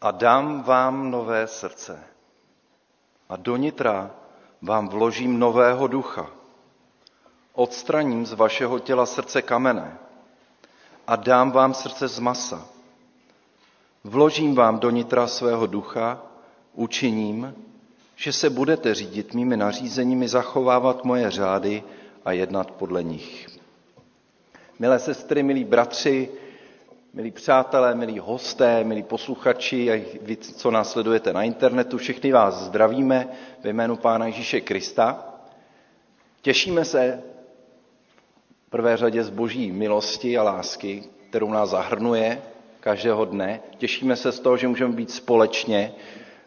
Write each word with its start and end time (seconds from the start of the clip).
a 0.00 0.10
dám 0.10 0.62
vám 0.62 1.10
nové 1.10 1.46
srdce. 1.46 2.04
A 3.28 3.36
do 3.36 3.56
nitra 3.56 4.10
vám 4.62 4.88
vložím 4.88 5.38
nového 5.38 5.86
ducha. 5.86 6.30
Odstraním 7.52 8.26
z 8.26 8.32
vašeho 8.32 8.78
těla 8.78 9.06
srdce 9.06 9.42
kamenné 9.42 9.98
a 11.06 11.16
dám 11.16 11.50
vám 11.50 11.74
srdce 11.74 12.08
z 12.08 12.18
masa. 12.18 12.68
Vložím 14.04 14.54
vám 14.54 14.78
do 14.78 14.90
nitra 14.90 15.26
svého 15.26 15.66
ducha, 15.66 16.22
učiním, 16.74 17.54
že 18.16 18.32
se 18.32 18.50
budete 18.50 18.94
řídit 18.94 19.34
mými 19.34 19.56
nařízeními, 19.56 20.28
zachovávat 20.28 21.04
moje 21.04 21.30
řády 21.30 21.82
a 22.24 22.32
jednat 22.32 22.70
podle 22.70 23.02
nich. 23.02 23.48
Milé 24.78 24.98
sestry, 24.98 25.42
milí 25.42 25.64
bratři, 25.64 26.28
milí 27.12 27.30
přátelé, 27.30 27.94
milí 27.94 28.18
hosté, 28.18 28.84
milí 28.84 29.02
posluchači 29.02 29.92
a 29.92 30.04
vy, 30.22 30.36
co 30.36 30.70
nás 30.70 30.92
sledujete 30.92 31.32
na 31.32 31.42
internetu, 31.42 31.98
všichni 31.98 32.32
vás 32.32 32.54
zdravíme 32.54 33.28
ve 33.64 33.70
jménu 33.70 33.96
Pána 33.96 34.26
Ježíše 34.26 34.60
Krista. 34.60 35.34
Těšíme 36.42 36.84
se 36.84 37.22
v 38.66 38.70
prvé 38.70 38.96
řadě 38.96 39.24
z 39.24 39.30
boží 39.30 39.72
milosti 39.72 40.38
a 40.38 40.42
lásky, 40.42 41.02
kterou 41.28 41.50
nás 41.50 41.70
zahrnuje 41.70 42.42
každého 42.80 43.24
dne. 43.24 43.60
Těšíme 43.78 44.16
se 44.16 44.32
z 44.32 44.40
toho, 44.40 44.56
že 44.56 44.68
můžeme 44.68 44.94
být 44.94 45.10
společně, 45.10 45.92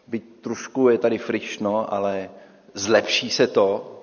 být 0.06 0.24
trošku 0.40 0.88
je 0.88 0.98
tady 0.98 1.18
frišno, 1.18 1.92
ale 1.94 2.30
zlepší 2.74 3.30
se 3.30 3.46
to, 3.46 4.00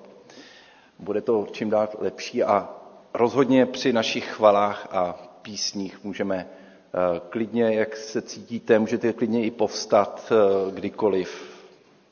bude 0.98 1.20
to 1.20 1.46
čím 1.52 1.70
dál 1.70 1.88
lepší 1.98 2.42
a 2.42 2.68
rozhodně 3.14 3.66
při 3.66 3.92
našich 3.92 4.24
chvalách 4.24 4.88
a 4.90 5.31
písních 5.42 6.04
můžeme 6.04 6.46
eh, 6.46 7.20
klidně, 7.30 7.74
jak 7.74 7.96
se 7.96 8.22
cítíte, 8.22 8.78
můžete 8.78 9.12
klidně 9.12 9.44
i 9.44 9.50
povstat 9.50 10.32
eh, 10.32 10.70
kdykoliv, 10.70 11.58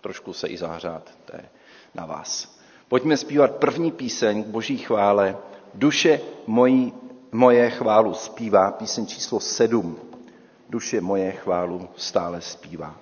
trošku 0.01 0.33
se 0.33 0.49
i 0.49 0.57
zahřát, 0.57 1.11
to 1.25 1.37
je 1.37 1.45
na 1.95 2.07
vás. 2.07 2.61
Pojďme 2.89 3.17
zpívat 3.17 3.57
první 3.57 3.91
píseň 3.93 4.45
k 4.45 4.47
boží 4.47 4.79
chvále. 4.79 5.37
Duše 5.75 6.21
mojí, 6.47 6.93
moje 7.33 7.71
chválu 7.71 8.15
zpívá, 8.15 8.71
píseň 8.71 9.07
číslo 9.07 9.41
sedm. 9.41 9.99
Duše 10.71 11.01
moje 11.01 11.33
chválu 11.33 11.89
stále 11.97 12.41
zpívá. 12.41 12.97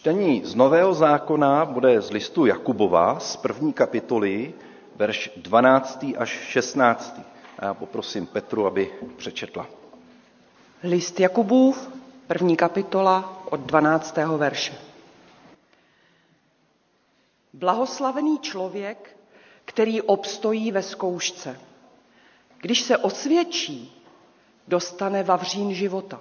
Čtení 0.00 0.44
z 0.44 0.54
Nového 0.54 0.94
zákona 0.94 1.64
bude 1.64 2.00
z 2.00 2.10
listu 2.10 2.46
Jakubova 2.46 3.20
z 3.20 3.36
první 3.36 3.72
kapitoly, 3.72 4.54
verš 4.96 5.30
12. 5.36 6.04
až 6.18 6.30
16. 6.30 7.20
A 7.58 7.64
já 7.64 7.74
poprosím 7.74 8.26
Petru, 8.26 8.66
aby 8.66 8.92
přečetla. 9.16 9.66
List 10.82 11.20
Jakubův, 11.20 11.90
první 12.26 12.56
kapitola 12.56 13.42
od 13.50 13.60
12. 13.60 14.16
verše. 14.36 14.74
Blahoslavený 17.52 18.38
člověk, 18.38 19.16
který 19.64 20.02
obstojí 20.02 20.72
ve 20.72 20.82
zkoušce. 20.82 21.60
Když 22.60 22.80
se 22.80 22.96
osvědčí, 22.96 24.02
dostane 24.68 25.22
vavřín 25.22 25.74
života. 25.74 26.20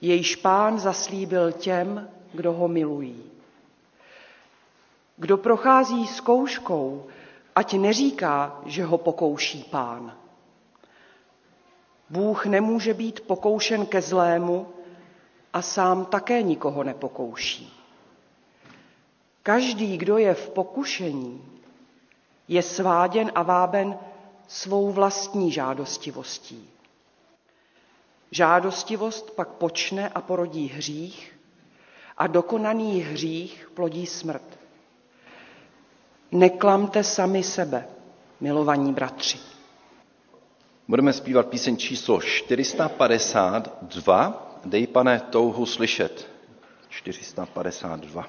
Jejíž 0.00 0.36
pán 0.36 0.78
zaslíbil 0.78 1.52
těm, 1.52 2.08
kdo 2.32 2.52
ho 2.52 2.68
milují. 2.68 3.30
Kdo 5.16 5.36
prochází 5.36 6.06
zkouškou, 6.06 7.06
ať 7.54 7.74
neříká, 7.74 8.60
že 8.66 8.84
ho 8.84 8.98
pokouší 8.98 9.64
pán. 9.70 10.16
Bůh 12.10 12.46
nemůže 12.46 12.94
být 12.94 13.20
pokoušen 13.20 13.86
ke 13.86 14.02
zlému 14.02 14.66
a 15.52 15.62
sám 15.62 16.04
také 16.04 16.42
nikoho 16.42 16.84
nepokouší. 16.84 17.72
Každý, 19.42 19.98
kdo 19.98 20.18
je 20.18 20.34
v 20.34 20.50
pokušení, 20.50 21.44
je 22.48 22.62
sváděn 22.62 23.32
a 23.34 23.42
váben 23.42 23.98
svou 24.48 24.92
vlastní 24.92 25.52
žádostivostí. 25.52 26.70
Žádostivost 28.30 29.30
pak 29.30 29.48
počne 29.48 30.08
a 30.08 30.20
porodí 30.20 30.68
hřích 30.68 31.38
a 32.22 32.26
dokonaný 32.26 33.00
hřích 33.00 33.70
plodí 33.74 34.06
smrt. 34.06 34.58
Neklamte 36.32 37.04
sami 37.04 37.42
sebe, 37.42 37.86
milovaní 38.40 38.92
bratři. 38.92 39.38
Budeme 40.88 41.12
zpívat 41.12 41.46
píseň 41.46 41.76
číslo 41.76 42.20
452. 42.20 44.58
Dej, 44.64 44.86
pane, 44.86 45.20
touhu 45.20 45.66
slyšet. 45.66 46.28
452. 46.88 48.28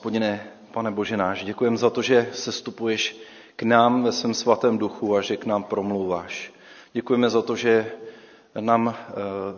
Hospodine, 0.00 0.40
pane 0.70 0.90
Bože 0.90 1.16
náš, 1.16 1.44
děkujeme 1.44 1.76
za 1.76 1.90
to, 1.90 2.02
že 2.02 2.28
se 2.32 2.52
stupuješ 2.52 3.16
k 3.56 3.62
nám 3.62 4.02
ve 4.02 4.12
svém 4.12 4.34
svatém 4.34 4.78
duchu 4.78 5.16
a 5.16 5.20
že 5.20 5.36
k 5.36 5.46
nám 5.46 5.64
promlouváš. 5.64 6.52
Děkujeme 6.92 7.30
za 7.30 7.42
to, 7.42 7.56
že 7.56 7.92
nám 8.60 8.94
eh, 8.96 9.12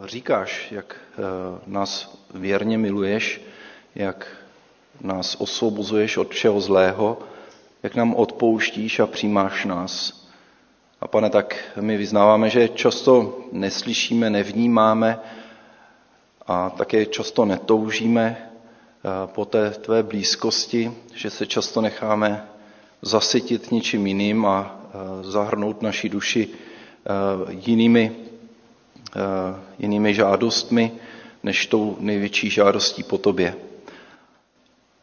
říkáš, 0.09 0.73
jak 0.73 0.97
eh, 0.97 1.23
nás 1.67 2.19
věrně 2.35 2.79
miluješ, 2.79 3.41
jak 3.95 4.27
nás 5.01 5.37
osvobozuješ 5.39 6.17
od 6.17 6.31
všeho 6.31 6.61
zlého, 6.61 7.19
jak 7.83 7.95
nám 7.95 8.15
odpouštíš 8.15 9.01
a 9.01 9.07
přijímáš 9.07 9.65
nás. 9.65 10.27
A 11.01 11.09
pane, 11.09 11.31
tak 11.31 11.57
my 11.81 11.97
vyznáváme, 11.97 12.51
že 12.51 12.69
často 12.69 13.39
neslyšíme, 13.53 14.31
nevnímáme 14.31 15.21
a 16.47 16.71
také 16.71 17.07
často 17.07 17.45
netoužíme 17.45 18.52
po 19.27 19.45
té 19.45 19.71
tvé 19.71 20.03
blízkosti, 20.03 20.93
že 21.15 21.31
se 21.31 21.47
často 21.47 21.81
necháme 21.81 22.49
zasytit 23.03 23.73
něčím 23.73 24.07
jiným 24.07 24.47
a 24.47 24.81
eh, 24.85 24.97
zahrnout 25.23 25.83
naši 25.83 26.09
duši 26.09 26.49
eh, 26.49 27.53
jinými, 27.53 28.17
jinými 29.79 30.15
žádostmi, 30.15 30.93
než 31.43 31.67
tou 31.67 31.97
největší 32.01 32.51
žádostí 32.51 33.03
po 33.03 33.19
tobě. 33.19 33.55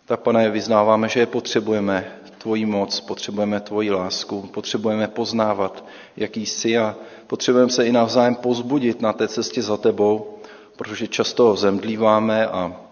Tak, 0.06 0.20
pane, 0.20 0.50
vyznáváme, 0.50 1.10
že 1.10 1.26
potřebujeme 1.26 2.20
tvoji 2.38 2.66
moc, 2.66 3.00
potřebujeme 3.00 3.60
tvoji 3.60 3.92
lásku, 3.92 4.42
potřebujeme 4.42 5.08
poznávat, 5.08 5.86
jaký 6.18 6.46
jsi 6.46 6.78
a 6.78 6.96
potřebujeme 7.28 7.72
se 7.72 7.88
i 7.88 7.92
navzájem 7.92 8.36
pozbudit 8.36 9.02
na 9.02 9.14
té 9.14 9.28
cestě 9.28 9.62
za 9.62 9.78
tebou, 9.78 10.38
protože 10.78 11.08
často 11.08 11.56
zemdlíváme 11.56 12.48
a 12.48 12.89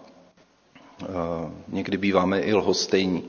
někdy 1.68 1.96
býváme 1.96 2.40
i 2.40 2.54
lhostejní. 2.54 3.24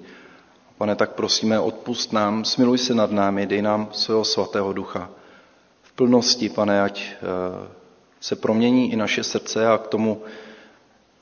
Pane, 0.78 0.96
tak 0.96 1.12
prosíme, 1.14 1.60
odpust 1.60 2.14
nám, 2.14 2.46
smiluj 2.46 2.78
se 2.78 2.94
nad 2.96 3.12
námi, 3.12 3.46
dej 3.46 3.62
nám 3.62 3.90
svého 3.92 4.26
svatého 4.26 4.74
ducha. 4.74 5.10
V 5.82 5.92
plnosti, 5.92 6.50
pane, 6.50 6.82
ať 6.82 7.02
e, 7.02 7.16
se 8.20 8.36
promění 8.36 8.92
i 8.92 8.96
naše 8.96 9.24
srdce 9.24 9.68
a 9.68 9.78
k 9.78 9.88
tomu 9.88 10.22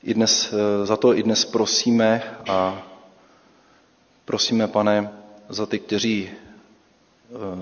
i 0.02 0.14
dnes, 0.14 0.52
e, 0.52 0.86
za 0.86 0.96
to 0.96 1.14
i 1.14 1.22
dnes 1.22 1.44
prosíme 1.44 2.22
a 2.48 2.82
prosíme, 4.24 4.68
pane, 4.68 5.10
za 5.48 5.66
ty, 5.66 5.78
kteří 5.78 6.30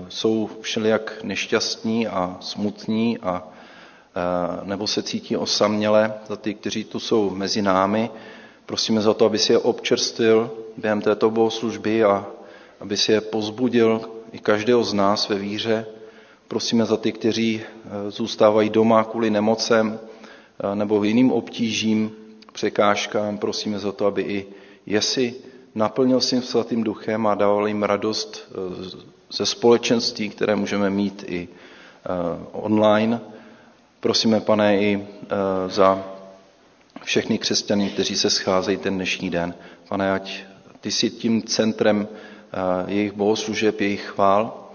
jsou 0.09 0.49
všelijak 0.61 1.19
nešťastní 1.23 2.07
a 2.07 2.37
smutní 2.39 3.17
a 3.17 3.43
nebo 4.63 4.87
se 4.87 5.03
cítí 5.03 5.37
osaměle, 5.37 6.13
za 6.27 6.35
ty, 6.35 6.53
kteří 6.53 6.83
tu 6.83 6.99
jsou 6.99 7.29
mezi 7.29 7.61
námi, 7.61 8.09
Prosíme 8.67 9.01
za 9.01 9.13
to, 9.13 9.25
aby 9.25 9.39
si 9.39 9.51
je 9.53 9.59
občerstvil 9.59 10.51
během 10.77 11.01
této 11.01 11.29
bohoslužby 11.31 12.03
a 12.03 12.27
aby 12.79 12.97
si 12.97 13.11
je 13.11 13.21
pozbudil 13.21 14.01
i 14.31 14.39
každého 14.39 14.83
z 14.83 14.93
nás 14.93 15.29
ve 15.29 15.35
víře. 15.39 15.85
Prosíme 16.47 16.85
za 16.85 16.97
ty, 16.97 17.11
kteří 17.11 17.61
eh, 17.63 18.11
zůstávají 18.11 18.69
doma 18.69 19.03
kvůli 19.03 19.29
nemocem 19.29 19.99
eh, 19.99 20.75
nebo 20.75 21.03
jiným 21.03 21.31
obtížím, 21.31 22.11
překážkám. 22.53 23.37
Prosíme 23.37 23.79
za 23.79 23.91
to, 23.91 24.05
aby 24.05 24.21
i 24.21 24.45
jesi 24.85 25.35
naplnil 25.75 26.21
svým 26.21 26.41
svatým 26.41 26.83
duchem 26.83 27.27
a 27.27 27.35
dával 27.35 27.67
jim 27.67 27.83
radost 27.83 28.51
eh, 28.51 28.55
ze 29.31 29.45
společenství, 29.45 30.29
které 30.29 30.55
můžeme 30.55 30.89
mít 30.89 31.23
i 31.27 31.47
online. 32.51 33.19
Prosíme, 33.99 34.41
pane, 34.41 34.81
i 34.81 35.07
za 35.67 36.16
všechny 37.07 37.37
křesťany, 37.37 37.89
kteří 37.89 38.15
se 38.15 38.29
scházejí 38.29 38.77
ten 38.77 38.95
dnešní 38.95 39.29
den. 39.29 39.53
Pane, 39.89 40.11
ať 40.11 40.43
ty 40.81 40.91
jsi 40.91 41.09
tím 41.09 41.41
centrem 41.41 42.07
eh, 42.07 42.57
jejich 42.91 43.11
bohoslužeb, 43.11 43.81
jejich 43.81 44.05
chvál, 44.05 44.67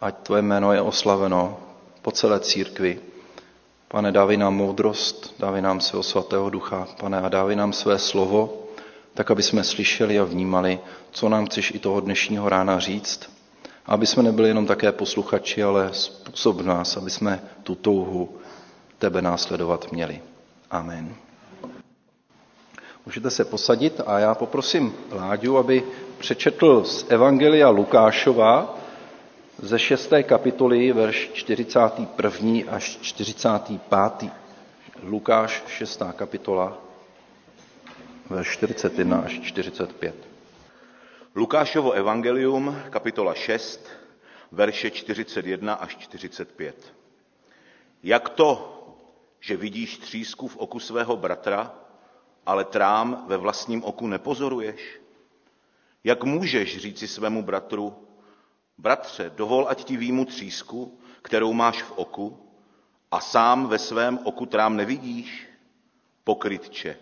ať 0.00 0.16
tvoje 0.16 0.42
jméno 0.42 0.72
je 0.72 0.80
oslaveno 0.80 1.60
po 2.02 2.10
celé 2.10 2.40
církvi. 2.40 3.00
Pane, 3.88 4.12
dávej 4.12 4.36
nám 4.36 4.54
moudrost, 4.54 5.34
dávej 5.38 5.62
nám 5.62 5.80
svého 5.80 6.02
svatého 6.02 6.50
ducha, 6.50 6.88
pane, 7.00 7.20
a 7.20 7.28
dávej 7.28 7.56
nám 7.56 7.72
své 7.72 7.98
slovo, 7.98 8.68
tak, 9.14 9.30
aby 9.30 9.42
jsme 9.42 9.64
slyšeli 9.64 10.18
a 10.18 10.24
vnímali, 10.24 10.80
co 11.10 11.28
nám 11.28 11.46
chceš 11.46 11.70
i 11.74 11.78
toho 11.78 12.00
dnešního 12.00 12.48
rána 12.48 12.78
říct, 12.78 13.32
aby 13.86 14.06
jsme 14.06 14.22
nebyli 14.22 14.48
jenom 14.48 14.66
také 14.66 14.92
posluchači, 14.92 15.62
ale 15.62 15.88
způsob 15.92 16.60
nás, 16.60 16.96
aby 16.96 17.10
jsme 17.10 17.40
tu 17.62 17.74
touhu 17.74 18.36
tebe 18.98 19.22
následovat 19.22 19.92
měli. 19.92 20.20
Amen. 20.70 21.27
Můžete 23.08 23.30
se 23.30 23.44
posadit 23.44 24.00
a 24.06 24.18
já 24.18 24.34
poprosím 24.34 24.94
Láďu, 25.12 25.58
aby 25.58 25.84
přečetl 26.18 26.84
z 26.84 27.06
Evangelia 27.08 27.68
Lukášova 27.68 28.78
ze 29.58 29.78
6. 29.78 30.12
kapitoly, 30.22 30.92
verš 30.92 31.30
41. 31.32 32.72
až 32.72 32.98
45. 33.02 34.32
Lukáš, 35.02 35.64
6. 35.66 36.02
kapitola, 36.16 36.78
verš 38.30 38.52
41 38.52 39.18
až 39.18 39.40
45. 39.40 40.14
Lukášovo 41.34 41.92
evangelium, 41.92 42.76
kapitola 42.90 43.34
6, 43.34 43.88
verše 44.52 44.90
41 44.90 45.74
až 45.74 45.96
45. 45.96 46.94
Jak 48.02 48.28
to, 48.28 48.78
že 49.40 49.56
vidíš 49.56 49.98
třísku 49.98 50.48
v 50.48 50.56
oku 50.56 50.80
svého 50.80 51.16
bratra, 51.16 51.72
ale 52.48 52.64
trám 52.64 53.24
ve 53.26 53.36
vlastním 53.36 53.84
oku 53.84 54.06
nepozoruješ? 54.06 55.00
Jak 56.04 56.24
můžeš 56.24 56.78
říci 56.78 57.08
svému 57.08 57.42
bratru, 57.42 57.94
bratře, 58.78 59.32
dovol, 59.36 59.66
ať 59.68 59.84
ti 59.84 59.96
výjmu 59.96 60.24
třísku, 60.24 60.98
kterou 61.22 61.52
máš 61.52 61.82
v 61.82 61.92
oku, 61.92 62.48
a 63.10 63.20
sám 63.20 63.66
ve 63.66 63.78
svém 63.78 64.18
oku 64.24 64.46
trám 64.46 64.76
nevidíš? 64.76 65.48
Pokrytče. 66.24 66.96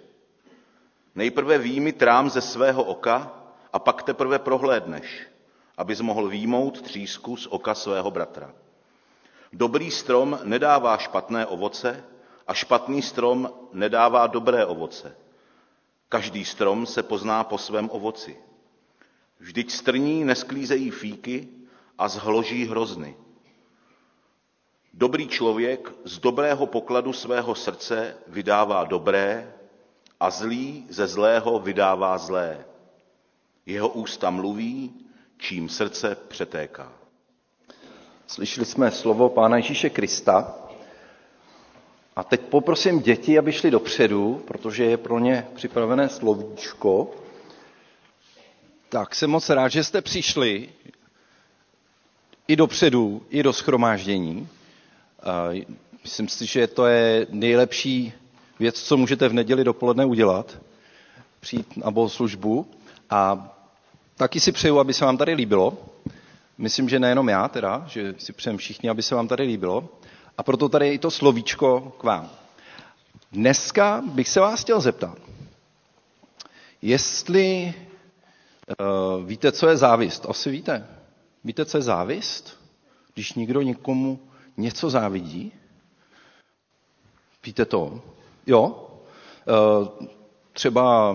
Nejprve 1.14 1.58
výjmi 1.58 1.92
trám 1.92 2.30
ze 2.30 2.40
svého 2.40 2.84
oka 2.84 3.32
a 3.72 3.78
pak 3.78 4.02
teprve 4.02 4.38
prohlédneš, 4.38 5.26
abys 5.76 6.00
mohl 6.00 6.28
výjmout 6.28 6.82
třísku 6.82 7.36
z 7.36 7.46
oka 7.46 7.74
svého 7.74 8.10
bratra. 8.10 8.54
Dobrý 9.52 9.90
strom 9.90 10.38
nedává 10.44 10.98
špatné 10.98 11.46
ovoce 11.46 12.04
a 12.46 12.54
špatný 12.54 13.02
strom 13.02 13.50
nedává 13.72 14.26
dobré 14.26 14.66
ovoce. 14.66 15.25
Každý 16.08 16.44
strom 16.44 16.86
se 16.86 17.02
pozná 17.02 17.44
po 17.44 17.58
svém 17.58 17.90
ovoci. 17.92 18.36
Vždyť 19.38 19.70
strní 19.70 20.25
nesklízejí 20.25 20.90
fíky 20.90 21.48
a 21.98 22.08
zhloží 22.08 22.66
hrozny. 22.66 23.16
Dobrý 24.94 25.28
člověk 25.28 25.92
z 26.04 26.18
dobrého 26.18 26.66
pokladu 26.66 27.12
svého 27.12 27.54
srdce 27.54 28.16
vydává 28.26 28.84
dobré 28.84 29.54
a 30.20 30.30
zlý 30.30 30.86
ze 30.90 31.06
zlého 31.06 31.58
vydává 31.58 32.18
zlé. 32.18 32.64
Jeho 33.66 33.88
ústa 33.88 34.30
mluví, 34.30 34.94
čím 35.38 35.68
srdce 35.68 36.16
přetéká. 36.28 36.92
Slyšeli 38.26 38.66
jsme 38.66 38.90
slovo 38.90 39.28
Pána 39.28 39.56
Ježíše 39.56 39.90
Krista. 39.90 40.65
A 42.16 42.25
teď 42.25 42.40
poprosím 42.40 43.00
děti, 43.00 43.38
aby 43.38 43.52
šli 43.52 43.70
dopředu, 43.70 44.42
protože 44.46 44.85
je 44.85 44.96
pro 44.96 45.18
ně 45.18 45.46
připravené 45.54 46.08
slovíčko. 46.08 47.11
Tak 48.88 49.14
jsem 49.14 49.30
moc 49.30 49.49
rád, 49.50 49.68
že 49.68 49.85
jste 49.85 50.02
přišli 50.02 50.68
i 52.49 52.56
dopředu, 52.56 53.23
i 53.30 53.42
do 53.42 53.52
schromáždění. 53.52 54.49
Myslím 56.02 56.28
si, 56.28 56.46
že 56.46 56.66
to 56.66 56.87
je 56.87 57.26
nejlepší 57.30 58.12
věc, 58.58 58.82
co 58.82 58.96
můžete 58.96 59.28
v 59.28 59.32
neděli 59.32 59.64
dopoledne 59.64 60.04
udělat. 60.04 60.58
Přijít 61.40 61.76
na 61.76 61.90
bohoslužbu. 61.90 62.66
A 63.11 63.52
taky 64.16 64.40
si 64.40 64.52
přeju, 64.52 64.78
aby 64.78 64.94
se 64.94 65.04
vám 65.04 65.16
tady 65.16 65.35
líbilo. 65.35 65.78
Myslím, 66.58 66.88
že 66.88 66.99
nejenom 66.99 67.28
já 67.28 67.49
teda, 67.49 67.85
že 67.88 68.14
si 68.18 68.32
přejem 68.32 68.56
všichni, 68.58 68.88
aby 68.90 69.02
se 69.02 69.14
vám 69.14 69.28
tady 69.28 69.42
líbilo. 69.42 69.88
A 70.38 70.42
proto 70.42 70.68
tady 70.68 70.88
i 70.88 70.98
to 70.98 71.10
slovíčko 71.10 71.80
k 71.98 72.02
vám. 72.02 72.30
Dneska 73.32 74.02
bych 74.06 74.28
se 74.28 74.40
vás 74.40 74.60
chtěl 74.60 74.80
zeptat, 74.80 75.18
jestli 76.82 77.74
uh, 78.80 79.24
víte, 79.24 79.52
co 79.52 79.68
je 79.68 79.76
závist. 79.76 80.26
Asi 80.28 80.50
víte. 80.50 80.86
Víte, 81.44 81.64
co 81.64 81.78
je 81.78 81.82
závist? 81.82 82.60
Když 83.14 83.32
někdo 83.32 83.62
někomu 83.62 84.20
něco 84.56 84.90
závidí? 84.90 85.52
Víte 87.44 87.64
to? 87.64 88.02
Jo? 88.46 88.88
Uh, 89.46 90.06
třeba, 90.52 91.14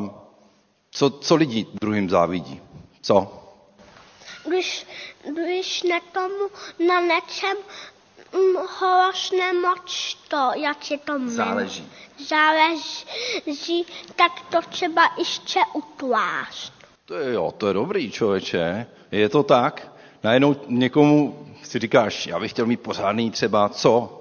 co, 0.91 1.09
co 1.09 1.35
lidi 1.35 1.65
druhým 1.81 2.09
závidí? 2.09 2.61
Co? 3.01 3.43
Když, 4.47 4.87
když 5.33 5.83
na 5.83 5.99
tomu 5.99 6.49
na 6.87 7.01
něčem 7.01 7.57
hrozně 8.79 9.53
moc 9.53 10.17
to, 10.27 10.51
jak 10.55 10.83
se 10.83 10.97
to 10.97 11.13
jmenuje. 11.13 11.35
Záleží. 11.35 11.91
Záleží, 12.27 13.85
tak 14.15 14.31
to 14.49 14.61
třeba 14.69 15.01
ještě 15.17 15.59
utvář. 15.73 16.71
To 17.05 17.15
je, 17.15 17.33
jo, 17.33 17.53
to 17.57 17.67
je 17.67 17.73
dobrý 17.73 18.11
člověče. 18.11 18.87
Je 19.11 19.29
to 19.29 19.43
tak? 19.43 19.91
Najednou 20.23 20.55
někomu 20.67 21.47
si 21.63 21.79
říkáš, 21.79 22.27
já 22.27 22.39
bych 22.39 22.51
chtěl 22.51 22.65
mít 22.65 22.79
pořádný 22.79 23.31
třeba 23.31 23.69
co? 23.69 24.17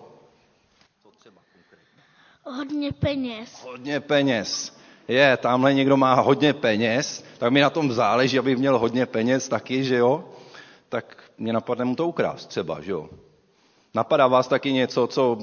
Hodně 2.45 2.93
peněz. 2.93 3.64
Hodně 3.64 4.00
peněz. 4.00 4.79
Je, 5.09 5.37
tamhle 5.37 5.75
někdo 5.75 5.97
má 5.97 6.14
hodně 6.14 6.52
peněz, 6.52 7.25
tak 7.38 7.52
mi 7.52 7.61
na 7.61 7.71
tom 7.71 7.93
záleží, 7.93 8.38
aby 8.38 8.57
měl 8.57 8.79
hodně 8.79 9.07
peněz 9.07 9.49
taky, 9.49 9.85
že 9.85 9.97
jo? 9.97 10.25
Tak 10.88 11.17
mě 11.38 11.52
napadne 11.52 11.85
mu 11.85 11.97
to 11.97 12.07
ukrást 12.07 12.47
třeba, 12.47 12.81
že 12.81 12.90
jo? 12.90 13.09
Napadá 13.95 14.27
vás 14.27 14.49
taky 14.49 14.73
něco, 14.73 15.07
co 15.07 15.39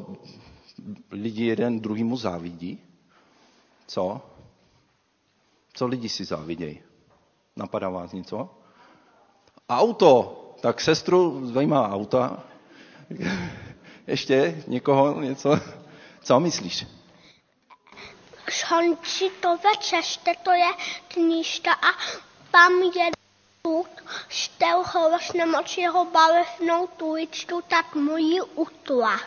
lidi 1.11 1.45
jeden 1.45 1.79
druhýmu 1.79 2.17
závidí? 2.17 2.79
Co? 3.87 4.21
Co 5.73 5.87
lidi 5.87 6.09
si 6.09 6.25
závidějí? 6.25 6.81
Napadá 7.55 7.89
vás 7.89 8.11
něco? 8.11 8.49
Auto. 9.69 10.43
Tak 10.61 10.81
sestru 10.81 11.47
zajímá 11.47 11.89
auta. 11.89 12.43
Ještě 14.07 14.63
někoho 14.67 15.21
něco? 15.21 15.59
Co 16.23 16.39
myslíš? 16.39 16.85
Šončitové 18.49 19.69
cestě, 19.81 20.35
to 20.43 20.51
je 20.51 20.71
knížka 21.07 21.73
a 21.73 21.91
tam 22.51 22.71
je 22.73 23.11
tu 23.67 23.85
štel 24.29 24.83
hrozně 24.83 25.45
moc 25.45 25.77
jeho 25.77 26.05
barevnou 26.05 26.87
tuličku, 26.87 27.61
tak 27.67 27.95
mu 27.95 28.17
ji 28.17 28.41
utla. 28.55 29.19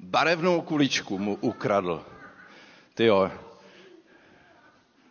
Barevnou 0.00 0.60
kuličku 0.60 1.18
mu 1.18 1.34
ukradl. 1.40 2.04
Ty 2.94 3.04
jo. 3.04 3.30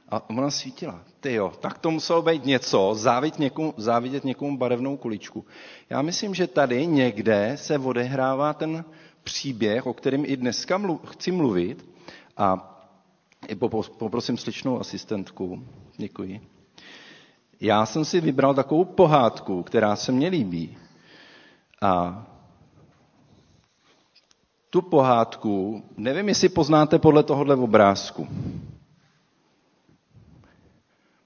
A 0.09 0.29
ona 0.29 0.50
svítila. 0.51 1.01
Ty 1.19 1.33
jo, 1.33 1.53
tak 1.59 1.77
to 1.77 1.91
muselo 1.91 2.21
být 2.21 2.45
něco, 2.45 2.95
závidět 2.95 3.39
někomu, 3.39 3.74
závidět 3.77 4.24
někomu 4.24 4.57
barevnou 4.57 4.97
kuličku. 4.97 5.45
Já 5.89 6.01
myslím, 6.01 6.35
že 6.35 6.47
tady 6.47 6.88
někde 6.88 7.51
se 7.55 7.77
odehrává 7.79 8.53
ten 8.53 8.85
příběh, 9.24 9.85
o 9.85 9.93
kterém 9.93 10.24
i 10.25 10.38
dneska 10.38 10.77
mluv, 10.77 11.01
chci 11.12 11.31
mluvit. 11.31 11.85
A 12.38 12.71
poprosím 13.97 14.38
sličnou 14.38 14.79
asistentku. 14.79 15.63
Děkuji. 15.97 16.54
Já 17.62 17.85
jsem 17.85 18.05
si 18.05 18.21
vybral 18.21 18.53
takovou 18.53 18.85
pohádku, 18.85 19.63
která 19.63 19.95
se 19.95 20.12
mně 20.12 20.27
líbí. 20.27 20.77
A 21.81 22.25
tu 24.69 24.81
pohádku, 24.81 25.83
nevím, 25.97 26.27
jestli 26.27 26.50
poznáte 26.50 27.00
podle 27.00 27.24
tohohle 27.24 27.55
obrázku. 27.55 28.27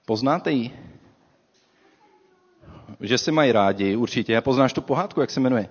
Poznáte 0.06 0.52
ji? 0.52 0.70
Že 3.00 3.18
se 3.18 3.32
mají 3.32 3.52
rádi, 3.52 3.96
určitě. 3.96 4.40
Poznáš 4.40 4.72
tu 4.72 4.80
pohádku, 4.80 5.20
jak 5.20 5.30
se 5.30 5.40
jmenuje? 5.40 5.68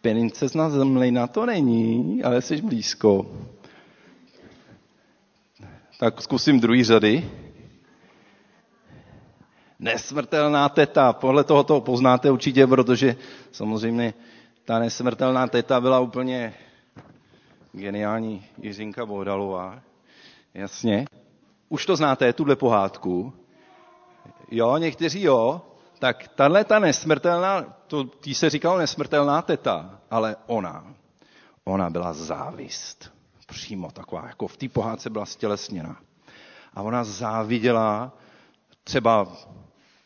Princezna 0.00 0.70
zemlina 0.70 1.26
to 1.26 1.46
není, 1.46 2.22
ale 2.22 2.42
jsi 2.42 2.62
blízko. 2.62 3.26
Tak 5.98 6.22
zkusím 6.22 6.60
druhý 6.60 6.84
řady. 6.84 7.30
Nesmrtelná 9.78 10.68
teta. 10.68 11.12
Podle 11.12 11.44
toho 11.44 11.64
to 11.64 11.80
poznáte 11.80 12.30
určitě, 12.30 12.66
protože 12.66 13.16
samozřejmě 13.52 14.14
ta 14.64 14.78
nesmrtelná 14.78 15.46
teta 15.46 15.80
byla 15.80 16.00
úplně 16.00 16.54
geniální 17.72 18.46
Jiřinka 18.58 19.06
Bohdalová. 19.06 19.80
Jasně. 20.54 21.06
Už 21.68 21.86
to 21.86 21.96
znáte, 21.96 22.32
tuhle 22.32 22.56
pohádku. 22.56 23.32
Jo, 24.50 24.76
někteří 24.76 25.22
jo. 25.22 25.60
Tak 25.98 26.28
tahle 26.28 26.64
ta 26.64 26.78
nesmrtelná, 26.78 27.62
to, 27.86 28.04
tý 28.04 28.34
se 28.34 28.50
říkalo 28.50 28.78
nesmrtelná 28.78 29.42
teta, 29.42 30.00
ale 30.10 30.36
ona. 30.46 30.94
ona 31.64 31.90
byla 31.90 32.12
závist. 32.12 33.12
Přímo 33.46 33.90
taková, 33.90 34.26
jako 34.26 34.48
v 34.48 34.56
té 34.56 34.68
pohádce 34.68 35.10
byla 35.10 35.26
stělesněna. 35.26 35.96
A 36.74 36.82
ona 36.82 37.04
záviděla 37.04 38.12
třeba 38.84 39.28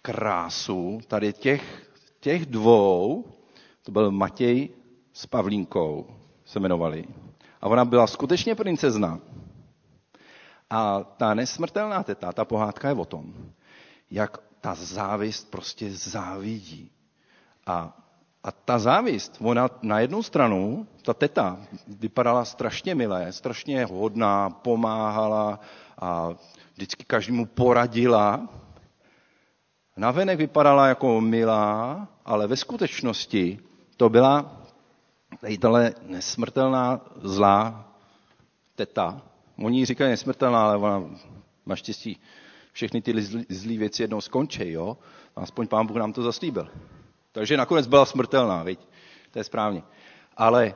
krásu 0.03 1.01
tady 1.09 1.33
těch, 1.33 1.91
těch 2.21 2.47
dvou, 2.47 3.25
to 3.83 3.93
byl 3.93 4.11
Matěj 4.11 4.69
s 5.13 5.27
Pavlínkou, 5.27 6.07
se 6.45 6.59
jmenovali. 6.59 7.05
A 7.61 7.67
ona 7.67 7.85
byla 7.85 8.07
skutečně 8.07 8.55
princezna. 8.55 9.21
A 10.71 11.01
ta 11.05 11.35
nesmrtelná 11.35 12.03
teta, 12.03 12.33
ta 12.33 12.45
pohádka 12.45 12.89
je 12.89 12.95
o 12.95 13.05
tom, 13.05 13.35
jak 14.11 14.39
ta 14.61 14.75
závist 14.75 15.51
prostě 15.51 15.91
závidí. 15.91 16.91
A, 17.67 17.97
a 18.45 18.53
ta 18.53 18.79
závist, 18.79 19.37
ona 19.41 19.69
na 19.83 20.01
jednu 20.01 20.23
stranu, 20.23 20.87
ta 21.03 21.15
teta 21.15 21.61
vypadala 21.87 22.45
strašně 22.45 22.95
milé, 22.95 23.33
strašně 23.33 23.85
hodná, 23.85 24.51
pomáhala 24.51 25.61
a 25.99 26.29
vždycky 26.75 27.05
každému 27.05 27.47
poradila. 27.47 28.49
Navenek 30.01 30.39
vypadala 30.39 30.87
jako 30.87 31.21
milá, 31.21 32.09
ale 32.25 32.47
ve 32.47 32.57
skutečnosti 32.57 33.59
to 33.97 34.09
byla 34.09 34.63
tady 35.61 35.95
nesmrtelná 36.03 37.01
zlá 37.23 37.89
teta. 38.75 39.23
Oni 39.59 39.79
ji 39.79 39.87
říkají 39.87 40.11
nesmrtelná, 40.11 40.65
ale 40.65 40.77
ona 40.77 41.03
naštěstí 41.67 42.21
všechny 42.73 43.03
ty 43.03 43.23
zlé 43.49 43.77
věci 43.77 44.03
jednou 44.03 44.21
skončí, 44.21 44.71
jo? 44.71 44.97
Aspoň 45.37 45.67
pán 45.67 45.87
Bůh 45.87 45.97
nám 45.97 46.13
to 46.13 46.23
zaslíbil. 46.23 46.69
Takže 47.33 47.57
nakonec 47.57 47.87
byla 47.87 48.05
smrtelná, 48.05 48.63
viď? 48.63 48.81
To 49.31 49.39
je 49.39 49.45
správně. 49.45 49.83
Ale 50.37 50.75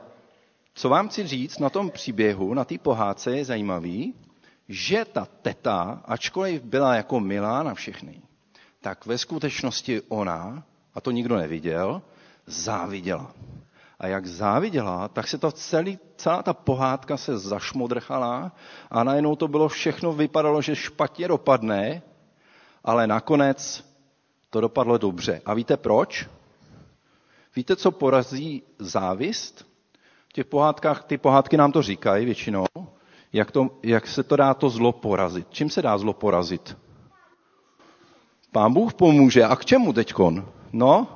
co 0.73 0.89
vám 0.89 1.09
chci 1.09 1.27
říct 1.27 1.59
na 1.59 1.69
tom 1.69 1.89
příběhu, 1.89 2.53
na 2.53 2.65
té 2.65 2.77
pohádce 2.77 3.37
je 3.37 3.45
zajímavý, 3.45 4.13
že 4.69 5.05
ta 5.05 5.27
teta, 5.41 6.01
ačkoliv 6.05 6.63
byla 6.63 6.95
jako 6.95 7.19
milá 7.19 7.63
na 7.63 7.73
všechny, 7.73 8.21
tak 8.85 9.05
ve 9.05 9.17
skutečnosti 9.17 10.01
ona, 10.07 10.63
a 10.93 11.01
to 11.01 11.11
nikdo 11.11 11.37
neviděl, 11.37 12.01
záviděla. 12.45 13.33
A 13.99 14.07
jak 14.07 14.25
záviděla, 14.25 15.07
tak 15.07 15.27
se 15.27 15.37
to 15.37 15.51
celý, 15.51 15.99
celá 16.17 16.43
ta 16.43 16.53
pohádka 16.53 17.17
se 17.17 17.37
zašmodrchala 17.37 18.51
a 18.91 19.03
najednou 19.03 19.35
to 19.35 19.47
bylo 19.47 19.69
všechno, 19.69 20.13
vypadalo, 20.13 20.61
že 20.61 20.75
špatně 20.75 21.27
dopadne, 21.27 22.01
ale 22.83 23.07
nakonec 23.07 23.85
to 24.49 24.61
dopadlo 24.61 24.97
dobře. 24.97 25.41
A 25.45 25.53
víte 25.53 25.77
proč? 25.77 26.29
Víte, 27.55 27.75
co 27.75 27.91
porazí 27.91 28.63
závist? 28.79 29.65
V 30.29 30.33
těch 30.33 30.45
pohádkách, 30.45 31.03
ty 31.03 31.17
pohádky 31.17 31.57
nám 31.57 31.71
to 31.71 31.81
říkají 31.81 32.25
většinou, 32.25 32.65
jak, 33.33 33.51
to, 33.51 33.67
jak 33.83 34.07
se 34.07 34.23
to 34.23 34.35
dá 34.35 34.53
to 34.53 34.69
zlo 34.69 34.91
porazit. 34.91 35.47
Čím 35.49 35.69
se 35.69 35.81
dá 35.81 35.97
zlo 35.97 36.13
porazit? 36.13 36.84
Pán 38.55 38.73
Bůh 38.73 38.93
pomůže. 38.93 39.43
A 39.43 39.55
k 39.55 39.65
čemu 39.65 39.93
teďkon? 39.93 40.45
No, 40.73 41.07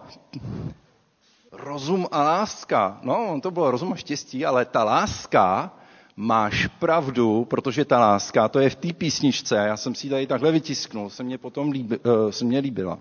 rozum 1.51 2.07
a 2.11 2.23
láska. 2.23 2.99
No, 3.03 3.39
to 3.43 3.51
bylo 3.51 3.71
rozum 3.71 3.93
a 3.93 3.95
štěstí, 3.95 4.45
ale 4.45 4.65
ta 4.65 4.83
láska, 4.83 5.73
máš 6.15 6.67
pravdu, 6.67 7.45
protože 7.45 7.85
ta 7.85 7.99
láska, 7.99 8.47
to 8.47 8.59
je 8.59 8.69
v 8.69 8.75
té 8.75 8.93
písničce, 8.93 9.55
já 9.55 9.77
jsem 9.77 9.95
si 9.95 10.07
ji 10.07 10.11
tady 10.11 10.27
takhle 10.27 10.51
vytisknul, 10.51 11.09
se 11.09 11.23
mě 11.23 11.37
potom 11.37 11.71
líbi, 11.71 11.97
uh, 11.97 12.29
se 12.29 12.45
mě 12.45 12.59
líbila. 12.59 12.99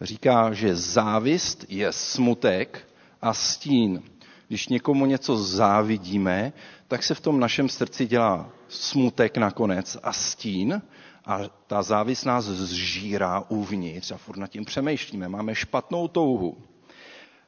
Říká, 0.00 0.52
že 0.52 0.76
závist 0.76 1.64
je 1.68 1.92
smutek 1.92 2.88
a 3.22 3.34
stín. 3.34 4.02
Když 4.48 4.68
někomu 4.68 5.06
něco 5.06 5.36
závidíme, 5.36 6.52
tak 6.88 7.02
se 7.02 7.14
v 7.14 7.20
tom 7.20 7.40
našem 7.40 7.68
srdci 7.68 8.06
dělá 8.06 8.48
smutek 8.68 9.36
nakonec 9.36 9.96
a 10.02 10.12
stín 10.12 10.82
a 11.24 11.40
ta 11.66 11.82
závist 11.82 12.24
nás 12.24 12.44
zžírá 12.44 13.44
uvnitř 13.48 14.12
a 14.12 14.16
furt 14.16 14.36
nad 14.36 14.46
tím 14.46 14.64
přemýšlíme. 14.64 15.28
Máme 15.28 15.54
špatnou 15.54 16.08
touhu 16.08 16.56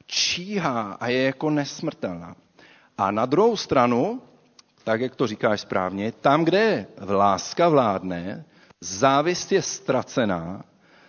číhá 0.06 0.92
a 1.00 1.08
je 1.08 1.22
jako 1.22 1.50
nesmrtelná. 1.50 2.36
A 2.98 3.10
na 3.10 3.26
druhou 3.26 3.56
stranu, 3.56 4.22
tak 4.84 5.00
jak 5.00 5.16
to 5.16 5.26
říkáš 5.26 5.60
správně, 5.60 6.12
tam, 6.12 6.44
kde 6.44 6.86
láska 7.08 7.68
vládne, 7.68 8.44
závist 8.80 9.52
je 9.52 9.62
ztracená, 9.62 10.64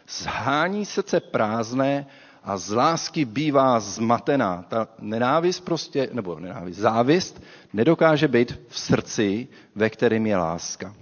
zhání 0.10 0.86
srdce 0.86 1.20
prázdné 1.20 2.06
a 2.44 2.58
z 2.58 2.72
lásky 2.72 3.26
bývá 3.26 3.80
zmatená. 3.80 4.66
Ta 4.68 4.88
nenávist 5.00 5.60
prostě, 5.60 6.10
nebo 6.14 6.40
nenávist, 6.40 6.78
závist 6.78 7.44
nedokáže 7.74 8.28
být 8.28 8.60
v 8.68 8.80
srdci, 8.80 9.48
ve 9.76 9.90
kterém 9.90 10.26
je 10.26 10.38
láska. 10.38 10.96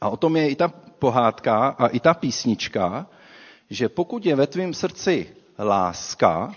A 0.00 0.08
o 0.08 0.16
tom 0.16 0.36
je 0.36 0.48
i 0.50 0.54
ta 0.56 0.68
pohádka 0.98 1.68
a 1.68 1.86
i 1.86 2.00
ta 2.00 2.14
písnička, 2.14 3.06
že 3.70 3.88
pokud 3.88 4.26
je 4.26 4.36
ve 4.36 4.46
tvém 4.46 4.74
srdci 4.74 5.26
láska, 5.58 6.54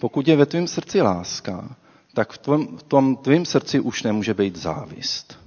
pokud 0.00 0.28
je 0.28 0.36
ve 0.36 0.46
tvém 0.46 0.66
srdci 0.66 1.02
láska, 1.02 1.76
tak 2.14 2.32
v 2.32 2.38
tom, 2.38 2.76
v 2.78 2.82
tom 2.82 3.16
tvém 3.16 3.44
srdci 3.44 3.80
už 3.80 4.02
nemůže 4.02 4.34
být 4.34 4.56
závist. 4.56 5.38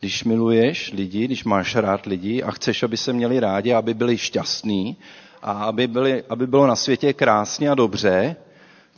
Když 0.00 0.24
miluješ 0.24 0.92
lidi, 0.92 1.24
když 1.24 1.44
máš 1.44 1.74
rád 1.76 2.06
lidi 2.06 2.42
a 2.42 2.50
chceš, 2.50 2.82
aby 2.82 2.96
se 2.96 3.12
měli 3.12 3.40
rádi, 3.40 3.72
aby 3.74 3.94
byli 3.94 4.18
šťastní 4.18 4.96
a 5.42 5.52
aby, 5.52 5.86
byli, 5.86 6.24
aby 6.28 6.46
bylo 6.46 6.66
na 6.66 6.76
světě 6.76 7.12
krásně 7.12 7.70
a 7.70 7.74
dobře, 7.74 8.36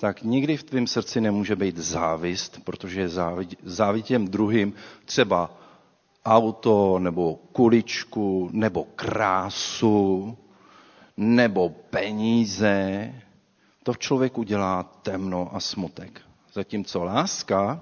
tak 0.00 0.22
nikdy 0.22 0.56
v 0.56 0.62
tvém 0.62 0.86
srdci 0.86 1.20
nemůže 1.20 1.56
být 1.56 1.78
závist, 1.78 2.60
protože 2.64 3.08
závidí 3.64 4.02
těm 4.02 4.28
druhým 4.28 4.72
třeba 5.04 5.59
auto, 6.24 6.98
nebo 6.98 7.34
kuličku, 7.52 8.48
nebo 8.52 8.84
krásu, 8.96 10.36
nebo 11.16 11.68
peníze, 11.68 13.12
to 13.82 13.92
v 13.92 13.98
člověku 13.98 14.42
dělá 14.42 14.82
temno 14.82 15.50
a 15.54 15.60
smutek. 15.60 16.20
Zatímco 16.52 17.04
láska 17.04 17.80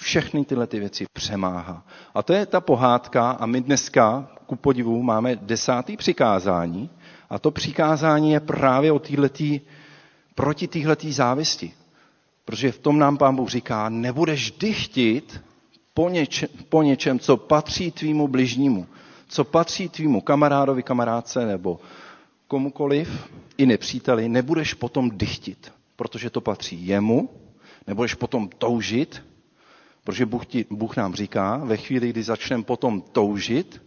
všechny 0.00 0.44
tyhle 0.44 0.66
ty 0.66 0.78
věci 0.80 1.04
přemáhá. 1.12 1.84
A 2.14 2.22
to 2.22 2.32
je 2.32 2.46
ta 2.46 2.60
pohádka 2.60 3.30
a 3.30 3.46
my 3.46 3.60
dneska, 3.60 4.28
ku 4.46 4.56
podivu, 4.56 5.02
máme 5.02 5.36
desátý 5.36 5.96
přikázání 5.96 6.90
a 7.30 7.38
to 7.38 7.50
přikázání 7.50 8.32
je 8.32 8.40
právě 8.40 8.92
o 8.92 8.98
týhletý, 8.98 9.60
proti 10.34 10.68
téhletý 10.68 11.12
závisti. 11.12 11.72
Protože 12.44 12.72
v 12.72 12.78
tom 12.78 12.98
nám 12.98 13.16
pán 13.16 13.36
Bůh 13.36 13.48
říká, 13.48 13.88
nebudeš 13.88 14.50
dychtit 14.50 15.40
po, 16.00 16.08
něče, 16.08 16.48
po 16.68 16.82
něčem, 16.82 17.18
co 17.18 17.36
patří 17.36 17.90
tvýmu 17.90 18.28
bližnímu, 18.28 18.86
co 19.28 19.44
patří 19.44 19.88
tvýmu 19.88 20.20
kamarádovi, 20.20 20.82
kamarádce 20.82 21.46
nebo 21.46 21.80
komukoliv, 22.48 23.28
i 23.58 23.66
nepříteli, 23.66 24.28
nebudeš 24.28 24.74
potom 24.74 25.10
dychtit, 25.10 25.72
protože 25.96 26.30
to 26.30 26.40
patří 26.40 26.86
jemu, 26.86 27.30
nebudeš 27.86 28.14
potom 28.14 28.48
toužit, 28.48 29.22
protože 30.04 30.26
Bůh, 30.26 30.46
ti, 30.46 30.66
Bůh 30.70 30.96
nám 30.96 31.14
říká, 31.14 31.56
ve 31.56 31.76
chvíli, 31.76 32.08
kdy 32.10 32.22
začneme 32.22 32.62
potom 32.64 33.00
toužit, 33.00 33.82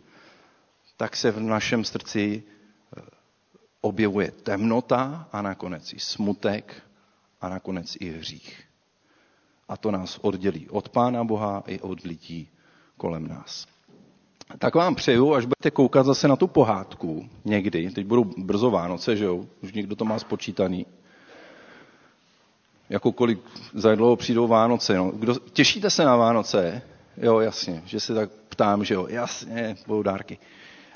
tak 0.98 1.16
se 1.16 1.32
v 1.32 1.40
našem 1.40 1.84
srdci 1.84 2.44
eh, 2.44 3.02
objevuje 3.82 4.32
temnota 4.32 5.30
a 5.32 5.42
nakonec 5.42 5.94
i 5.94 6.00
smutek 6.00 6.84
a 7.42 7.50
nakonec 7.50 7.98
i 8.00 8.10
hřích. 8.10 8.73
A 9.70 9.78
to 9.78 9.92
nás 9.92 10.20
oddělí 10.22 10.70
od 10.70 10.90
Pána 10.90 11.24
Boha 11.24 11.64
i 11.68 11.80
od 11.80 12.02
lidí 12.02 12.50
kolem 12.98 13.28
nás 13.28 13.74
tak 14.58 14.76
vám 14.76 14.96
přeju, 14.96 15.34
až 15.34 15.46
budete 15.46 15.72
koukat 15.72 16.06
zase 16.06 16.28
na 16.28 16.36
tu 16.36 16.48
pohádku 16.48 17.30
někdy, 17.46 17.92
teď 17.92 18.06
budou 18.06 18.24
brzo 18.38 18.72
Vánoce, 18.72 19.16
že 19.16 19.26
jo, 19.26 19.46
už 19.64 19.74
někdo 19.74 19.96
to 19.96 20.06
má 20.06 20.20
spočítaný, 20.20 20.86
jako 22.90 23.12
kolik 23.12 23.40
za 23.74 23.96
dlouho 23.96 24.16
přijdou 24.16 24.48
Vánoce. 24.48 24.98
No. 24.98 25.12
Kdo, 25.12 25.36
těšíte 25.54 25.90
se 25.90 26.06
na 26.06 26.16
Vánoce? 26.16 26.82
Jo, 27.18 27.40
jasně, 27.40 27.82
že 27.86 28.00
se 28.00 28.14
tak 28.14 28.30
ptám, 28.50 28.84
že 28.84 28.94
jo, 28.94 29.08
jasně, 29.10 29.76
budou 29.88 30.04
dárky. 30.04 30.38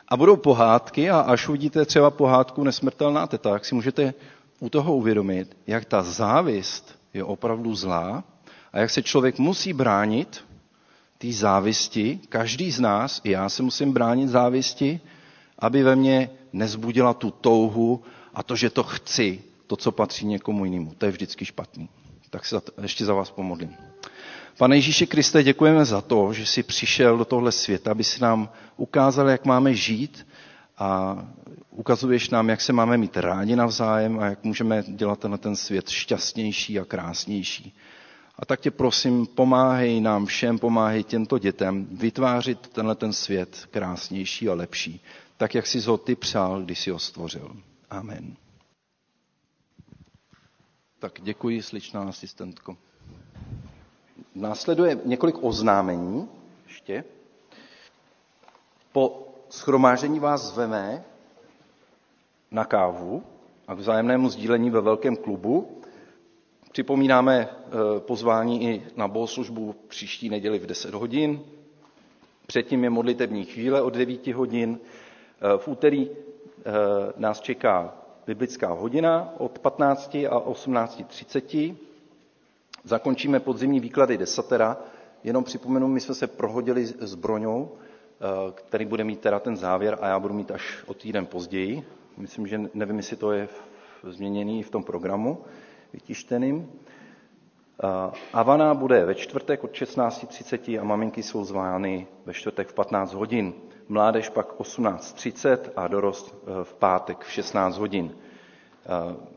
A 0.08 0.18
budou 0.18 0.36
pohádky 0.36 1.10
a 1.10 1.20
až 1.20 1.50
uvidíte 1.50 1.86
třeba 1.86 2.12
pohádku 2.12 2.64
Nesmrtelná 2.64 3.28
teta, 3.28 3.50
tak 3.50 3.66
si 3.66 3.76
můžete 3.76 4.14
u 4.60 4.70
toho 4.70 4.96
uvědomit, 4.96 5.58
jak 5.68 5.86
ta 5.86 6.04
závist 6.04 7.00
je 7.14 7.24
opravdu 7.24 7.76
zlá 7.76 8.24
a 8.78 8.80
jak 8.80 8.90
se 8.90 9.04
člověk 9.04 9.40
musí 9.40 9.74
bránit 9.74 10.46
té 11.18 11.32
závisti, 11.32 12.20
každý 12.30 12.72
z 12.72 12.80
nás, 12.80 13.22
i 13.24 13.32
já 13.32 13.50
se 13.50 13.64
musím 13.64 13.94
bránit 13.94 14.30
závisti, 14.30 15.00
aby 15.60 15.84
ve 15.84 15.96
mně 15.96 16.30
nezbudila 16.54 17.14
tu 17.14 17.32
touhu 17.32 18.04
a 18.34 18.44
to, 18.44 18.56
že 18.56 18.70
to 18.70 18.84
chci, 18.84 19.42
to, 19.68 19.76
co 19.76 19.92
patří 19.92 20.26
někomu 20.26 20.66
jinému. 20.66 20.94
To 20.98 21.06
je 21.06 21.12
vždycky 21.12 21.46
špatný. 21.46 21.90
Tak 22.30 22.46
se 22.46 22.62
ještě 22.82 23.06
za 23.06 23.14
vás 23.14 23.32
pomodlím. 23.32 23.76
Pane 24.58 24.78
Ježíši 24.78 25.08
Kriste, 25.08 25.44
děkujeme 25.44 25.86
za 25.86 26.02
to, 26.02 26.34
že 26.34 26.46
jsi 26.46 26.64
přišel 26.64 27.18
do 27.18 27.26
tohle 27.26 27.52
světa, 27.52 27.92
aby 27.92 28.04
si 28.04 28.22
nám 28.22 28.50
ukázal, 28.78 29.30
jak 29.30 29.46
máme 29.46 29.74
žít 29.74 30.28
a 30.78 31.18
ukazuješ 31.72 32.30
nám, 32.30 32.50
jak 32.50 32.62
se 32.62 32.74
máme 32.74 32.98
mít 32.98 33.18
rádi 33.18 33.56
navzájem 33.56 34.20
a 34.20 34.26
jak 34.26 34.44
můžeme 34.44 34.84
dělat 34.88 35.20
tenhle 35.20 35.38
ten 35.38 35.56
svět 35.56 35.90
šťastnější 35.90 36.80
a 36.80 36.86
krásnější. 36.86 37.74
A 38.40 38.46
tak 38.46 38.60
tě 38.60 38.72
prosím, 38.72 39.26
pomáhej 39.28 40.02
nám 40.02 40.26
všem, 40.26 40.60
pomáhej 40.60 41.04
těmto 41.04 41.40
dětem 41.40 41.88
vytvářet 41.92 42.68
tenhle 42.68 42.96
ten 42.96 43.14
svět 43.14 43.68
krásnější 43.72 44.50
a 44.50 44.54
lepší, 44.54 45.04
tak 45.38 45.56
jak 45.56 45.68
jsi 45.68 45.80
ho 45.82 45.98
ty 45.98 46.16
přál, 46.16 46.62
když 46.62 46.80
jsi 46.80 46.90
ho 46.92 47.00
stvořil. 47.00 47.56
Amen. 47.90 48.36
Tak 51.00 51.20
děkuji, 51.22 51.62
sličná 51.62 52.04
asistentko. 52.04 52.78
Následuje 54.36 55.00
několik 55.06 55.36
oznámení 55.42 56.30
ještě. 56.68 57.04
Po 58.92 59.28
schromážení 59.50 60.20
vás 60.20 60.42
zveme 60.42 61.04
na 62.52 62.66
kávu 62.66 63.24
a 63.68 63.76
k 63.76 63.78
vzájemnému 63.78 64.30
sdílení 64.30 64.70
ve 64.70 64.82
velkém 64.82 65.16
klubu. 65.16 65.77
Připomínáme 66.78 67.50
eh, 67.50 68.00
pozvání 68.00 68.64
i 68.64 68.84
na 68.96 69.08
bohoslužbu 69.08 69.76
příští 69.88 70.30
neděli 70.30 70.60
v 70.60 70.66
10 70.66 70.94
hodin. 70.94 71.40
Předtím 72.48 72.84
je 72.84 72.90
modlitební 72.90 73.46
chvíle 73.46 73.82
od 73.82 73.94
9 73.94 74.28
hodin. 74.28 74.80
Eh, 74.80 75.58
v 75.58 75.68
úterý 75.68 76.10
eh, 76.10 76.64
nás 77.18 77.42
čeká 77.42 77.94
biblická 78.28 78.68
hodina 78.74 79.34
od 79.38 79.60
15 79.60 80.16
a 80.16 80.40
18.30. 80.40 81.76
Zakončíme 82.84 83.40
podzimní 83.40 83.80
výklady 83.80 84.18
desatera. 84.18 84.78
Jenom 85.24 85.44
připomenu, 85.44 85.88
my 85.88 86.00
jsme 86.00 86.16
se 86.16 86.28
prohodili 86.28 86.86
s 86.86 87.16
Broňou, 87.16 87.72
který 88.56 88.86
bude 88.86 89.04
mít 89.04 89.20
teda 89.20 89.40
ten 89.40 89.58
závěr 89.58 89.98
a 90.02 90.08
já 90.08 90.20
budu 90.20 90.34
mít 90.34 90.52
až 90.52 90.84
o 90.88 90.94
týden 90.94 91.26
později. 91.26 91.84
Myslím, 92.18 92.48
že 92.48 92.62
nevím, 92.74 92.98
jestli 92.98 93.16
to 93.18 93.32
je 93.32 93.50
změněný 94.04 94.64
v 94.64 94.70
tom 94.70 94.84
programu 94.84 95.38
vytištěným. 95.94 96.72
Avana 98.34 98.74
bude 98.74 99.06
ve 99.06 99.16
čtvrtek 99.16 99.64
od 99.64 99.72
16.30 99.72 100.82
a 100.82 100.84
maminky 100.84 101.24
jsou 101.24 101.46
zvány 101.46 102.08
ve 102.26 102.34
čtvrtek 102.34 102.68
v 102.68 102.74
15 102.74 103.14
hodin. 103.14 103.54
Mládež 103.88 104.30
pak 104.30 104.54
18.30 104.54 105.58
a 105.76 105.88
dorost 105.88 106.36
e, 106.36 106.64
v 106.64 106.74
pátek 106.74 107.24
v 107.24 107.32
16 107.32 107.78
hodin. 107.78 108.16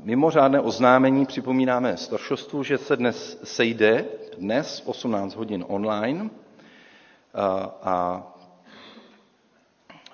Mimořádné 0.01 0.61
oznámení 0.61 1.27
připomínáme 1.27 1.97
staršostvu, 1.97 2.63
že 2.63 2.79
se 2.79 2.97
dnes 2.97 3.41
sejde 3.45 4.05
dnes 4.39 4.83
18 4.87 5.35
hodin 5.35 5.65
online 5.69 6.31
a 7.83 8.27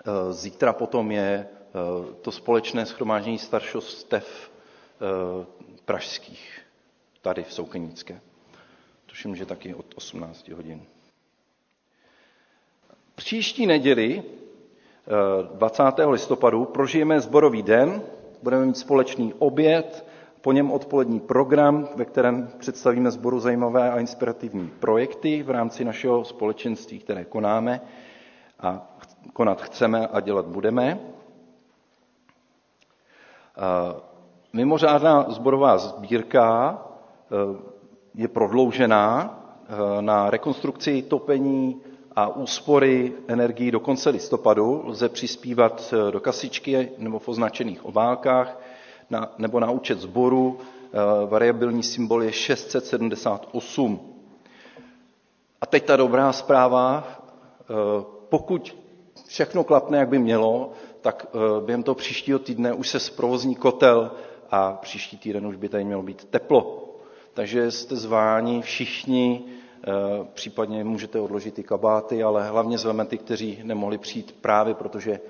e, 0.07 0.33
zítra 0.33 0.73
potom 0.73 1.11
je 1.11 1.47
to 2.23 2.33
společné 2.33 2.87
schromáždění 2.87 3.39
staršostev 3.39 4.51
pražských, 5.87 6.61
tady 7.23 7.43
v 7.43 7.53
Soukenické. 7.53 8.21
Tuším, 9.07 9.37
že 9.37 9.47
taky 9.47 9.75
od 9.75 9.87
18 9.95 10.49
hodin. 10.49 10.83
Příští 13.15 13.67
neděli, 13.67 14.23
20. 15.55 15.83
Eh, 15.99 16.05
listopadu, 16.07 16.65
prožijeme 16.65 17.21
zborový 17.21 17.63
den, 17.63 18.03
budeme 18.43 18.67
mít 18.67 18.77
společný 18.79 19.35
oběd, 19.39 20.05
po 20.41 20.53
něm 20.53 20.71
odpolední 20.73 21.21
program, 21.21 21.89
ve 21.97 22.05
kterém 22.05 22.49
představíme 22.59 23.11
zboru 23.11 23.41
zajímavé 23.41 23.91
a 23.91 23.99
inspirativní 24.01 24.69
projekty 24.81 25.43
v 25.43 25.51
rámci 25.51 25.85
našeho 25.85 26.25
společenství, 26.25 26.99
které 26.99 27.25
konáme 27.25 27.81
a 28.61 28.97
konat 29.33 29.63
chceme 29.63 30.07
a 30.07 30.21
dělat 30.21 30.47
budeme. 30.47 30.99
Mimořádná 34.57 35.27
zborová 35.29 35.79
sbírka 35.79 36.79
eh, 37.31 37.63
je 38.15 38.29
prodloužená 38.29 39.39
eh, 39.69 40.03
na 40.03 40.31
rekonstrukci 40.31 41.03
topení 41.03 41.81
a 42.17 42.29
úspory 42.29 43.13
energií 43.29 43.71
do 43.71 43.81
konce 43.81 44.11
listopadu. 44.11 44.83
Lze 44.87 45.09
přispívat 45.09 45.95
eh, 46.09 46.13
do 46.13 46.21
kasičky 46.21 46.89
nebo 46.99 47.19
v 47.19 47.29
označených 47.29 47.85
obálkách 47.85 48.59
na, 49.11 49.33
nebo 49.39 49.61
na 49.61 49.71
účet 49.71 50.01
sboru. 50.01 50.59
Variabilní 51.29 51.83
symbol 51.83 52.23
je 52.23 52.33
678. 52.33 54.01
A 55.61 55.67
teď 55.67 55.85
ta 55.85 55.97
dobrá 55.97 56.33
zpráva. 56.33 57.09
Pokud 58.29 58.77
všechno 59.27 59.65
klapne, 59.65 59.99
jak 59.99 60.09
by 60.09 60.19
mělo, 60.19 60.71
tak 61.01 61.27
během 61.65 61.83
toho 61.83 61.95
příštího 61.95 62.39
týdne 62.39 62.73
už 62.73 62.89
se 62.89 63.01
zprovozní 63.01 63.55
kotel 63.55 64.11
a 64.51 64.73
příští 64.73 65.19
týden 65.19 65.47
už 65.47 65.57
by 65.57 65.69
tady 65.69 65.85
mělo 65.85 66.03
být 66.03 66.25
teplo. 66.25 66.83
Takže 67.35 67.71
jste 67.71 67.97
zváni 67.97 68.63
všichni, 68.63 69.45
eh, 69.45 69.91
případně 70.35 70.85
můžete 70.85 71.21
odložit 71.21 71.55
ty 71.55 71.63
kabáty, 71.63 72.23
ale 72.23 72.49
hlavně 72.49 72.79
zveme 72.79 73.05
ty, 73.05 73.19
kteří 73.19 73.61
nemohli 73.63 73.99
přijít 73.99 74.37
právě, 74.41 74.75
protože 74.75 75.13
eh, 75.13 75.21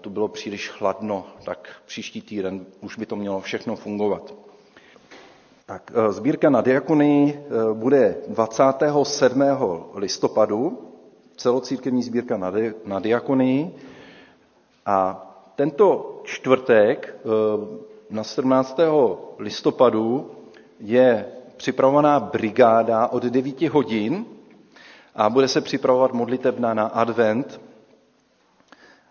tu 0.00 0.10
bylo 0.10 0.28
příliš 0.28 0.68
chladno, 0.68 1.26
tak 1.44 1.68
příští 1.86 2.22
týden 2.22 2.66
už 2.80 2.98
by 2.98 3.06
to 3.06 3.16
mělo 3.16 3.40
všechno 3.40 3.76
fungovat. 3.76 4.34
Tak, 5.66 5.92
eh, 5.94 6.12
sbírka 6.12 6.50
na 6.50 6.60
diakony 6.60 7.40
bude 7.72 8.16
27. 8.28 9.90
listopadu, 9.94 10.78
celocírkevní 11.36 12.02
sbírka 12.02 12.36
na 12.84 13.00
diakonii. 13.00 13.74
A 14.86 15.26
tento 15.56 16.20
čtvrtek 16.24 17.16
na 18.10 18.24
17. 18.24 18.76
listopadu 19.38 20.30
je 20.80 21.26
připravovaná 21.56 22.20
brigáda 22.20 23.06
od 23.06 23.22
9 23.22 23.60
hodin 23.62 24.24
a 25.14 25.30
bude 25.30 25.48
se 25.48 25.60
připravovat 25.60 26.12
modlitebna 26.12 26.74
na 26.74 26.86
advent. 26.86 27.60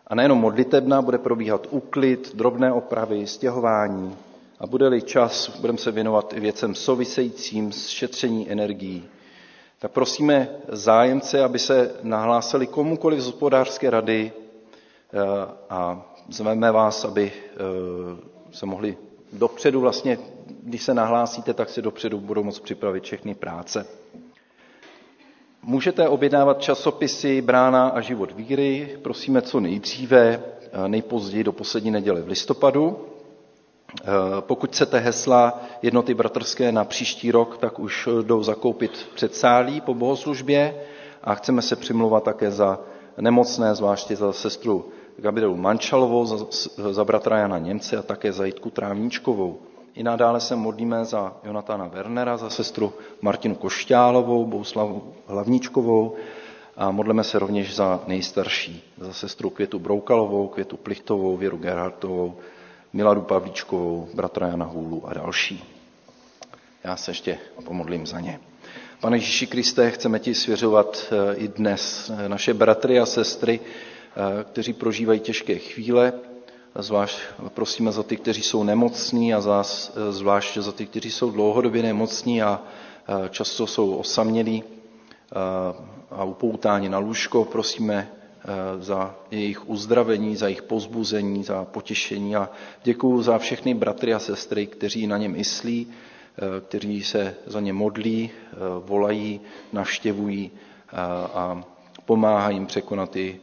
A 0.07 0.15
nejenom 0.15 0.37
modlitebna, 0.39 1.01
bude 1.01 1.17
probíhat 1.17 1.67
úklid, 1.69 2.35
drobné 2.35 2.73
opravy, 2.73 3.27
stěhování 3.27 4.15
a 4.59 4.67
bude-li 4.67 5.01
čas, 5.01 5.57
budeme 5.59 5.77
se 5.79 5.91
věnovat 5.91 6.33
i 6.33 6.39
věcem 6.39 6.75
souvisejícím 6.75 7.71
s 7.71 7.87
šetření 7.87 8.51
energií. 8.51 9.07
Tak 9.79 9.91
prosíme 9.91 10.49
zájemce, 10.67 11.43
aby 11.43 11.59
se 11.59 11.95
nahlásili 12.03 12.67
komukoliv 12.67 13.19
z 13.19 13.25
hospodářské 13.25 13.89
rady 13.89 14.31
eh, 15.13 15.17
a 15.69 16.01
zveme 16.29 16.71
vás, 16.71 17.05
aby 17.05 17.31
eh, 17.35 18.38
se 18.51 18.65
mohli 18.65 18.97
dopředu 19.33 19.79
vlastně, 19.81 20.17
když 20.63 20.83
se 20.83 20.93
nahlásíte, 20.93 21.53
tak 21.53 21.69
si 21.69 21.81
dopředu 21.81 22.19
budou 22.19 22.43
moct 22.43 22.59
připravit 22.59 23.03
všechny 23.03 23.35
práce. 23.35 23.85
Můžete 25.63 26.07
objednávat 26.07 26.61
časopisy 26.61 27.41
Brána 27.41 27.87
a 27.87 28.01
život 28.01 28.31
víry, 28.31 28.97
prosíme 29.01 29.41
co 29.41 29.59
nejdříve, 29.59 30.43
nejpozději 30.87 31.43
do 31.43 31.51
poslední 31.51 31.91
neděle 31.91 32.21
v 32.21 32.27
listopadu. 32.27 33.05
Pokud 34.39 34.69
chcete 34.69 34.99
hesla 34.99 35.61
jednoty 35.81 36.13
bratrské 36.13 36.71
na 36.71 36.85
příští 36.85 37.31
rok, 37.31 37.57
tak 37.57 37.79
už 37.79 38.09
jdou 38.21 38.43
zakoupit 38.43 39.07
před 39.15 39.35
sálí 39.35 39.81
po 39.81 39.93
bohoslužbě 39.93 40.75
a 41.23 41.35
chceme 41.35 41.61
se 41.61 41.75
přimlouvat 41.75 42.23
také 42.23 42.51
za 42.51 42.79
nemocné, 43.17 43.75
zvláště 43.75 44.15
za 44.15 44.33
sestru 44.33 44.85
Gabrielu 45.19 45.55
Mančalovou, 45.57 46.25
za, 46.25 46.37
za 46.91 47.03
bratra 47.05 47.37
Jana 47.37 47.57
Němce 47.57 47.97
a 47.97 48.01
také 48.01 48.33
za 48.33 48.45
Jitku 48.45 48.69
Trávníčkovou. 48.69 49.59
I 49.95 50.03
nadále 50.03 50.39
se 50.39 50.55
modlíme 50.55 51.05
za 51.05 51.33
Jonatana 51.43 51.87
Wernera, 51.87 52.37
za 52.37 52.49
sestru 52.49 52.93
Martinu 53.21 53.55
Košťálovou, 53.55 54.45
Bouslavu 54.45 55.13
Hlavníčkovou 55.27 56.15
a 56.77 56.91
modlíme 56.91 57.23
se 57.23 57.39
rovněž 57.39 57.75
za 57.75 57.99
nejstarší, 58.07 58.83
za 58.97 59.13
sestru 59.13 59.49
Květu 59.49 59.79
Broukalovou, 59.79 60.47
Květu 60.47 60.77
Plichtovou, 60.77 61.37
Věru 61.37 61.57
Gerhardtovou, 61.57 62.35
Miladu 62.93 63.21
Pavlíčkovou, 63.21 64.07
bratra 64.13 64.47
Jana 64.47 64.65
Hůlu 64.65 65.07
a 65.07 65.13
další. 65.13 65.63
Já 66.83 66.95
se 66.95 67.11
ještě 67.11 67.37
pomodlím 67.65 68.07
za 68.07 68.19
ně. 68.19 68.39
Pane 69.01 69.17
Ježíši 69.17 69.47
Kriste, 69.47 69.91
chceme 69.91 70.19
ti 70.19 70.35
svěřovat 70.35 71.05
eh, 71.11 71.35
i 71.35 71.47
dnes 71.47 72.11
eh, 72.17 72.29
naše 72.29 72.53
bratry 72.53 72.99
a 72.99 73.05
sestry, 73.05 73.59
kteří 74.43 74.73
prožívají 74.73 75.19
těžké 75.19 75.55
chvíle, 75.57 76.13
zvlášť 76.75 77.19
prosíme 77.53 77.91
za 77.91 78.03
ty, 78.03 78.17
kteří 78.17 78.41
jsou 78.41 78.63
nemocní 78.63 79.33
a 79.33 79.41
eh, 79.41 80.11
zvlášť 80.11 80.57
za 80.57 80.71
ty, 80.71 80.85
kteří 80.85 81.11
jsou 81.11 81.31
dlouhodobě 81.31 81.83
nemocní 81.83 82.41
a 82.41 82.61
eh, 83.07 83.29
často 83.29 83.67
jsou 83.67 83.95
osamělí 83.95 84.63
a 86.11 86.23
upoutáni 86.23 86.89
na 86.89 86.97
lůžko. 86.97 87.45
Prosíme 87.45 88.11
za 88.79 89.15
jejich 89.31 89.69
uzdravení, 89.69 90.35
za 90.35 90.47
jejich 90.47 90.61
pozbuzení, 90.61 91.43
za 91.43 91.65
potěšení 91.65 92.35
a 92.35 92.49
děkuji 92.83 93.21
za 93.21 93.37
všechny 93.37 93.73
bratry 93.73 94.13
a 94.13 94.19
sestry, 94.19 94.67
kteří 94.67 95.07
na 95.07 95.17
ně 95.17 95.29
myslí, 95.29 95.87
kteří 96.67 97.03
se 97.03 97.35
za 97.45 97.59
ně 97.59 97.73
modlí, 97.73 98.29
volají, 98.85 99.41
navštěvují 99.73 100.51
a 101.33 101.63
pomáhají 102.05 102.55
jim 102.55 102.65
překonat 102.65 103.15
i 103.15 103.39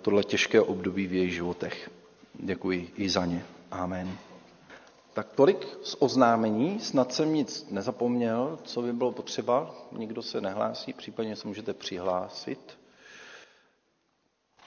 tohle 0.00 0.24
těžké 0.24 0.60
období 0.60 1.06
v 1.06 1.12
jejich 1.12 1.34
životech. 1.34 1.90
Děkuji 2.34 2.90
i 2.96 3.08
za 3.08 3.26
ně. 3.26 3.44
Amen. 3.70 4.18
Tak 5.12 5.32
tolik 5.34 5.68
z 5.82 5.96
oznámení, 5.98 6.80
snad 6.80 7.12
jsem 7.12 7.34
nic 7.34 7.66
nezapomněl, 7.70 8.58
co 8.64 8.82
by 8.82 8.92
bylo 8.92 9.12
potřeba, 9.12 9.74
nikdo 9.92 10.22
se 10.22 10.40
nehlásí, 10.40 10.92
případně 10.92 11.36
se 11.36 11.48
můžete 11.48 11.74
přihlásit. 11.74 12.78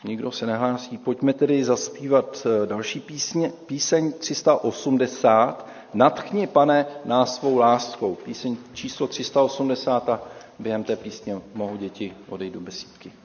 Nikdo 0.03 0.31
se 0.31 0.45
nehlásí. 0.45 0.97
Pojďme 0.97 1.33
tedy 1.33 1.63
zaspívat 1.63 2.47
eh, 2.63 2.67
další 2.67 2.99
písně, 2.99 3.51
píseň 3.65 4.13
380. 4.13 5.67
Natchni, 5.93 6.47
pane, 6.47 6.85
nás 7.05 7.35
svou 7.35 7.57
láskou. 7.57 8.15
Píseň 8.15 8.57
číslo 8.73 9.07
380 9.07 10.09
a 10.09 10.21
během 10.59 10.83
té 10.83 10.95
písně 10.95 11.41
mohou 11.53 11.77
děti 11.77 12.13
odejít 12.29 12.53
do 12.53 12.59
besídky. 12.59 13.22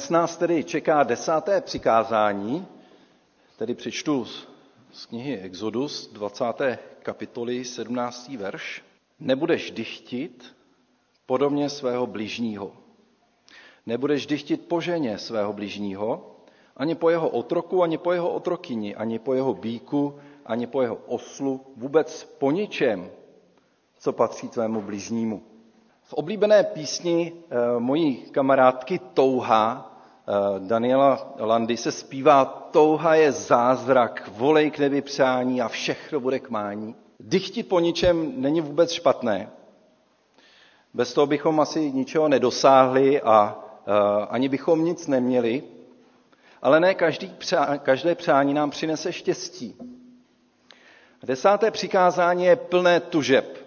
Dnes 0.00 0.10
nás 0.10 0.36
tedy 0.36 0.64
čeká 0.64 1.02
desáté 1.02 1.60
přikázání, 1.60 2.66
tedy 3.58 3.74
přečtu 3.74 4.24
z 4.92 5.06
knihy 5.06 5.38
Exodus, 5.38 6.10
20. 6.12 6.44
kapitoly, 7.02 7.64
17. 7.64 8.28
verš. 8.28 8.84
Nebudeš 9.18 9.70
dychtit 9.70 10.56
podobně 11.26 11.68
svého 11.70 12.06
bližního. 12.06 12.72
Nebudeš 13.86 14.26
dychtit 14.26 14.68
po 14.68 14.80
ženě 14.80 15.18
svého 15.18 15.52
bližního, 15.52 16.36
ani 16.76 16.94
po 16.94 17.10
jeho 17.10 17.28
otroku, 17.28 17.82
ani 17.82 17.98
po 17.98 18.12
jeho 18.12 18.30
otrokyni, 18.30 18.94
ani 18.94 19.18
po 19.18 19.34
jeho 19.34 19.54
bíku, 19.54 20.18
ani 20.46 20.66
po 20.66 20.82
jeho 20.82 20.94
oslu, 20.94 21.60
vůbec 21.76 22.24
po 22.38 22.50
ničem, 22.50 23.10
co 23.98 24.12
patří 24.12 24.48
tvému 24.48 24.82
bližnímu. 24.82 25.42
V 26.02 26.14
oblíbené 26.14 26.64
písni 26.64 27.32
eh, 27.32 27.80
mojí 27.80 28.16
kamarádky 28.16 28.98
Touha 28.98 29.89
Daniela 30.58 31.32
Landy 31.38 31.76
se 31.76 31.92
zpívá 31.92 32.44
Touha 32.44 33.14
je 33.14 33.32
zázrak, 33.32 34.30
volej 34.36 34.70
k 34.70 34.78
nebi 34.78 35.02
přání 35.02 35.62
a 35.62 35.68
všechno 35.68 36.20
bude 36.20 36.38
k 36.38 36.50
mání. 36.50 36.94
Dychti 37.20 37.62
po 37.62 37.80
ničem 37.80 38.32
není 38.36 38.60
vůbec 38.60 38.92
špatné. 38.92 39.50
Bez 40.94 41.12
toho 41.14 41.26
bychom 41.26 41.60
asi 41.60 41.90
ničeho 41.92 42.28
nedosáhli 42.28 43.20
a 43.20 43.58
uh, 43.58 44.26
ani 44.30 44.48
bychom 44.48 44.84
nic 44.84 45.06
neměli. 45.06 45.62
Ale 46.62 46.80
ne 46.80 46.94
každý 46.94 47.34
každé 47.82 48.14
přání 48.14 48.54
nám 48.54 48.70
přinese 48.70 49.12
štěstí. 49.12 49.76
Desáté 51.22 51.70
přikázání 51.70 52.44
je 52.44 52.56
plné 52.56 53.00
tužeb, 53.00 53.58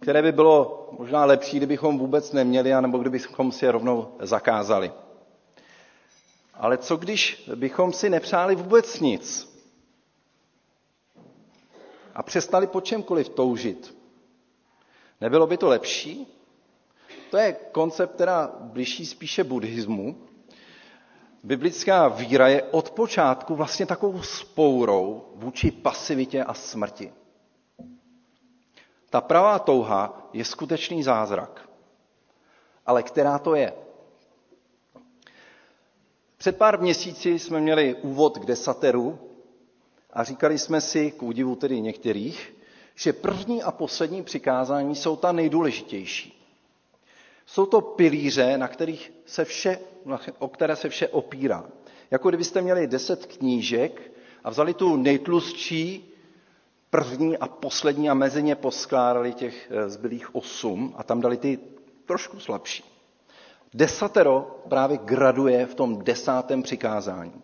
které 0.00 0.22
by 0.22 0.32
bylo 0.32 0.88
možná 0.98 1.24
lepší, 1.24 1.56
kdybychom 1.56 1.98
vůbec 1.98 2.32
neměli, 2.32 2.74
anebo 2.74 2.98
kdybychom 2.98 3.52
si 3.52 3.64
je 3.64 3.72
rovnou 3.72 4.08
zakázali. 4.20 4.92
Ale 6.58 6.78
co 6.78 6.96
když 6.96 7.50
bychom 7.54 7.92
si 7.92 8.10
nepřáli 8.10 8.54
vůbec 8.54 9.00
nic 9.00 9.54
a 12.14 12.22
přestali 12.22 12.66
po 12.66 12.80
čemkoliv 12.80 13.28
toužit? 13.28 13.96
Nebylo 15.20 15.46
by 15.46 15.56
to 15.56 15.68
lepší? 15.68 16.26
To 17.30 17.36
je 17.36 17.52
koncept, 17.52 18.14
která 18.14 18.52
blíží 18.60 19.06
spíše 19.06 19.44
buddhismu. 19.44 20.28
Biblická 21.42 22.08
víra 22.08 22.48
je 22.48 22.62
od 22.62 22.90
počátku 22.90 23.54
vlastně 23.54 23.86
takovou 23.86 24.22
spourou 24.22 25.32
vůči 25.34 25.70
pasivitě 25.70 26.44
a 26.44 26.54
smrti. 26.54 27.12
Ta 29.10 29.20
pravá 29.20 29.58
touha 29.58 30.28
je 30.32 30.44
skutečný 30.44 31.02
zázrak. 31.02 31.68
Ale 32.86 33.02
která 33.02 33.38
to 33.38 33.54
je? 33.54 33.72
Před 36.38 36.56
pár 36.56 36.80
měsíci 36.80 37.38
jsme 37.38 37.60
měli 37.60 37.94
úvod 37.94 38.38
k 38.38 38.46
desateru 38.46 39.18
a 40.12 40.24
říkali 40.24 40.58
jsme 40.58 40.80
si, 40.80 41.10
k 41.10 41.22
údivu 41.22 41.56
tedy 41.56 41.80
některých, 41.80 42.54
že 42.94 43.12
první 43.12 43.62
a 43.62 43.70
poslední 43.70 44.22
přikázání 44.22 44.94
jsou 44.94 45.16
ta 45.16 45.32
nejdůležitější. 45.32 46.34
Jsou 47.46 47.66
to 47.66 47.80
pilíře, 47.80 48.58
na 48.58 48.68
kterých 48.68 49.12
se 49.26 49.44
vše, 49.44 49.78
o 50.38 50.48
které 50.48 50.76
se 50.76 50.88
vše 50.88 51.08
opírá. 51.08 51.64
Jako 52.10 52.28
kdybyste 52.28 52.62
měli 52.62 52.86
deset 52.86 53.26
knížek 53.26 54.12
a 54.44 54.50
vzali 54.50 54.74
tu 54.74 54.96
nejtlustší 54.96 56.14
první 56.90 57.38
a 57.38 57.46
poslední 57.48 58.10
a 58.10 58.14
mezi 58.14 58.42
ně 58.42 58.54
poskládali 58.56 59.32
těch 59.32 59.70
eh, 59.70 59.88
zbylých 59.90 60.34
osm 60.34 60.94
a 60.96 61.02
tam 61.02 61.20
dali 61.20 61.36
ty 61.36 61.58
trošku 62.06 62.40
slabší. 62.40 62.97
Desatero 63.74 64.60
právě 64.68 64.98
graduje 65.04 65.66
v 65.66 65.74
tom 65.74 66.04
desátém 66.04 66.62
přikázání. 66.62 67.42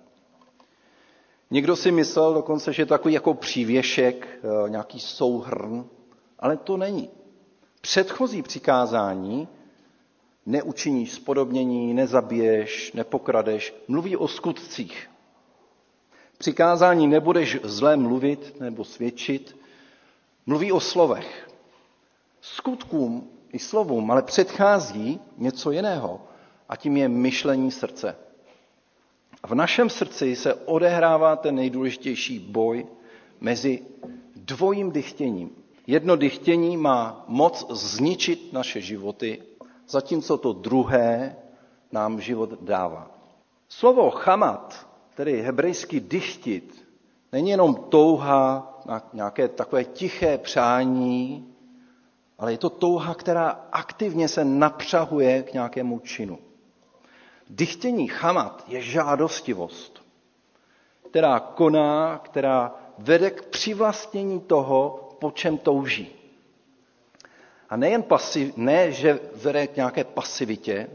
Někdo 1.51 1.77
si 1.77 1.93
myslel 1.93 2.35
dokonce, 2.35 2.73
že 2.73 2.83
je 2.83 2.87
to 2.87 2.95
takový 2.95 3.15
jako 3.15 3.35
přívěšek, 3.35 4.29
eh, 4.67 4.71
nějaký 4.71 5.01
souhrn, 5.01 5.85
ale 6.39 6.57
to 6.57 6.77
není. 6.77 7.11
Předchozí 7.81 8.43
přikázání 8.43 9.49
neučiníš 10.47 11.13
spodobnění, 11.13 11.95
nezabiješ, 11.95 12.93
nepokradeš, 12.93 13.75
mluví 13.89 14.17
o 14.17 14.29
skutcích. 14.29 15.11
Přikázání 16.39 17.07
nebudeš 17.07 17.59
zlé 17.63 17.97
mluvit 17.97 18.61
nebo 18.61 18.85
svědčit, 18.85 19.57
mluví 20.47 20.73
o 20.73 20.81
slovech. 20.81 21.51
Skutkům 22.41 23.31
i 23.55 23.59
slovům, 23.59 24.11
ale 24.11 24.23
předchází 24.23 25.21
něco 25.39 25.71
jiného 25.71 26.21
a 26.69 26.77
tím 26.77 26.97
je 26.97 27.09
myšlení 27.09 27.71
srdce. 27.71 28.17
V 29.47 29.55
našem 29.55 29.91
srdci 29.91 30.37
se 30.37 30.55
odehrává 30.55 31.37
ten 31.37 31.55
nejdůležitější 31.55 32.39
boj 32.39 32.87
mezi 33.41 33.83
dvojím 34.37 34.93
dychtěním. 34.93 35.51
Jedno 35.87 36.17
dychtění 36.17 36.77
má 36.77 37.25
moc 37.29 37.67
zničit 37.71 38.53
naše 38.53 38.81
životy, 38.81 39.43
zatímco 39.89 40.39
to 40.39 40.53
druhé 40.53 41.37
nám 41.93 42.21
život 42.21 42.63
dává. 42.63 43.11
Slovo 43.69 44.11
chamat, 44.11 44.87
tedy 45.15 45.43
hebrejsky 45.43 46.01
dychtit, 46.01 46.89
není 47.33 47.51
jenom 47.51 47.75
touha 47.75 48.75
na 48.87 49.09
nějaké 49.13 49.49
takové 49.49 49.85
tiché 49.85 50.39
přání, 50.39 51.54
ale 52.39 52.53
je 52.53 52.59
to 52.59 52.71
touha, 52.71 53.15
která 53.15 53.49
aktivně 53.73 54.29
se 54.29 54.45
napřahuje 54.45 55.43
k 55.43 55.53
nějakému 55.53 55.99
činu. 55.99 56.39
Dychtění 57.51 58.09
chamat 58.09 58.65
je 58.69 58.81
žádostivost, 58.81 60.03
která 61.11 61.41
koná, 61.41 62.19
která 62.25 62.75
vede 62.99 63.31
k 63.31 63.45
přivlastnění 63.45 64.41
toho, 64.41 65.11
po 65.19 65.31
čem 65.31 65.59
touží. 65.59 66.09
A 67.71 67.77
nejen 67.77 68.03
pasiv, 68.03 68.57
ne, 68.57 68.93
že 68.93 69.21
vede 69.35 69.67
k 69.67 69.77
nějaké 69.77 70.05
pasivitě, 70.05 70.89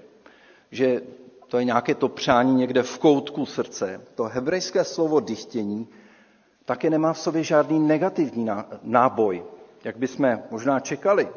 že 0.71 1.01
to 1.47 1.57
je 1.57 1.63
nějaké 1.63 1.95
to 1.95 2.09
přání 2.09 2.55
někde 2.55 2.83
v 2.83 2.99
koutku 2.99 3.45
srdce. 3.45 4.01
To 4.15 4.23
hebrejské 4.23 4.83
slovo 4.83 5.19
dychtění 5.19 5.87
také 6.65 6.89
nemá 6.89 7.13
v 7.13 7.19
sobě 7.19 7.43
žádný 7.43 7.79
negativní 7.79 8.49
náboj, 8.83 9.43
jak 9.83 9.97
bychom 9.97 10.39
možná 10.51 10.79
čekali. 10.79 11.29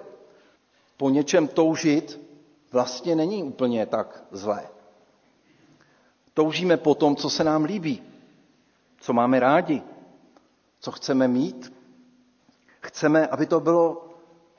Po 0.97 1.11
něčem 1.11 1.49
toužit 1.49 2.21
vlastně 2.73 3.17
není 3.17 3.43
úplně 3.43 3.87
tak 3.87 4.25
zlé. 4.31 4.69
Toužíme 6.35 6.77
po 6.77 6.95
tom, 6.95 7.17
co 7.17 7.31
se 7.31 7.45
nám 7.45 7.65
líbí, 7.65 8.03
co 9.01 9.13
máme 9.13 9.41
rádi, 9.41 9.83
co 10.81 10.93
chceme 10.93 11.29
mít. 11.29 11.73
Chceme, 12.81 13.27
aby 13.27 13.47
to 13.47 13.61
bylo 13.61 14.09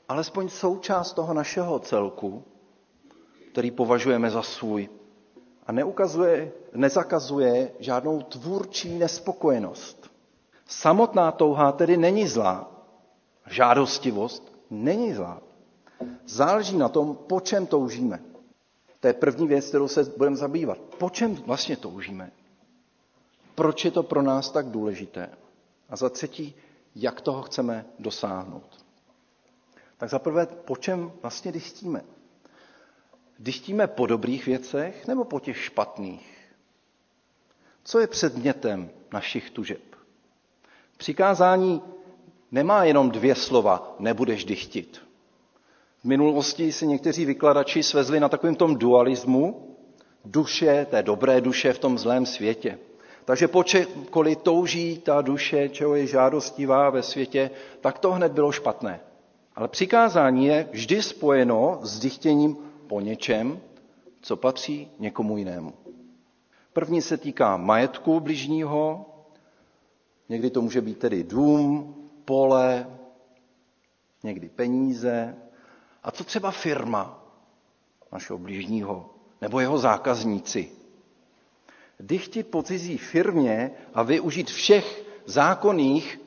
alespoň 0.08 0.48
součást 0.48 1.12
toho 1.12 1.34
našeho 1.34 1.78
celku, 1.78 2.44
který 3.52 3.70
považujeme 3.70 4.30
za 4.30 4.42
svůj. 4.42 4.88
A 5.66 5.72
neukazuje, 5.72 6.52
nezakazuje 6.74 7.72
žádnou 7.78 8.22
tvůrčí 8.22 8.98
nespokojenost. 8.98 10.10
Samotná 10.66 11.32
touha 11.32 11.72
tedy 11.72 11.96
není 11.96 12.28
zlá. 12.28 12.73
Žádostivost 13.46 14.52
není 14.70 15.14
zlá. 15.14 15.42
Záleží 16.26 16.76
na 16.76 16.88
tom, 16.88 17.16
po 17.16 17.40
čem 17.40 17.66
toužíme. 17.66 18.20
To 19.00 19.06
je 19.06 19.12
první 19.12 19.46
věc, 19.48 19.68
kterou 19.68 19.88
se 19.88 20.04
budeme 20.16 20.36
zabývat. 20.36 20.78
Po 20.78 21.10
čem 21.10 21.34
vlastně 21.34 21.76
toužíme? 21.76 22.30
Proč 23.54 23.84
je 23.84 23.90
to 23.90 24.02
pro 24.02 24.22
nás 24.22 24.50
tak 24.50 24.66
důležité? 24.66 25.30
A 25.88 25.96
za 25.96 26.10
třetí, 26.10 26.54
jak 26.94 27.20
toho 27.20 27.42
chceme 27.42 27.86
dosáhnout? 27.98 28.84
Tak 29.96 30.10
za 30.10 30.18
prvé, 30.18 30.46
po 30.46 30.76
čem 30.76 31.12
vlastně 31.22 31.52
dychtíme? 31.52 32.04
Dychtíme 33.38 33.86
po 33.86 34.06
dobrých 34.06 34.46
věcech 34.46 35.06
nebo 35.06 35.24
po 35.24 35.40
těch 35.40 35.56
špatných? 35.56 36.38
Co 37.84 37.98
je 37.98 38.06
předmětem 38.06 38.90
našich 39.12 39.50
tužeb? 39.50 39.80
Přikázání 40.96 41.82
nemá 42.54 42.84
jenom 42.84 43.10
dvě 43.10 43.34
slova, 43.34 43.96
nebudeš 43.98 44.44
dychtit. 44.44 45.00
V 46.00 46.04
minulosti 46.04 46.72
si 46.72 46.86
někteří 46.86 47.24
vykladači 47.24 47.82
svezli 47.82 48.20
na 48.20 48.28
takovém 48.28 48.54
tom 48.54 48.76
dualismu 48.76 49.76
duše, 50.24 50.86
té 50.90 51.02
dobré 51.02 51.40
duše 51.40 51.72
v 51.72 51.78
tom 51.78 51.98
zlém 51.98 52.26
světě. 52.26 52.78
Takže 53.24 53.48
počekoliv 53.48 54.38
touží 54.38 54.98
ta 54.98 55.22
duše, 55.22 55.68
čeho 55.68 55.94
je 55.94 56.06
žádostivá 56.06 56.90
ve 56.90 57.02
světě, 57.02 57.50
tak 57.80 57.98
to 57.98 58.12
hned 58.12 58.32
bylo 58.32 58.52
špatné. 58.52 59.00
Ale 59.56 59.68
přikázání 59.68 60.46
je 60.46 60.68
vždy 60.72 61.02
spojeno 61.02 61.78
s 61.82 61.98
dychtěním 61.98 62.56
po 62.86 63.00
něčem, 63.00 63.60
co 64.20 64.36
patří 64.36 64.88
někomu 64.98 65.38
jinému. 65.38 65.72
První 66.72 67.02
se 67.02 67.16
týká 67.16 67.56
majetku 67.56 68.20
bližního, 68.20 69.06
někdy 70.28 70.50
to 70.50 70.62
může 70.62 70.80
být 70.80 70.98
tedy 70.98 71.24
dům, 71.24 71.94
pole, 72.24 72.86
někdy 74.22 74.48
peníze, 74.48 75.36
a 76.02 76.10
co 76.10 76.24
třeba 76.24 76.50
firma 76.50 77.24
našeho 78.12 78.38
blížního 78.38 79.14
nebo 79.40 79.60
jeho 79.60 79.78
zákazníci? 79.78 80.70
Dychtit 82.00 82.50
po 82.50 82.62
cizí 82.62 82.98
firmě 82.98 83.70
a 83.94 84.02
využít 84.02 84.50
všech 84.50 85.04
zákonných 85.26 86.20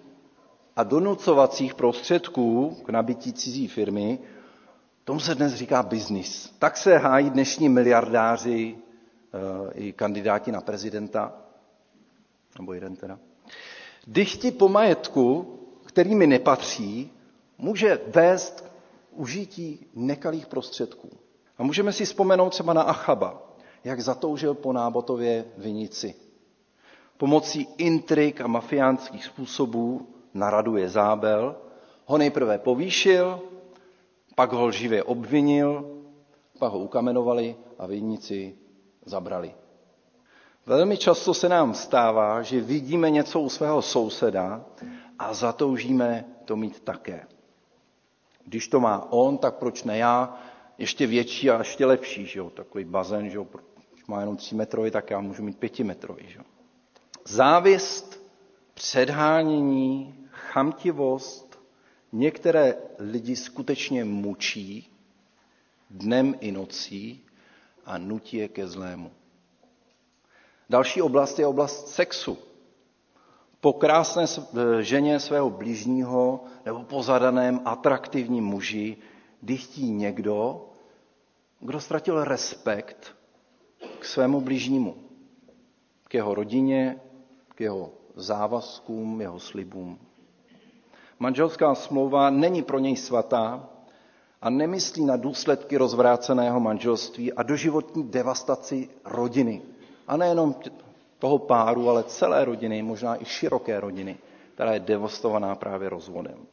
a 0.76 0.84
donucovacích 0.84 1.76
prostředků 1.76 2.78
k 2.86 2.90
nabití 2.90 3.34
cizí 3.34 3.68
firmy, 3.68 4.20
tomu 5.04 5.20
se 5.20 5.36
dnes 5.36 5.54
říká 5.54 5.84
biznis. 5.84 6.54
Tak 6.60 6.78
se 6.78 6.98
hájí 6.98 7.30
dnešní 7.30 7.70
miliardáři 7.70 8.76
eh, 8.78 9.74
i 9.74 9.94
kandidáti 9.94 10.52
na 10.52 10.62
prezidenta, 10.62 11.34
nebo 12.60 12.74
jeden 12.74 12.96
teda. 12.96 13.20
Dychtit 14.08 14.58
po 14.58 14.70
majetku, 14.70 15.60
který 15.98 16.16
mi 16.16 16.28
nepatří, 16.28 17.12
může 17.58 18.02
vést 18.08 18.66
užití 19.12 19.88
nekalých 19.96 20.46
prostředků. 20.48 21.10
A 21.58 21.64
můžeme 21.64 21.94
si 21.94 22.06
vzpomenout 22.06 22.50
třeba 22.50 22.74
na 22.74 22.82
Achaba, 22.82 23.42
jak 23.84 24.02
zatoužil 24.02 24.54
po 24.54 24.74
nábotově 24.74 25.46
vinici. 25.58 26.16
Pomocí 27.18 27.68
intrik 27.78 28.42
a 28.42 28.48
mafiánských 28.48 29.26
způsobů 29.26 30.08
naraduje 30.34 30.90
zábel, 30.90 31.56
ho 32.06 32.18
nejprve 32.18 32.58
povýšil, 32.58 33.42
Pak 34.36 34.52
ho 34.54 34.72
živě 34.72 35.04
obvinil, 35.04 35.98
pak 36.60 36.72
ho 36.72 36.80
ukamenovali 36.80 37.56
a 37.80 37.86
vinníci 37.88 38.56
zabrali. 39.06 39.54
Velmi 40.66 40.98
často 40.98 41.34
se 41.34 41.50
nám 41.50 41.74
stává, 41.74 42.42
že 42.42 42.62
vidíme 42.62 43.10
něco 43.10 43.40
u 43.40 43.50
svého 43.50 43.82
souseda 43.82 44.66
a 45.20 45.34
zatoužíme 45.34 46.26
to 46.46 46.56
mít 46.56 46.80
také. 46.80 47.28
Když 48.46 48.68
to 48.68 48.80
má 48.80 49.12
on, 49.12 49.38
tak 49.38 49.56
proč 49.56 49.84
ne 49.84 49.98
já? 49.98 50.42
Ještě 50.78 51.08
větší 51.08 51.50
a 51.50 51.58
ještě 51.58 51.86
lepší, 51.86 52.26
že 52.26 52.40
jo? 52.40 52.50
Takový 52.50 52.84
bazén, 52.84 53.30
že 53.30 53.38
jo? 53.38 53.48
Když 53.94 54.06
má 54.06 54.20
jenom 54.20 54.38
3 54.38 54.56
metrový, 54.56 54.92
tak 54.92 55.10
já 55.10 55.20
můžu 55.20 55.44
mít 55.44 55.60
pětimetrový, 55.60 56.28
že 56.28 56.38
jo? 56.38 56.44
Závist, 57.26 58.22
předhánění, 58.74 60.16
chamtivost 60.32 61.60
některé 62.12 62.76
lidi 63.00 63.36
skutečně 63.36 64.06
mučí 64.06 64.94
dnem 65.90 66.36
i 66.40 66.52
nocí 66.52 67.26
a 67.86 67.98
nutí 67.98 68.38
je 68.38 68.48
ke 68.48 68.68
zlému. 68.68 69.12
Další 70.70 71.02
oblast 71.02 71.40
je 71.40 71.48
oblast 71.48 71.88
sexu. 71.88 72.38
Po 73.62 73.74
krásné 73.74 74.26
ženě 74.80 75.20
svého 75.20 75.50
blížního 75.50 76.44
nebo 76.66 76.84
po 76.84 77.04
zadaném 77.04 77.62
atraktivním 77.66 78.46
muži 78.46 78.98
dychtí 79.42 79.92
někdo, 79.92 80.66
kdo 81.60 81.80
ztratil 81.80 82.24
respekt 82.24 83.16
k 84.00 84.06
svému 84.06 84.42
blížnímu, 84.42 84.96
k 86.08 86.14
jeho 86.14 86.36
rodině, 86.36 87.02
k 87.56 87.62
jeho 87.62 87.92
závazkům, 88.16 89.22
jeho 89.22 89.40
slibům. 89.40 90.00
Manželská 91.20 91.76
smlouva 91.76 92.30
není 92.30 92.64
pro 92.64 92.80
něj 92.80 92.96
svatá 92.96 93.70
a 94.42 94.50
nemyslí 94.50 95.06
na 95.06 95.18
důsledky 95.18 95.78
rozvráceného 95.78 96.60
manželství 96.60 97.34
a 97.34 97.44
doživotní 97.44 98.04
devastaci 98.04 98.90
rodiny. 99.06 99.62
A 100.08 100.18
nejenom 100.18 100.56
toho 101.20 101.38
páru, 101.38 101.90
ale 101.90 102.04
celé 102.04 102.46
rodiny, 102.46 102.84
možná 102.84 103.22
i 103.22 103.26
široké 103.26 103.80
rodiny, 103.80 104.18
která 104.54 104.74
je 104.74 104.80
devastovaná 104.80 105.56
právě 105.56 105.90
rozvodem. 105.90 106.46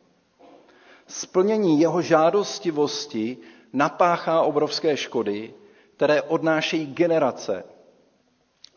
Splnění 1.06 1.80
jeho 1.80 2.02
žádostivosti 2.02 3.38
napáchá 3.72 4.42
obrovské 4.42 4.96
škody, 4.96 5.54
které 5.96 6.22
odnášejí 6.22 6.86
generace 6.86 7.64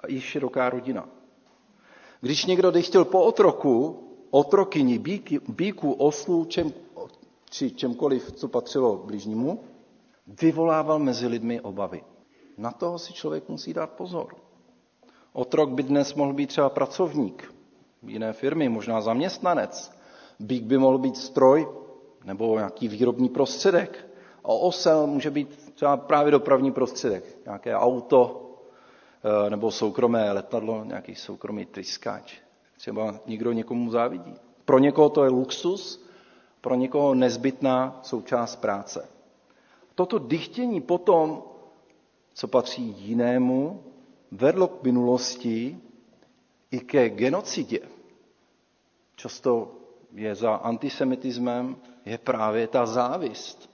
a 0.02 0.08
i 0.08 0.22
široká 0.22 0.70
rodina. 0.70 1.10
Když 2.22 2.46
někdo 2.46 2.72
chtěl 2.82 3.06
po 3.06 3.24
otroku, 3.24 4.04
otrokyni, 4.30 5.00
bíky, 5.00 5.40
bíku, 5.48 5.94
oslů, 5.94 6.46
čem, 6.46 6.74
či 7.50 7.72
čemkoliv, 7.72 8.32
co 8.32 8.48
patřilo 8.48 8.98
blížnímu, 8.98 9.64
vyvolával 10.42 11.00
mezi 11.00 11.28
lidmi 11.28 11.62
obavy. 11.62 12.04
Na 12.58 12.72
toho 12.72 13.00
si 13.00 13.14
člověk 13.14 13.50
musí 13.50 13.74
dát 13.74 13.90
pozor. 13.90 14.36
Otrok 15.38 15.70
by 15.70 15.84
dnes 15.84 16.14
mohl 16.14 16.34
být 16.34 16.48
třeba 16.48 16.70
pracovník 16.70 17.54
jiné 18.08 18.34
firmy, 18.34 18.70
možná 18.70 19.02
zaměstnanec. 19.02 19.92
Bík 20.40 20.64
by 20.64 20.78
mohl 20.78 20.98
být 20.98 21.18
stroj 21.18 21.68
nebo 22.26 22.56
nějaký 22.56 22.88
výrobní 22.88 23.30
prostředek. 23.30 24.08
A 24.44 24.48
osel 24.48 25.08
může 25.08 25.32
být 25.32 25.74
třeba 25.74 25.98
právě 25.98 26.32
dopravní 26.32 26.72
prostředek, 26.72 27.38
nějaké 27.46 27.76
auto 27.76 28.52
eh, 29.46 29.50
nebo 29.50 29.72
soukromé 29.72 30.32
letadlo, 30.32 30.84
nějaký 30.84 31.16
soukromý 31.16 31.66
tryskáč. 31.66 32.34
Třeba 32.78 33.20
někdo 33.26 33.52
někomu 33.52 33.92
závidí. 33.92 34.34
Pro 34.66 34.80
někoho 34.80 35.10
to 35.10 35.24
je 35.24 35.30
luxus, 35.30 36.06
pro 36.62 36.76
někoho 36.76 37.16
nezbytná 37.16 38.00
součást 38.04 38.56
práce. 38.56 39.10
Toto 39.96 40.20
dychtění 40.20 40.82
potom, 40.82 41.44
co 42.34 42.48
patří 42.48 42.96
jinému, 42.98 43.84
vedlo 44.32 44.68
k 44.68 44.84
minulosti 44.84 45.78
i 46.72 46.80
ke 46.80 47.10
genocidě. 47.10 47.80
Často 49.16 49.72
je 50.14 50.36
za 50.36 50.56
antisemitismem 50.56 51.76
je 52.06 52.18
právě 52.18 52.68
ta 52.68 52.86
závist, 52.86 53.70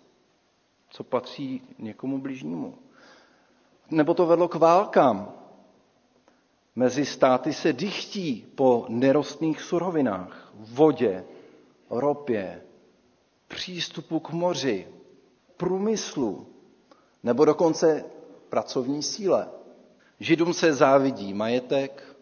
co 0.89 1.04
patří 1.04 1.62
někomu 1.80 2.18
bližnímu. 2.22 2.78
Nebo 3.91 4.14
to 4.14 4.26
vedlo 4.26 4.47
k 4.47 4.56
válkám. 4.56 5.32
Mezi 6.76 7.06
státy 7.06 7.54
se 7.54 7.74
dychtí 7.74 8.47
po 8.56 8.86
nerostných 8.89 9.62
surovinách, 9.62 10.51
vodě, 10.56 11.26
ropě, 11.89 12.62
přístupu 13.47 14.20
k 14.20 14.30
moři, 14.30 14.88
průmyslu, 15.58 16.47
nebo 17.24 17.45
dokonce 17.45 18.06
pracovní 18.49 19.04
síle. 19.04 19.49
Židům 20.24 20.53
se 20.53 20.74
závidí 20.74 21.34
majetek, 21.34 22.15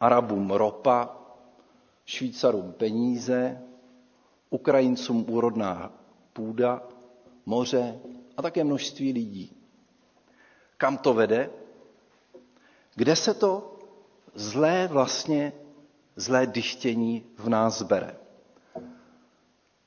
Arabům 0.00 0.50
ropa, 0.50 1.16
Švýcarům 2.06 2.72
peníze, 2.72 3.62
Ukrajincům 4.50 5.24
úrodná 5.28 5.92
půda, 6.32 6.82
moře 7.46 7.98
a 8.36 8.42
také 8.42 8.64
množství 8.64 9.12
lidí. 9.12 9.56
Kam 10.76 10.98
to 10.98 11.14
vede? 11.14 11.50
Kde 12.94 13.16
se 13.16 13.34
to 13.34 13.78
zlé 14.34 14.88
vlastně, 14.88 15.52
zlé 16.16 16.46
dyštění 16.46 17.26
v 17.36 17.48
nás 17.48 17.82
bere? 17.82 18.16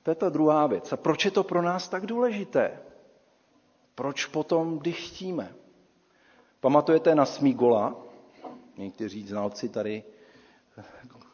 To 0.03 0.11
je 0.11 0.15
ta 0.15 0.29
druhá 0.29 0.67
věc. 0.67 0.93
A 0.93 0.97
proč 0.97 1.25
je 1.25 1.31
to 1.31 1.43
pro 1.43 1.61
nás 1.61 1.89
tak 1.89 2.05
důležité? 2.05 2.79
Proč 3.95 4.25
potom 4.25 4.79
dychtíme? 4.79 5.55
Pamatujete 6.65 7.15
na 7.15 7.25
Smígola? 7.25 7.95
Někteří 8.77 9.27
znalci 9.27 9.69
tady, 9.69 10.03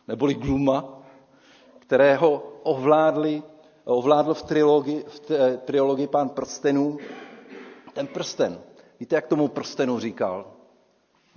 neboli 0.07 0.33
Gluma, 0.33 0.99
kterého 1.79 2.59
ovládli, 2.63 3.43
ovládl 3.83 4.33
v 4.33 4.43
trilogii, 4.43 5.03
v 5.03 5.19
trilogii 5.65 6.07
pán 6.07 6.29
prstenů. 6.29 6.97
Ten 7.93 8.07
prsten, 8.07 8.61
víte, 8.99 9.15
jak 9.15 9.27
tomu 9.27 9.47
prstenu 9.47 9.99
říkal? 9.99 10.51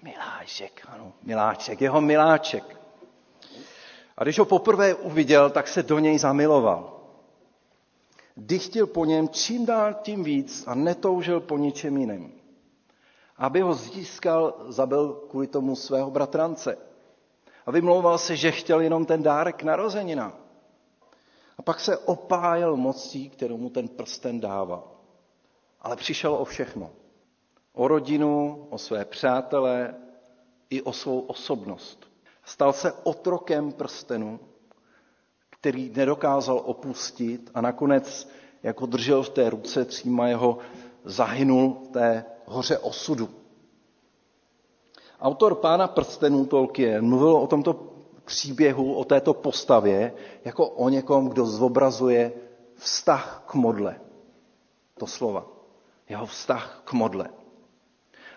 Miláček, 0.03 0.87
ano, 0.89 1.13
miláček, 1.23 1.81
jeho 1.81 2.01
miláček. 2.01 2.81
A 4.17 4.23
když 4.25 4.39
ho 4.39 4.45
poprvé 4.45 4.95
uviděl, 4.95 5.51
tak 5.51 5.69
se 5.69 5.83
do 5.83 5.99
něj 5.99 6.19
zamiloval. 6.19 7.01
Dychtil 8.37 8.87
po 8.87 9.05
něm 9.05 9.29
čím 9.29 9.67
dál 9.67 9.95
tím 10.03 10.25
víc 10.25 10.65
a 10.67 10.75
netoužil 10.75 11.41
po 11.41 11.59
ničem 11.59 11.97
jiném. 11.97 12.44
Aby 13.37 13.61
ho 13.61 13.75
získal, 13.75 14.55
zabil 14.69 15.13
kvůli 15.31 15.47
tomu 15.47 15.77
svého 15.77 16.11
bratrance. 16.11 16.79
A 17.67 17.71
vymlouval 17.71 18.19
se, 18.19 18.37
že 18.37 18.51
chtěl 18.51 18.81
jenom 18.81 19.07
ten 19.07 19.23
dárek 19.23 19.63
narozenina. 19.63 20.33
A 21.59 21.63
pak 21.63 21.81
se 21.81 21.99
opájel 21.99 22.77
mocí, 22.77 23.31
kterou 23.31 23.57
mu 23.57 23.71
ten 23.71 23.89
prsten 23.89 24.41
dával. 24.41 24.91
Ale 25.81 25.97
přišel 25.97 26.35
o 26.35 26.45
všechno. 26.45 26.91
O 27.73 27.89
rodinu, 27.89 28.67
o 28.71 28.79
své 28.79 29.05
přátele 29.05 29.95
i 30.71 30.83
o 30.83 30.93
svou 30.93 31.21
osobnost. 31.21 32.07
Stal 32.45 32.73
se 32.73 32.93
otrokem 32.93 33.73
prstenu, 33.73 34.41
který 35.51 35.93
nedokázal 35.97 36.63
opustit 36.65 37.51
a 37.55 37.61
nakonec, 37.61 38.29
jako 38.63 38.87
držel 38.87 39.23
v 39.23 39.29
té 39.29 39.51
ruce 39.51 39.85
tříma 39.85 40.29
jeho, 40.29 40.59
zahynul 41.05 41.81
v 41.85 41.89
té 41.89 42.25
hoře 42.47 42.79
osudu. 42.79 43.29
Autor 45.21 45.55
Pána 45.55 45.89
prstenů 45.89 46.47
Tolkien 46.47 47.09
mluvil 47.09 47.37
o 47.37 47.47
tomto 47.47 47.95
příběhu, 48.25 48.95
o 48.95 49.05
této 49.05 49.35
postavě, 49.35 50.13
jako 50.45 50.69
o 50.69 50.89
někom, 50.89 51.29
kdo 51.29 51.47
zobrazuje 51.47 52.33
vztah 52.75 53.45
k 53.47 53.55
modle. 53.55 54.01
To 54.99 55.07
slova. 55.07 55.47
Jeho 56.09 56.27
vztah 56.27 56.83
k 56.85 56.93
modle. 56.93 57.29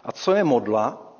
A 0.03 0.11
co 0.11 0.33
je 0.33 0.43
modla? 0.43 1.13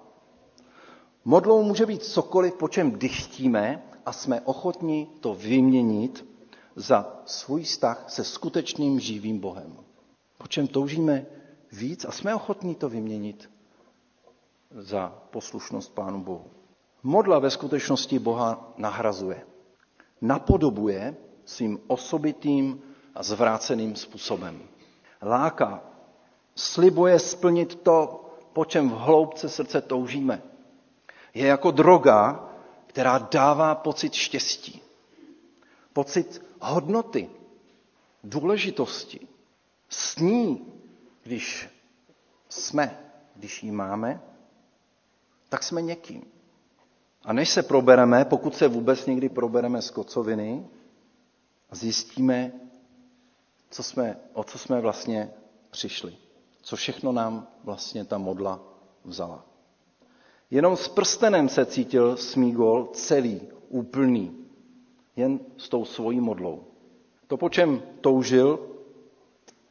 Modlou 1.26 1.64
může 1.64 1.86
být 1.86 2.04
cokoliv, 2.04 2.54
po 2.54 2.68
čem 2.68 2.92
dychtíme 2.92 3.84
a 4.06 4.14
jsme 4.14 4.42
ochotni 4.42 5.08
to 5.20 5.34
vyměnit 5.34 6.26
za 6.76 7.22
svůj 7.26 7.64
vztah 7.64 8.06
se 8.08 8.24
skutečným 8.24 9.00
živým 9.00 9.40
Bohem. 9.40 9.78
Po 10.38 10.48
čem 10.48 10.68
toužíme 10.68 11.26
víc 11.72 12.06
a 12.06 12.12
jsme 12.12 12.36
ochotní 12.36 12.76
to 12.76 12.90
vyměnit 12.90 13.50
za 14.72 15.22
poslušnost 15.30 15.94
Pánu 15.96 16.24
Bohu. 16.24 16.52
Modla 17.04 17.40
ve 17.40 17.50
skutečnosti 17.50 18.20
Boha 18.20 18.74
nahrazuje. 18.78 19.46
Napodobuje 20.22 21.16
svým 21.46 21.80
osobitým 21.88 22.82
a 23.16 23.24
zvráceným 23.24 23.96
způsobem. 23.96 24.60
Láká, 25.22 25.84
slibuje 26.56 27.20
splnit 27.20 27.76
to, 27.76 28.26
po 28.54 28.66
čem 28.66 28.90
v 28.90 28.94
hloubce 28.94 29.50
srdce 29.50 29.82
toužíme. 29.82 30.42
Je 31.34 31.48
jako 31.48 31.72
droga, 31.72 32.50
která 32.88 33.18
dává 33.18 33.76
pocit 33.76 34.14
štěstí, 34.14 34.82
pocit 35.94 36.42
hodnoty, 36.62 37.30
důležitosti. 38.24 39.28
S 39.90 40.18
ní, 40.18 40.66
když 41.28 41.70
jsme, 42.50 43.00
když 43.36 43.64
ji 43.64 43.72
máme, 43.72 44.22
tak 45.50 45.64
jsme 45.64 45.82
někým. 45.82 46.24
A 47.24 47.34
než 47.34 47.50
se 47.50 47.64
probereme, 47.64 48.26
pokud 48.26 48.56
se 48.56 48.68
vůbec 48.68 49.06
někdy 49.06 49.30
probereme 49.30 49.82
z 49.82 49.92
kocoviny, 49.92 50.68
zjistíme, 51.72 52.52
co 53.70 53.84
jsme, 53.84 54.18
o 54.34 54.44
co 54.44 54.58
jsme 54.58 54.82
vlastně 54.82 55.34
přišli. 55.70 56.16
Co 56.62 56.76
všechno 56.76 57.12
nám 57.12 57.48
vlastně 57.64 58.06
ta 58.06 58.18
modla 58.18 58.60
vzala. 59.04 59.46
Jenom 60.52 60.78
s 60.78 60.88
prstenem 60.88 61.50
se 61.50 61.66
cítil 61.66 62.18
Smígol 62.18 62.90
celý, 62.94 63.42
úplný, 63.70 64.46
jen 65.16 65.40
s 65.58 65.70
tou 65.70 65.86
svojí 65.86 66.20
modlou. 66.20 66.64
To, 67.28 67.38
po 67.38 67.50
čem 67.50 67.82
toužil, 68.02 68.77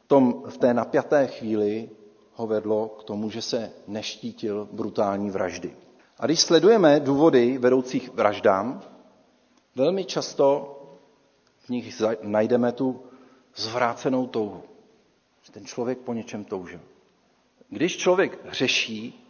tom, 0.07 0.43
v 0.49 0.57
té 0.57 0.73
napjaté 0.73 1.27
chvíli 1.27 1.89
ho 2.33 2.47
vedlo 2.47 2.87
k 2.87 3.03
tomu, 3.03 3.29
že 3.29 3.41
se 3.41 3.71
neštítil 3.87 4.69
brutální 4.71 5.29
vraždy. 5.29 5.75
A 6.19 6.25
když 6.25 6.41
sledujeme 6.41 6.99
důvody 6.99 7.57
vedoucích 7.57 8.13
vraždám, 8.13 8.81
velmi 9.75 10.05
často 10.05 10.73
v 11.59 11.69
nich 11.69 12.01
najdeme 12.21 12.71
tu 12.71 13.03
zvrácenou 13.55 14.27
touhu. 14.27 14.63
Že 15.41 15.51
ten 15.51 15.65
člověk 15.65 15.97
po 15.97 16.13
něčem 16.13 16.43
toužil. 16.43 16.79
Když 17.69 17.97
člověk 17.97 18.45
hřeší, 18.45 19.27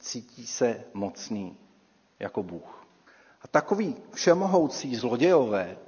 cítí 0.00 0.46
se 0.46 0.84
mocný 0.94 1.56
jako 2.18 2.42
Bůh. 2.42 2.86
A 3.42 3.48
takový 3.48 3.96
všemohoucí 4.12 4.96
zlodějové, 4.96 5.78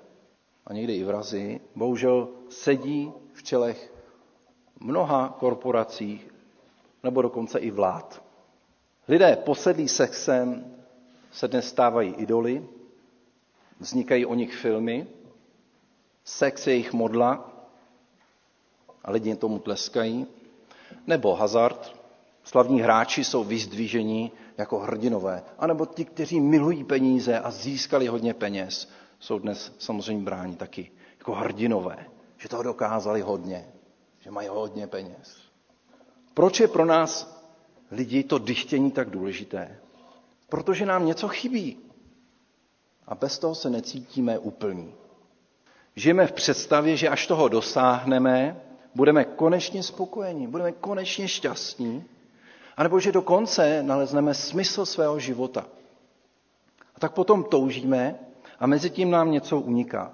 a 0.67 0.73
někdy 0.73 0.95
i 0.97 1.05
vrazy, 1.05 1.61
bohužel 1.75 2.29
sedí 2.49 3.13
v 3.33 3.43
čelech 3.43 3.93
mnoha 4.81 5.37
korporací, 5.39 6.21
nebo 7.03 7.23
dokonce 7.23 7.59
i 7.59 7.71
vlád. 7.71 8.23
Lidé 9.09 9.37
posedlí 9.37 9.89
sexem 9.89 10.75
se 11.33 11.49
dnes 11.49 11.69
stávají 11.69 12.15
idoly, 12.15 12.67
vznikají 13.81 14.27
o 14.27 14.35
nich 14.35 14.55
filmy, 14.55 15.07
sex 16.25 16.67
je 16.67 16.73
jejich 16.73 16.93
modla 16.93 17.51
a 19.05 19.11
lidi 19.11 19.37
tomu 19.37 19.59
tleskají, 19.59 20.27
nebo 21.07 21.35
hazard, 21.35 21.97
slavní 22.45 22.81
hráči 22.81 23.25
jsou 23.25 23.45
vyzdvížení 23.45 24.33
jako 24.59 24.79
hrdinové, 24.79 25.43
anebo 25.59 25.87
ti, 25.87 26.05
kteří 26.05 26.41
milují 26.41 26.85
peníze 26.85 27.39
a 27.39 27.51
získali 27.51 28.07
hodně 28.07 28.35
peněz, 28.35 28.89
jsou 29.19 29.39
dnes 29.39 29.73
samozřejmě 29.79 30.25
bráni 30.25 30.57
taky 30.57 30.91
jako 31.19 31.33
hrdinové, 31.33 32.07
že 32.39 32.49
toho 32.49 32.63
dokázali 32.63 33.21
hodně, 33.21 33.67
že 34.21 34.31
mají 34.31 34.49
hodně 34.49 34.87
peněz. 34.87 35.39
Proč 36.35 36.61
je 36.61 36.69
pro 36.69 36.85
nás 36.85 37.41
lidi 37.91 38.25
to 38.25 38.39
dychtění 38.39 38.91
tak 38.91 39.11
důležité? 39.11 39.79
Protože 40.49 40.87
nám 40.87 41.07
něco 41.07 41.29
chybí. 41.29 41.79
A 43.07 43.15
bez 43.15 43.39
toho 43.39 43.55
se 43.55 43.71
necítíme 43.71 44.39
úplní. 44.39 44.95
Žijeme 45.97 46.27
v 46.27 46.33
představě, 46.33 46.97
že 46.97 47.09
až 47.09 47.27
toho 47.27 47.49
dosáhneme, 47.49 48.61
budeme 48.95 49.25
konečně 49.25 49.83
spokojení, 49.83 50.47
budeme 50.47 50.73
konečně 50.73 51.29
šťastní, 51.29 52.05
anebo 52.77 53.01
že 53.01 53.13
dokonce 53.13 53.83
nalezneme 53.83 54.35
smysl 54.35 54.87
svého 54.87 55.19
života. 55.19 55.67
A 56.95 57.01
tak 57.01 57.13
potom 57.13 57.45
toužíme 57.45 58.19
a 58.61 58.67
mezi 58.67 58.91
tím 58.91 59.11
nám 59.11 59.31
něco 59.31 59.61
uniká. 59.61 60.13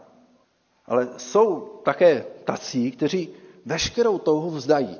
Ale 0.86 1.08
jsou 1.16 1.60
také 1.84 2.24
tací, 2.44 2.90
kteří 2.90 3.28
veškerou 3.66 4.18
touhu 4.18 4.50
vzdají 4.50 4.96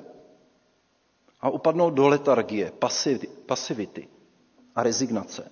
a 1.40 1.50
upadnou 1.50 1.90
do 1.90 2.08
letargie, 2.08 2.72
pasivity 3.46 4.08
a 4.74 4.82
rezignace. 4.82 5.50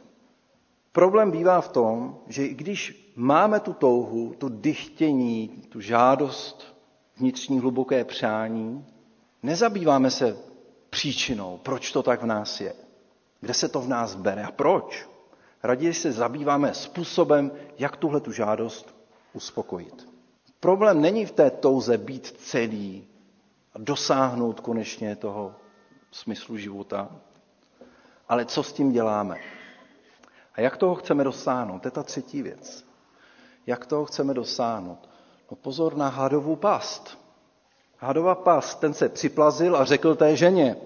Problém 0.93 1.31
bývá 1.31 1.61
v 1.61 1.69
tom, 1.69 2.19
že 2.27 2.47
i 2.47 2.55
když 2.55 3.13
máme 3.17 3.61
tu 3.61 3.73
touhu, 3.73 4.35
tu 4.39 4.49
dychtění, 4.49 5.49
tu 5.69 5.81
žádost, 5.81 6.75
vnitřní 7.17 7.59
hluboké 7.59 8.05
přání, 8.05 8.87
nezabýváme 9.43 10.11
se 10.11 10.39
příčinou, 10.91 11.61
proč 11.63 11.93
to 11.93 12.03
tak 12.03 12.23
v 12.23 12.27
nás 12.27 12.61
je, 12.61 12.75
kde 13.41 13.55
se 13.55 13.69
to 13.69 13.81
v 13.81 13.89
nás 13.89 14.15
bere 14.15 14.43
a 14.43 14.53
proč. 14.53 15.09
Raději 15.63 15.95
se 15.95 16.13
zabýváme 16.13 16.75
způsobem, 16.75 17.53
jak 17.79 17.97
tuhle 17.97 18.21
tu 18.21 18.33
žádost 18.33 18.95
uspokojit. 19.33 20.14
Problém 20.65 21.01
není 21.01 21.27
v 21.27 21.33
té 21.33 21.51
touze 21.51 21.99
být 21.99 22.27
celý 22.27 23.07
a 23.75 23.79
dosáhnout 23.79 24.61
konečně 24.61 25.17
toho 25.17 25.55
smyslu 26.11 26.57
života, 26.57 27.09
ale 28.29 28.45
co 28.45 28.63
s 28.63 28.73
tím 28.73 28.93
děláme. 28.93 29.37
A 30.55 30.61
jak 30.61 30.77
toho 30.77 30.95
chceme 30.95 31.25
dosáhnout? 31.25 31.79
To 31.79 31.89
je 31.89 31.93
ta 31.93 32.03
třetí 32.03 32.43
věc. 32.43 32.85
Jak 33.67 33.87
toho 33.87 34.05
chceme 34.05 34.35
dosáhnout? 34.35 35.09
No 35.51 35.57
pozor 35.57 35.97
na 35.97 36.09
hadovou 36.09 36.57
past. 36.57 37.19
Hadova 37.99 38.35
past, 38.35 38.81
ten 38.81 38.95
se 38.95 39.09
připlazil 39.09 39.77
a 39.77 39.85
řekl 39.85 40.15
té 40.15 40.37
ženě, 40.37 40.77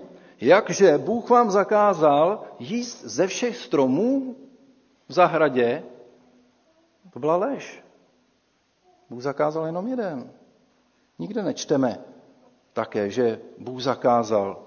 jakže 0.41 0.99
Bůh 0.99 1.31
vám 1.31 1.51
zakázal 1.51 2.43
jíst 2.59 3.05
ze 3.05 3.27
všech 3.27 3.57
stromů 3.57 4.37
v 5.09 5.13
zahradě, 5.13 5.83
to 7.13 7.19
byla 7.19 7.37
lež. 7.37 7.88
Bůh 9.11 9.23
zakázal 9.23 9.67
jenom 9.67 9.89
jeden. 9.89 10.33
Nikde 11.19 11.43
nečteme 11.43 11.99
také, 12.73 13.11
že 13.11 13.41
Bůh 13.59 13.83
zakázal 13.83 14.63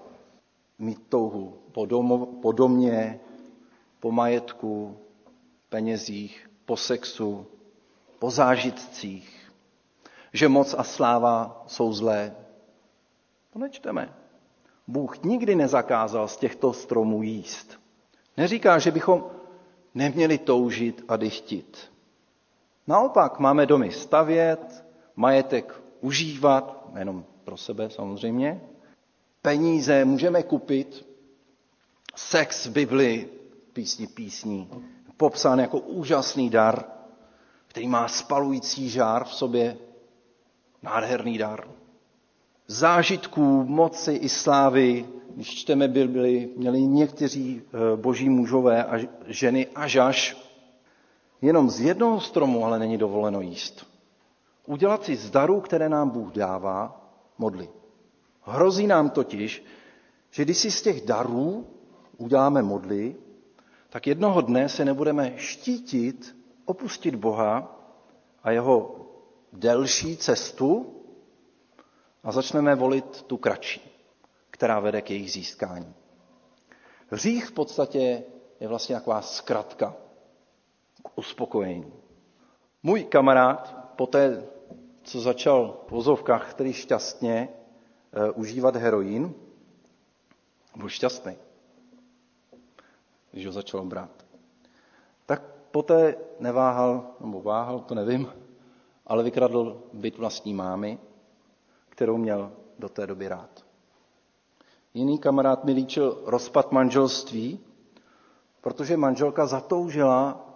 mít 0.80 1.00
touhu 1.10 1.58
po, 1.72 1.86
domo, 1.86 2.26
po 2.26 2.52
domě, 2.52 3.20
po 4.00 4.12
majetku, 4.12 4.98
penězích, 5.70 6.50
po 6.66 6.78
sexu, 6.78 7.48
po 8.20 8.32
zážitcích, 8.32 9.52
že 10.34 10.48
moc 10.48 10.76
a 10.78 10.84
sláva 10.84 11.64
jsou 11.68 11.94
zlé. 11.94 12.36
To 13.54 13.60
nečteme. 13.60 14.14
Bůh 14.88 15.24
nikdy 15.24 15.56
nezakázal 15.56 16.28
z 16.28 16.38
těchto 16.38 16.74
stromů 16.74 17.24
jíst. 17.24 17.80
Neříká, 18.38 18.80
že 18.80 18.92
bychom 18.92 19.26
neměli 19.96 20.38
toužit 20.38 21.04
a 21.08 21.18
dychtit. 21.18 21.91
Naopak 22.92 23.40
máme 23.40 23.66
domy 23.66 23.92
stavět, 23.92 24.86
majetek 25.16 25.82
užívat, 26.02 26.94
nejenom 26.94 27.26
pro 27.44 27.58
sebe 27.58 27.90
samozřejmě, 27.90 28.62
peníze 29.42 30.06
můžeme 30.06 30.44
kupit, 30.44 31.06
sex 32.16 32.66
v 32.66 32.72
Biblii, 32.72 33.40
písni 33.74 34.08
písní, 34.08 34.70
popsán 35.18 35.60
jako 35.60 35.80
úžasný 35.80 36.50
dar, 36.50 36.84
který 37.68 37.88
má 37.88 38.08
spalující 38.08 38.90
žár 38.90 39.26
v 39.26 39.34
sobě, 39.34 39.78
nádherný 40.84 41.38
dar. 41.38 41.68
Zážitků, 42.68 43.64
moci 43.64 44.12
i 44.14 44.30
slávy, 44.30 45.06
když 45.36 45.56
čteme 45.56 45.88
Bibli, 45.88 46.50
měli 46.58 46.82
někteří 46.82 47.62
eh, 47.62 47.98
boží 47.98 48.30
mužové 48.30 48.84
a 48.86 49.08
ženy 49.28 49.68
až 49.76 49.96
až. 49.96 50.41
Jenom 51.42 51.70
z 51.70 51.80
jednoho 51.82 52.22
stromu 52.22 52.66
ale 52.66 52.80
není 52.80 52.98
dovoleno 52.98 53.42
jíst. 53.42 53.86
Udělat 54.68 55.04
si 55.04 55.16
z 55.16 55.30
darů, 55.30 55.62
které 55.62 55.90
nám 55.90 56.10
Bůh 56.10 56.32
dává, 56.32 57.02
modly. 57.38 57.70
Hrozí 58.42 58.88
nám 58.88 59.10
totiž, 59.10 59.66
že 60.32 60.44
když 60.46 60.58
si 60.58 60.72
z 60.72 60.82
těch 60.82 61.02
darů 61.06 61.68
uděláme 62.18 62.62
modly, 62.62 63.16
tak 63.90 64.08
jednoho 64.08 64.42
dne 64.42 64.70
se 64.70 64.86
nebudeme 64.86 65.34
štítit 65.38 66.36
opustit 66.66 67.16
Boha 67.16 67.80
a 68.44 68.52
jeho 68.52 68.96
delší 69.54 70.18
cestu 70.18 70.96
a 72.24 72.32
začneme 72.32 72.76
volit 72.76 73.22
tu 73.22 73.38
kratší, 73.38 73.82
která 74.52 74.80
vede 74.80 75.02
k 75.02 75.10
jejich 75.10 75.32
získání. 75.32 75.94
Hřích 77.10 77.46
v 77.46 77.52
podstatě 77.52 78.24
je 78.60 78.68
vlastně 78.68 78.96
taková 78.96 79.22
zkratka 79.22 79.96
k 81.04 81.18
uspokojení. 81.18 81.94
Můj 82.84 83.04
kamarád, 83.04 83.92
poté, 83.96 84.44
co 85.04 85.22
začal 85.22 85.78
v 85.88 85.92
vozovkách, 85.92 86.50
který 86.52 86.74
šťastně 86.74 87.50
uh, 87.50 88.40
užívat 88.40 88.76
heroin, 88.76 89.34
byl 90.76 90.90
šťastný 90.90 91.36
když 93.32 93.46
ho 93.46 93.52
začal 93.52 93.84
brát. 93.86 94.26
Tak 95.26 95.42
poté 95.72 96.16
neváhal, 96.40 97.06
nebo 97.20 97.42
váhal, 97.42 97.80
to 97.80 97.96
nevím, 97.96 98.28
ale 99.08 99.24
vykradl 99.24 99.84
byt 99.94 100.18
vlastní 100.18 100.54
mámy, 100.54 101.00
kterou 101.90 102.18
měl 102.18 102.52
do 102.80 102.90
té 102.90 103.08
doby 103.08 103.28
rád. 103.28 103.66
Jiný 104.94 105.20
kamarád 105.20 105.64
mi 105.64 105.72
líčil 105.72 106.22
rozpad 106.26 106.72
manželství, 106.72 107.60
protože 108.62 108.98
manželka 108.98 109.46
zatoužila 109.46 110.48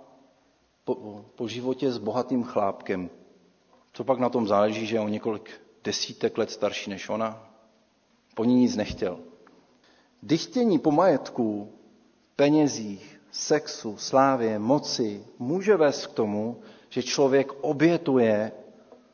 po, 0.86 1.25
po 1.36 1.47
životě 1.47 1.91
s 1.91 1.97
bohatým 1.97 2.43
chlápkem. 2.43 3.09
Co 3.93 4.03
pak 4.03 4.19
na 4.19 4.29
tom 4.29 4.47
záleží, 4.47 4.86
že 4.86 4.95
je 4.95 4.99
o 4.99 5.07
několik 5.07 5.61
desítek 5.83 6.38
let 6.38 6.51
starší 6.51 6.89
než 6.89 7.09
ona? 7.09 7.55
po 8.36 8.45
ní 8.45 8.55
nic 8.55 8.75
nechtěl. 8.75 9.19
Dychtění 10.23 10.79
po 10.79 10.91
majetku, 10.91 11.71
penězích, 12.36 13.21
sexu, 13.31 13.97
slávě, 13.97 14.59
moci 14.59 15.25
může 15.39 15.75
vést 15.75 16.07
k 16.07 16.13
tomu, 16.13 16.61
že 16.89 17.03
člověk 17.03 17.51
obětuje 17.61 18.51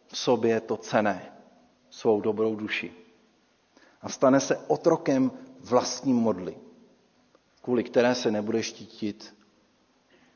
v 0.07 0.17
sobě 0.17 0.61
to 0.61 0.77
cené, 0.77 1.33
svou 1.89 2.21
dobrou 2.21 2.55
duši. 2.55 2.93
A 4.01 4.09
stane 4.09 4.39
se 4.39 4.57
otrokem 4.67 5.31
vlastní 5.59 6.13
modly, 6.13 6.57
kvůli 7.61 7.83
které 7.83 8.15
se 8.15 8.31
nebude 8.31 8.63
štítit 8.63 9.35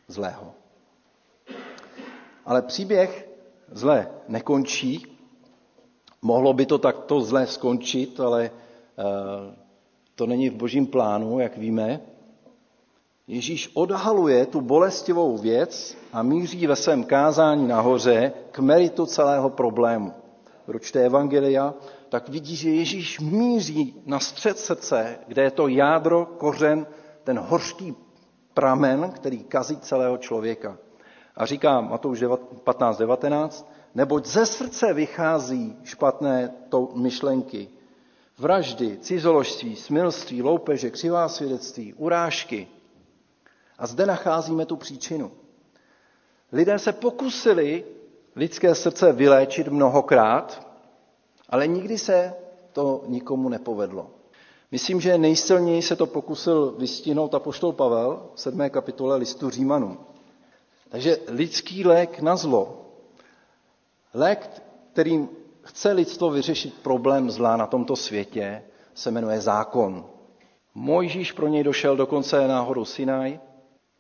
zlého. 0.07 0.53
Ale 2.45 2.61
příběh 2.61 3.29
zle 3.71 4.07
nekončí. 4.27 5.17
Mohlo 6.21 6.53
by 6.53 6.65
to 6.65 6.77
takto 6.77 7.21
zle 7.21 7.47
skončit, 7.47 8.19
ale 8.19 8.45
eh, 8.45 9.55
to 10.15 10.27
není 10.27 10.49
v 10.49 10.55
božím 10.55 10.87
plánu, 10.87 11.39
jak 11.39 11.57
víme. 11.57 12.01
Ježíš 13.27 13.71
odhaluje 13.73 14.45
tu 14.45 14.61
bolestivou 14.61 15.37
věc 15.37 15.97
a 16.13 16.23
míří 16.23 16.67
ve 16.67 16.75
svém 16.75 17.03
kázání 17.03 17.67
nahoře 17.67 18.33
k 18.51 18.59
meritu 18.59 19.05
celého 19.05 19.49
problému. 19.49 20.13
Kdo 20.65 20.79
čte 20.79 21.05
Evangelia, 21.05 21.73
tak 22.09 22.29
vidí, 22.29 22.55
že 22.55 22.69
Ježíš 22.69 23.19
míří 23.19 24.01
na 24.05 24.19
střed 24.19 24.59
srdce, 24.59 25.19
kde 25.27 25.43
je 25.43 25.51
to 25.51 25.67
jádro, 25.67 26.25
kořen, 26.25 26.87
ten 27.23 27.39
hořký 27.39 27.95
pramen, 28.53 29.11
který 29.11 29.43
kazí 29.43 29.77
celého 29.77 30.17
člověka. 30.17 30.77
A 31.37 31.45
říká 31.45 31.81
Matouš 31.81 32.23
15.19, 32.23 33.65
neboť 33.95 34.25
ze 34.25 34.45
srdce 34.45 34.93
vychází 34.93 35.75
špatné 35.83 36.53
to 36.69 36.89
myšlenky, 36.95 37.69
vraždy, 38.37 38.97
cizoložství, 38.97 39.75
smilství, 39.75 40.41
loupeže, 40.41 40.89
křivá 40.89 41.29
svědectví, 41.29 41.93
urážky. 41.93 42.67
A 43.77 43.87
zde 43.87 44.05
nacházíme 44.05 44.65
tu 44.65 44.75
příčinu. 44.75 45.31
Lidé 46.51 46.79
se 46.79 46.93
pokusili 46.93 47.83
lidské 48.35 48.75
srdce 48.75 49.11
vyléčit 49.13 49.67
mnohokrát, 49.67 50.67
ale 51.49 51.67
nikdy 51.67 51.97
se 51.97 52.33
to 52.73 53.03
nikomu 53.07 53.49
nepovedlo. 53.49 54.09
Myslím, 54.71 55.01
že 55.01 55.17
nejsilněji 55.17 55.81
se 55.81 55.95
to 55.95 56.05
pokusil 56.05 56.71
vystihnout 56.77 57.35
apoštol 57.35 57.73
Pavel 57.73 58.29
v 58.35 58.41
7. 58.41 58.69
kapitole 58.69 59.15
listu 59.17 59.49
Římanů. 59.49 59.97
Takže 60.89 61.17
lidský 61.27 61.85
lék 61.85 62.19
na 62.19 62.35
zlo. 62.35 62.85
Lék, 64.13 64.61
kterým 64.93 65.29
chce 65.61 65.91
lidstvo 65.91 66.29
vyřešit 66.29 66.73
problém 66.83 67.31
zla 67.31 67.57
na 67.57 67.67
tomto 67.67 67.95
světě, 67.95 68.63
se 68.93 69.11
jmenuje 69.11 69.41
zákon. 69.41 70.05
Mojžíš 70.75 71.31
pro 71.31 71.47
něj 71.47 71.63
došel 71.63 71.95
dokonce 71.95 72.47
na 72.47 72.59
horu 72.59 72.85
Sinaj, 72.85 73.39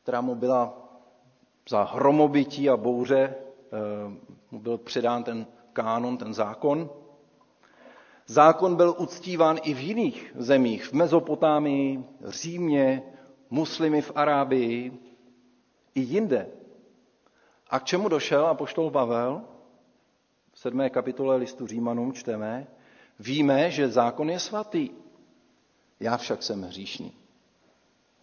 která 0.03 0.21
mu 0.21 0.35
byla 0.35 0.77
za 1.69 1.83
hromobytí 1.83 2.69
a 2.69 2.77
bouře, 2.77 3.17
eh, 3.25 3.77
mu 4.51 4.59
byl 4.59 4.77
předán 4.77 5.23
ten 5.23 5.47
kánon, 5.73 6.17
ten 6.17 6.33
zákon. 6.33 6.89
Zákon 8.27 8.75
byl 8.75 8.95
uctíván 8.97 9.57
i 9.63 9.73
v 9.73 9.79
jiných 9.79 10.33
zemích, 10.37 10.85
v 10.85 10.93
Mezopotámii, 10.93 12.03
Římě, 12.25 13.03
muslimy 13.49 14.01
v 14.01 14.11
Arábii 14.15 14.99
i 15.95 16.01
jinde. 16.01 16.47
A 17.75 17.79
k 17.79 17.83
čemu 17.83 18.09
došel 18.09 18.47
apoštol 18.47 18.91
Pavel? 18.91 19.41
V 20.51 20.59
sedmé 20.59 20.89
kapitole 20.89 21.35
listu 21.35 21.67
Římanům 21.67 22.13
čteme, 22.13 22.67
víme, 23.19 23.71
že 23.71 23.89
zákon 23.89 24.29
je 24.29 24.39
svatý. 24.39 24.89
Já 25.99 26.17
však 26.17 26.43
jsem 26.43 26.63
hříšný. 26.63 27.13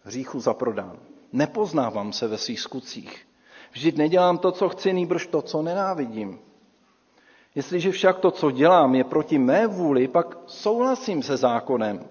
Hříchu 0.03 0.39
zaprodán. 0.39 0.99
Nepoznávám 1.31 2.13
se 2.13 2.27
ve 2.27 2.37
svých 2.37 2.59
skutcích. 2.59 3.27
Vždyť 3.71 3.97
nedělám 3.97 4.37
to, 4.37 4.51
co 4.51 4.69
chci, 4.69 4.93
nýbrž 4.93 5.27
to, 5.27 5.41
co 5.41 5.61
nenávidím. 5.61 6.39
Jestliže 7.55 7.91
však 7.91 8.19
to, 8.19 8.31
co 8.31 8.51
dělám, 8.51 8.95
je 8.95 9.03
proti 9.03 9.37
mé 9.37 9.67
vůli, 9.67 10.07
pak 10.07 10.37
souhlasím 10.45 11.23
se 11.23 11.37
zákonem. 11.37 12.09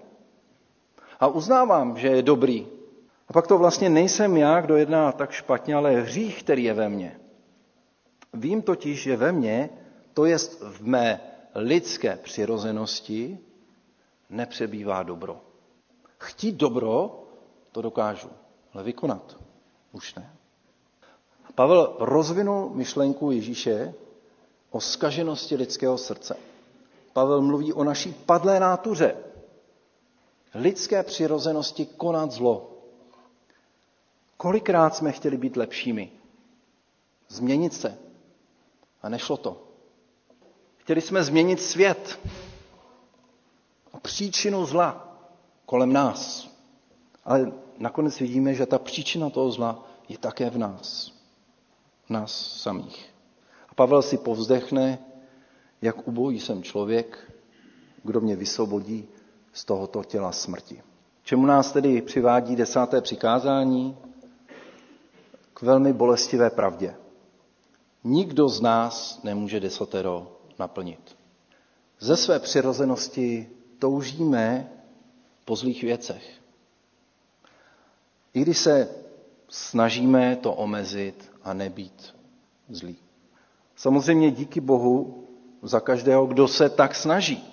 A 1.19 1.27
uznávám, 1.27 1.97
že 1.97 2.07
je 2.07 2.21
dobrý. 2.21 2.67
A 3.27 3.33
pak 3.33 3.47
to 3.47 3.57
vlastně 3.57 3.89
nejsem 3.89 4.37
já, 4.37 4.61
kdo 4.61 4.75
jedná 4.75 5.11
tak 5.11 5.31
špatně, 5.31 5.75
ale 5.75 6.01
hřích, 6.01 6.43
který 6.43 6.63
je 6.63 6.73
ve 6.73 6.89
mně. 6.89 7.19
Vím 8.33 8.61
totiž, 8.61 9.01
že 9.01 9.17
ve 9.17 9.31
mně, 9.31 9.69
to 10.13 10.25
jest 10.25 10.61
v 10.61 10.87
mé 10.87 11.21
lidské 11.55 12.15
přirozenosti, 12.23 13.37
nepřebývá 14.29 15.03
dobro. 15.03 15.41
Chtít 16.17 16.55
dobro, 16.55 17.23
to 17.71 17.81
dokážu, 17.81 18.29
ale 18.73 18.83
vykonat 18.83 19.37
už 19.91 20.15
ne. 20.15 20.35
Pavel 21.55 21.95
rozvinul 21.99 22.69
myšlenku 22.69 23.31
Ježíše 23.31 23.93
o 24.71 24.81
skaženosti 24.81 25.55
lidského 25.55 25.97
srdce. 25.97 26.37
Pavel 27.13 27.41
mluví 27.41 27.73
o 27.73 27.83
naší 27.83 28.13
padlé 28.13 28.59
nátuře, 28.59 29.15
lidské 30.53 31.03
přirozenosti 31.03 31.85
konat 31.85 32.31
zlo. 32.31 32.69
Kolikrát 34.37 34.95
jsme 34.95 35.11
chtěli 35.11 35.37
být 35.37 35.57
lepšími, 35.57 36.11
změnit 37.29 37.73
se, 37.73 37.97
a 39.03 39.09
nešlo 39.09 39.37
to. 39.37 39.61
Chtěli 40.77 41.01
jsme 41.01 41.23
změnit 41.23 41.61
svět 41.61 42.19
a 43.93 43.99
příčinu 43.99 44.65
zla 44.65 45.17
kolem 45.65 45.93
nás. 45.93 46.49
Ale 47.25 47.51
nakonec 47.77 48.19
vidíme, 48.19 48.53
že 48.53 48.65
ta 48.65 48.79
příčina 48.79 49.29
toho 49.29 49.51
zla 49.51 49.85
je 50.09 50.17
také 50.17 50.49
v 50.49 50.57
nás. 50.57 51.11
V 52.05 52.09
nás 52.09 52.61
samých. 52.61 53.09
A 53.69 53.73
Pavel 53.75 54.01
si 54.01 54.17
povzdechne, 54.17 54.99
jak 55.81 56.07
ubojí 56.07 56.39
jsem 56.39 56.63
člověk, 56.63 57.31
kdo 58.03 58.21
mě 58.21 58.35
vysvobodí 58.35 59.07
z 59.53 59.65
tohoto 59.65 60.03
těla 60.03 60.31
smrti. 60.31 60.81
Čemu 61.23 61.45
nás 61.45 61.71
tedy 61.71 62.01
přivádí 62.01 62.55
desáté 62.55 63.01
přikázání? 63.01 63.97
K 65.53 65.61
velmi 65.61 65.93
bolestivé 65.93 66.49
pravdě. 66.49 66.95
Nikdo 68.03 68.49
z 68.49 68.61
nás 68.61 69.23
nemůže 69.23 69.59
desatero 69.59 70.37
naplnit. 70.59 71.15
Ze 71.99 72.17
své 72.17 72.39
přirozenosti 72.39 73.49
toužíme 73.79 74.71
po 75.45 75.55
zlých 75.55 75.83
věcech. 75.83 76.33
I 78.33 78.41
když 78.41 78.57
se 78.57 78.89
snažíme 79.49 80.35
to 80.35 80.53
omezit 80.53 81.31
a 81.43 81.53
nebýt 81.53 82.15
zlý. 82.69 82.97
Samozřejmě 83.75 84.31
díky 84.31 84.61
Bohu 84.61 85.27
za 85.61 85.79
každého, 85.79 86.25
kdo 86.25 86.47
se 86.47 86.69
tak 86.69 86.95
snaží. 86.95 87.43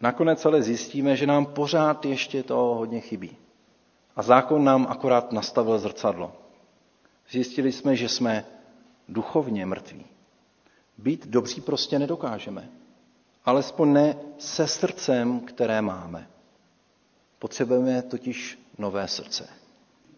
Nakonec 0.00 0.46
ale 0.46 0.62
zjistíme, 0.62 1.16
že 1.16 1.26
nám 1.26 1.46
pořád 1.46 2.04
ještě 2.04 2.42
to 2.42 2.56
hodně 2.56 3.00
chybí. 3.00 3.36
A 4.16 4.22
zákon 4.22 4.64
nám 4.64 4.86
akorát 4.90 5.32
nastavil 5.32 5.78
zrcadlo. 5.78 6.32
Zjistili 7.30 7.72
jsme, 7.72 7.96
že 7.96 8.08
jsme 8.08 8.44
duchovně 9.12 9.66
mrtví. 9.66 10.06
Být 10.98 11.26
dobří 11.26 11.60
prostě 11.60 11.98
nedokážeme. 11.98 12.68
Alespoň 13.44 13.92
ne 13.92 14.16
se 14.38 14.66
srdcem, 14.66 15.40
které 15.40 15.82
máme. 15.82 16.28
Potřebujeme 17.38 18.02
totiž 18.02 18.58
nové 18.78 19.08
srdce, 19.08 19.48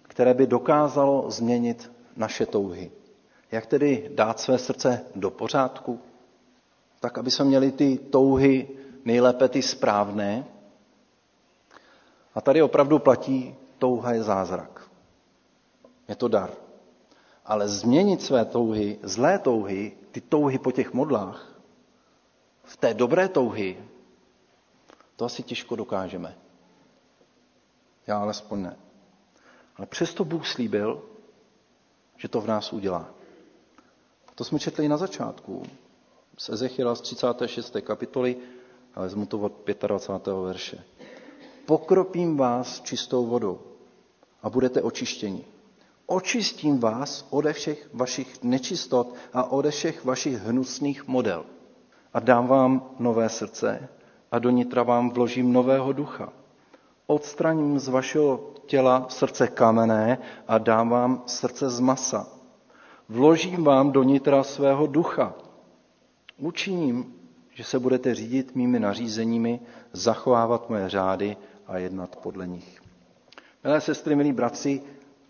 které 0.02 0.34
by 0.34 0.46
dokázalo 0.46 1.30
změnit 1.30 1.92
naše 2.16 2.46
touhy. 2.46 2.90
Jak 3.52 3.66
tedy 3.66 4.10
dát 4.14 4.40
své 4.40 4.58
srdce 4.58 5.04
do 5.14 5.30
pořádku? 5.30 6.00
Tak, 7.00 7.18
aby 7.18 7.30
jsme 7.30 7.44
měli 7.44 7.72
ty 7.72 7.98
touhy 7.98 8.68
nejlépe 9.04 9.48
ty 9.48 9.62
správné. 9.62 10.44
A 12.34 12.40
tady 12.40 12.62
opravdu 12.62 12.98
platí, 12.98 13.54
touha 13.78 14.12
je 14.12 14.22
zázrak. 14.22 14.90
Je 16.08 16.14
to 16.14 16.28
dar. 16.28 16.63
Ale 17.44 17.68
změnit 17.68 18.22
své 18.22 18.44
touhy, 18.44 18.98
zlé 19.02 19.38
touhy, 19.38 19.92
ty 20.10 20.20
touhy 20.20 20.58
po 20.58 20.72
těch 20.72 20.92
modlách, 20.92 21.60
v 22.64 22.76
té 22.76 22.94
dobré 22.94 23.28
touhy, 23.28 23.84
to 25.16 25.24
asi 25.24 25.42
těžko 25.42 25.76
dokážeme. 25.76 26.38
Já 28.06 28.18
alespoň 28.18 28.62
ne. 28.62 28.76
Ale 29.76 29.86
přesto 29.86 30.24
Bůh 30.24 30.46
slíbil, 30.46 31.02
že 32.16 32.28
to 32.28 32.40
v 32.40 32.46
nás 32.46 32.72
udělá. 32.72 33.14
To 34.34 34.44
jsme 34.44 34.58
četli 34.58 34.88
na 34.88 34.96
začátku 34.96 35.62
z 36.38 36.48
Ezechiela 36.48 36.94
z 36.94 37.00
36. 37.00 37.76
kapitoly, 37.80 38.36
ale 38.94 39.06
vezmu 39.06 39.26
to 39.26 39.38
od 39.38 39.52
25. 39.86 40.34
verše. 40.34 40.84
Pokropím 41.66 42.36
vás 42.36 42.80
čistou 42.80 43.26
vodou 43.26 43.60
a 44.42 44.50
budete 44.50 44.82
očištěni. 44.82 45.44
Očistím 46.06 46.78
vás 46.78 47.26
ode 47.30 47.52
všech 47.52 47.88
vašich 47.92 48.42
nečistot 48.42 49.14
a 49.32 49.44
ode 49.44 49.70
všech 49.70 50.04
vašich 50.04 50.36
hnusných 50.36 51.08
model 51.08 51.44
a 52.14 52.20
dám 52.20 52.46
vám 52.46 52.90
nové 52.98 53.28
srdce 53.28 53.88
a 54.32 54.38
do 54.38 54.50
nitra 54.50 54.82
vám 54.82 55.10
vložím 55.10 55.52
nového 55.52 55.92
ducha. 55.92 56.32
Odstraním 57.06 57.78
z 57.78 57.88
vašeho 57.88 58.40
těla 58.66 59.06
srdce 59.08 59.48
kamenné 59.48 60.18
a 60.48 60.58
dám 60.58 60.88
vám 60.88 61.22
srdce 61.26 61.70
z 61.70 61.80
masa. 61.80 62.28
Vložím 63.08 63.64
vám 63.64 63.92
do 63.92 64.02
nitra 64.02 64.42
svého 64.42 64.86
ducha. 64.86 65.34
Učiním, 66.38 67.14
že 67.54 67.64
se 67.64 67.78
budete 67.78 68.14
řídit 68.14 68.54
mými 68.54 68.80
nařízeními, 68.80 69.60
zachovávat 69.92 70.70
moje 70.70 70.88
řády 70.88 71.36
a 71.66 71.78
jednat 71.78 72.16
podle 72.16 72.46
nich. 72.46 72.80
Milé 73.64 73.80
sestry, 73.80 74.16
milí 74.16 74.32
bratři, 74.32 74.82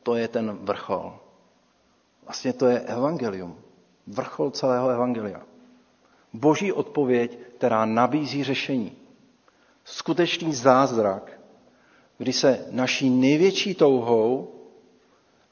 to 0.05 0.15
je 0.17 0.29
ten 0.29 0.53
vrchol. 0.61 1.19
Vlastně 2.25 2.53
to 2.53 2.67
je 2.67 2.81
evangelium. 2.81 3.57
Vrchol 4.07 4.51
celého 4.51 4.89
evangelia. 4.89 5.41
Boží 6.33 6.73
odpověď, 6.73 7.39
která 7.57 7.85
nabízí 7.85 8.45
řešení. 8.45 8.93
Skutečný 9.85 10.55
zázrak, 10.55 11.41
kdy 12.19 12.33
se 12.33 12.67
naší 12.71 13.11
největší 13.11 13.75
touhou 13.75 14.55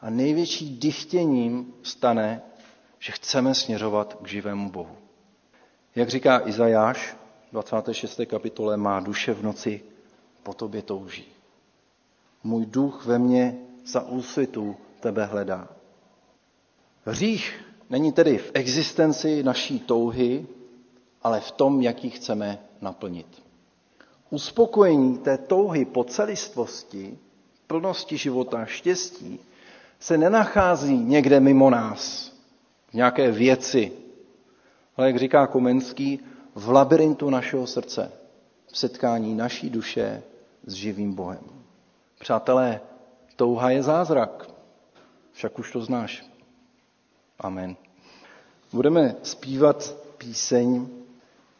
a 0.00 0.10
největší 0.10 0.78
dychtěním 0.78 1.74
stane, 1.82 2.42
že 2.98 3.12
chceme 3.12 3.54
směřovat 3.54 4.14
k 4.22 4.26
živému 4.28 4.70
Bohu. 4.70 4.96
Jak 5.94 6.08
říká 6.08 6.48
Izajáš, 6.48 7.16
26. 7.52 8.20
kapitole, 8.26 8.76
má 8.76 9.00
duše 9.00 9.34
v 9.34 9.42
noci 9.42 9.82
po 10.42 10.54
tobě 10.54 10.82
touží. 10.82 11.24
Můj 12.44 12.66
duch 12.66 13.06
ve 13.06 13.18
mně 13.18 13.58
za 13.86 14.02
úsvitu 14.02 14.76
tebe 15.00 15.24
hledá. 15.24 15.68
Hřích 17.04 17.64
není 17.90 18.12
tedy 18.12 18.38
v 18.38 18.50
existenci 18.54 19.42
naší 19.42 19.80
touhy, 19.80 20.46
ale 21.22 21.40
v 21.40 21.50
tom, 21.50 21.82
jak 21.82 22.04
ji 22.04 22.10
chceme 22.10 22.58
naplnit. 22.80 23.42
Uspokojení 24.30 25.18
té 25.18 25.38
touhy 25.38 25.84
po 25.84 26.04
celistvosti, 26.04 27.18
plnosti 27.66 28.16
života, 28.16 28.64
štěstí, 28.64 29.40
se 30.00 30.18
nenachází 30.18 30.96
někde 30.96 31.40
mimo 31.40 31.70
nás, 31.70 32.32
v 32.90 32.94
nějaké 32.94 33.30
věci, 33.30 33.92
ale 34.96 35.06
jak 35.06 35.18
říká 35.18 35.46
Komenský, 35.46 36.20
v 36.54 36.68
labirintu 36.68 37.30
našeho 37.30 37.66
srdce, 37.66 38.12
v 38.66 38.78
setkání 38.78 39.34
naší 39.34 39.70
duše 39.70 40.22
s 40.66 40.72
živým 40.72 41.14
Bohem. 41.14 41.44
Přátelé, 42.18 42.80
touha 43.36 43.70
je 43.70 43.82
zázrak, 43.82 44.48
však 45.32 45.58
už 45.58 45.72
to 45.72 45.80
znáš. 45.80 46.24
Amen. 47.38 47.76
Budeme 48.72 49.16
zpívat 49.22 49.94
píseň 50.18 50.86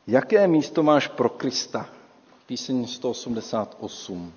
Jaké 0.06 0.46
místo 0.48 0.82
máš 0.82 1.08
pro 1.08 1.28
Krista? 1.28 1.88
Píseň 2.46 2.86
188. 2.86 4.32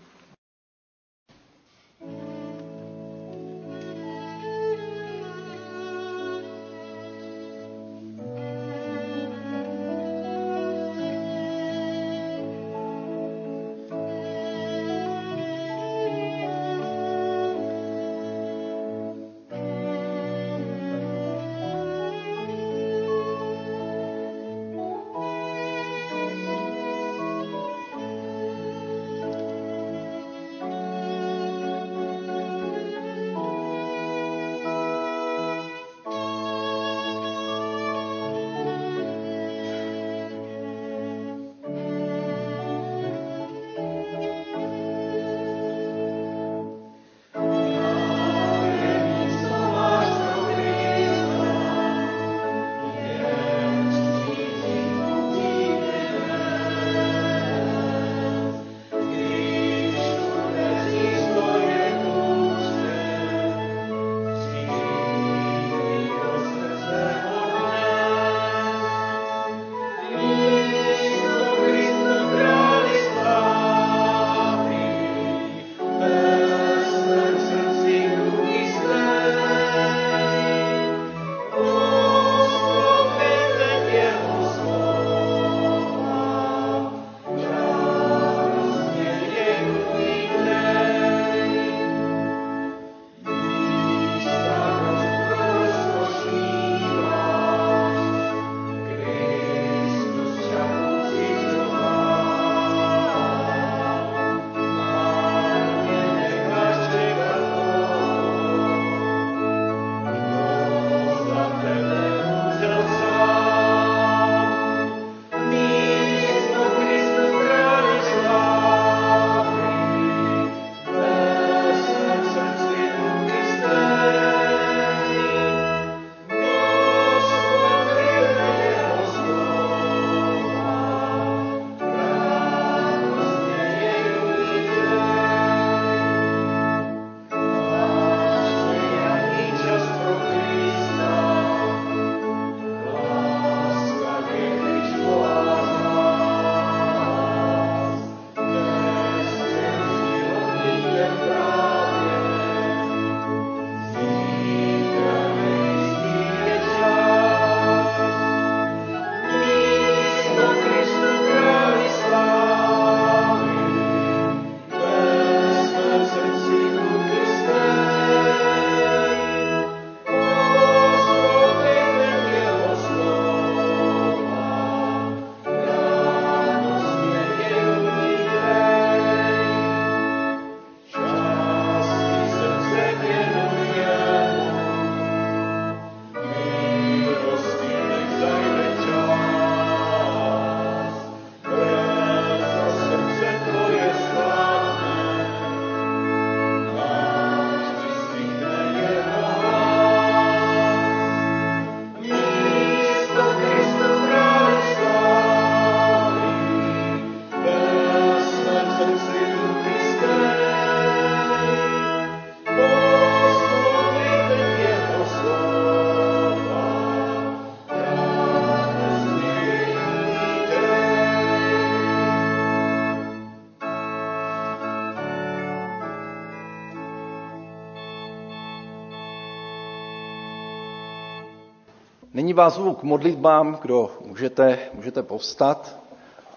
vás 232.35 232.59
k 232.79 232.83
modlitbám, 232.83 233.59
kdo 233.61 233.91
můžete, 234.05 234.59
můžete 234.73 235.03
povstat. 235.03 235.79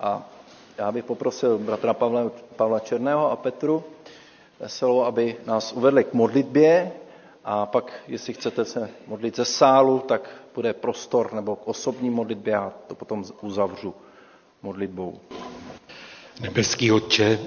A 0.00 0.22
já 0.78 0.92
bych 0.92 1.04
poprosil 1.04 1.58
bratra 1.58 1.94
Pavla, 1.94 2.30
Pavla 2.56 2.78
Černého 2.80 3.30
a 3.30 3.36
Petru 3.36 3.84
Veselou, 4.60 5.02
aby 5.02 5.36
nás 5.46 5.72
uvedli 5.72 6.04
k 6.04 6.12
modlitbě 6.12 6.92
a 7.44 7.66
pak, 7.66 7.92
jestli 8.08 8.32
chcete 8.34 8.64
se 8.64 8.90
modlit 9.06 9.36
ze 9.36 9.44
sálu, 9.44 9.98
tak 9.98 10.30
bude 10.54 10.72
prostor 10.72 11.32
nebo 11.32 11.56
k 11.56 11.68
osobní 11.68 12.10
modlitbě 12.10 12.54
a 12.56 12.72
to 12.86 12.94
potom 12.94 13.24
uzavřu 13.40 13.94
modlitbou. 14.62 15.20
Nebeský 16.40 16.92
Otče, 16.92 17.38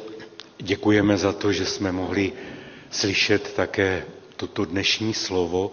děkujeme 0.57 1.17
za 1.17 1.33
to, 1.33 1.51
že 1.51 1.65
jsme 1.65 1.91
mohli 1.91 2.33
slyšet 2.89 3.53
také 3.53 4.05
toto 4.35 4.65
dnešní 4.65 5.13
slovo 5.13 5.71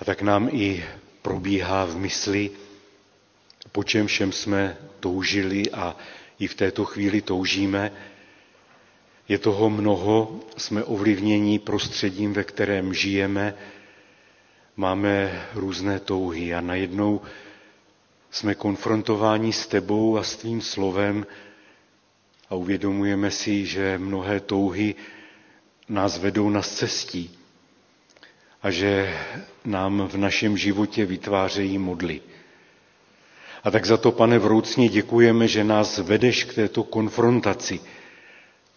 a 0.00 0.04
tak 0.04 0.22
nám 0.22 0.48
i 0.52 0.84
probíhá 1.22 1.84
v 1.84 1.96
mysli, 1.96 2.50
po 3.72 3.84
čem 3.84 4.06
všem 4.06 4.32
jsme 4.32 4.76
toužili 5.00 5.70
a 5.70 5.96
i 6.38 6.46
v 6.46 6.54
této 6.54 6.84
chvíli 6.84 7.20
toužíme. 7.22 7.92
Je 9.28 9.38
toho 9.38 9.70
mnoho, 9.70 10.40
jsme 10.56 10.84
ovlivněni 10.84 11.58
prostředím, 11.58 12.32
ve 12.32 12.44
kterém 12.44 12.94
žijeme, 12.94 13.54
máme 14.76 15.42
různé 15.54 16.00
touhy 16.00 16.54
a 16.54 16.60
najednou 16.60 17.20
jsme 18.30 18.54
konfrontováni 18.54 19.52
s 19.52 19.66
tebou 19.66 20.16
a 20.18 20.22
s 20.22 20.36
tvým 20.36 20.60
slovem 20.60 21.26
a 22.50 22.54
uvědomujeme 22.54 23.30
si, 23.30 23.66
že 23.66 23.98
mnohé 23.98 24.40
touhy 24.40 24.94
nás 25.88 26.18
vedou 26.18 26.50
na 26.50 26.62
cestí 26.62 27.39
a 28.62 28.70
že 28.70 29.18
nám 29.64 30.08
v 30.08 30.14
našem 30.16 30.56
životě 30.56 31.04
vytvářejí 31.06 31.78
modly. 31.78 32.20
A 33.64 33.70
tak 33.70 33.86
za 33.86 33.96
to, 33.96 34.12
pane, 34.12 34.38
vroucně 34.38 34.88
děkujeme, 34.88 35.48
že 35.48 35.64
nás 35.64 35.98
vedeš 35.98 36.44
k 36.44 36.54
této 36.54 36.82
konfrontaci, 36.84 37.80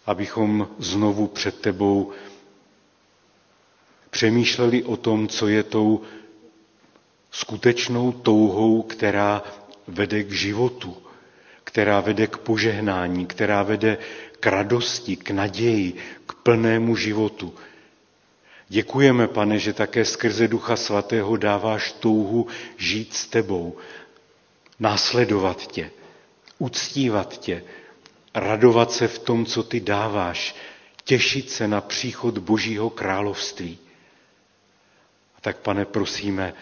abychom 0.06 0.68
znovu 0.78 1.26
před 1.26 1.60
tebou 1.60 2.12
přemýšleli 4.10 4.82
o 4.82 4.96
tom, 4.96 5.28
co 5.28 5.48
je 5.48 5.62
tou 5.62 6.00
skutečnou 7.30 8.12
touhou, 8.12 8.82
která 8.82 9.42
vede 9.88 10.22
k 10.24 10.32
životu, 10.32 10.96
která 11.64 12.00
vede 12.00 12.26
k 12.26 12.36
požehnání, 12.38 13.26
která 13.26 13.62
vede 13.62 13.98
k 14.40 14.46
radosti, 14.46 15.16
k 15.16 15.30
naději, 15.30 15.92
k 16.26 16.34
plnému 16.34 16.96
životu. 16.96 17.54
Děkujeme, 18.68 19.28
pane, 19.28 19.58
že 19.58 19.72
také 19.72 20.04
skrze 20.04 20.48
Ducha 20.48 20.76
Svatého 20.76 21.36
dáváš 21.36 21.92
touhu 21.92 22.46
žít 22.76 23.14
s 23.14 23.26
tebou, 23.26 23.76
následovat 24.80 25.66
tě, 25.66 25.90
uctívat 26.58 27.38
tě, 27.40 27.64
radovat 28.34 28.92
se 28.92 29.08
v 29.08 29.18
tom, 29.18 29.46
co 29.46 29.62
ty 29.62 29.80
dáváš, 29.80 30.54
těšit 31.04 31.50
se 31.50 31.68
na 31.68 31.80
příchod 31.80 32.38
Božího 32.38 32.90
království. 32.90 33.78
A 35.38 35.40
tak, 35.40 35.56
pane, 35.56 35.84
prosíme, 35.84 36.54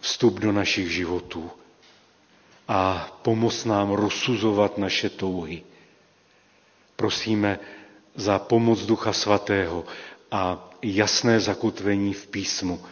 vstup 0.00 0.38
do 0.40 0.52
našich 0.52 0.90
životů 0.92 1.50
a 2.68 3.08
pomoz 3.22 3.64
nám 3.64 3.90
rozsuzovat 3.90 4.78
naše 4.78 5.10
touhy. 5.10 5.62
Prosíme 6.96 7.58
za 8.14 8.38
pomoc 8.38 8.80
Ducha 8.82 9.12
Svatého 9.12 9.84
a 10.34 10.58
jasné 10.82 11.40
zakotvení 11.40 12.14
v 12.14 12.26
písmu, 12.26 12.82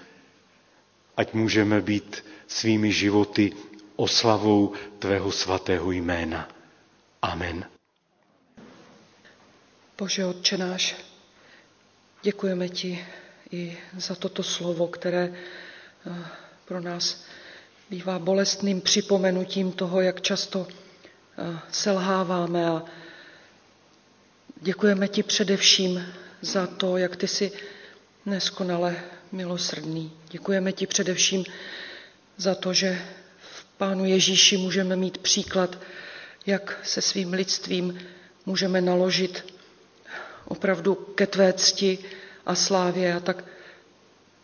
ať 1.16 1.32
můžeme 1.34 1.80
být 1.80 2.24
svými 2.46 2.92
životy 2.92 3.52
oslavou 3.96 4.72
tvého 4.98 5.32
svatého 5.32 5.90
jména. 5.90 6.48
Amen. 7.22 7.64
Bože 9.98 10.24
Otče 10.24 10.56
náš, 10.58 10.96
děkujeme 12.22 12.68
ti 12.68 13.04
i 13.50 13.78
za 13.98 14.14
toto 14.14 14.42
slovo, 14.42 14.86
které 14.88 15.34
eh, 15.34 16.24
pro 16.64 16.80
nás 16.80 17.24
bývá 17.90 18.18
bolestným 18.18 18.80
připomenutím 18.80 19.72
toho, 19.72 20.00
jak 20.00 20.20
často 20.20 20.66
eh, 21.38 21.58
selháváme 21.70 22.66
a 22.66 22.82
děkujeme 24.60 25.08
ti 25.08 25.22
především 25.22 26.21
za 26.42 26.66
to, 26.66 26.96
jak 26.96 27.16
ty 27.16 27.28
jsi 27.28 27.52
neskonale 28.26 28.96
milosrdný. 29.32 30.12
Děkujeme 30.30 30.72
ti 30.72 30.86
především 30.86 31.44
za 32.36 32.54
to, 32.54 32.72
že 32.72 32.98
v 33.52 33.64
Pánu 33.78 34.04
Ježíši 34.04 34.56
můžeme 34.56 34.96
mít 34.96 35.18
příklad, 35.18 35.78
jak 36.46 36.80
se 36.84 37.00
svým 37.02 37.32
lidstvím 37.32 38.00
můžeme 38.46 38.80
naložit 38.80 39.54
opravdu 40.44 40.94
ke 40.94 41.26
tvé 41.26 41.52
cti 41.52 41.98
a 42.46 42.54
slávě. 42.54 43.14
A 43.14 43.20
tak, 43.20 43.44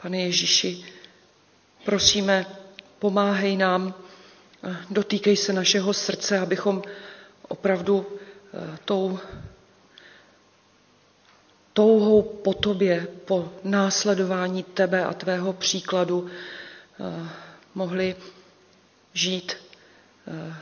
pane 0.02 0.20
Ježíši, 0.20 0.84
prosíme, 1.84 2.46
pomáhej 2.98 3.56
nám, 3.56 3.94
dotýkej 4.90 5.36
se 5.36 5.52
našeho 5.52 5.94
srdce, 5.94 6.38
abychom 6.38 6.82
opravdu 7.48 8.06
eh, 8.54 8.78
tou 8.84 9.18
touhou 11.78 12.22
po 12.22 12.54
tobě, 12.54 13.06
po 13.24 13.52
následování 13.64 14.62
tebe 14.62 15.04
a 15.04 15.12
tvého 15.14 15.52
příkladu 15.52 16.26
eh, 16.26 17.28
mohli 17.74 18.16
žít 19.14 19.52
eh, 20.26 20.54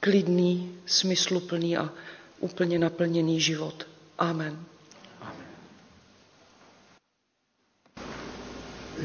klidný, 0.00 0.74
smysluplný 0.86 1.76
a 1.76 1.90
úplně 2.40 2.78
naplněný 2.78 3.40
život. 3.40 3.86
Amen. 4.18 4.58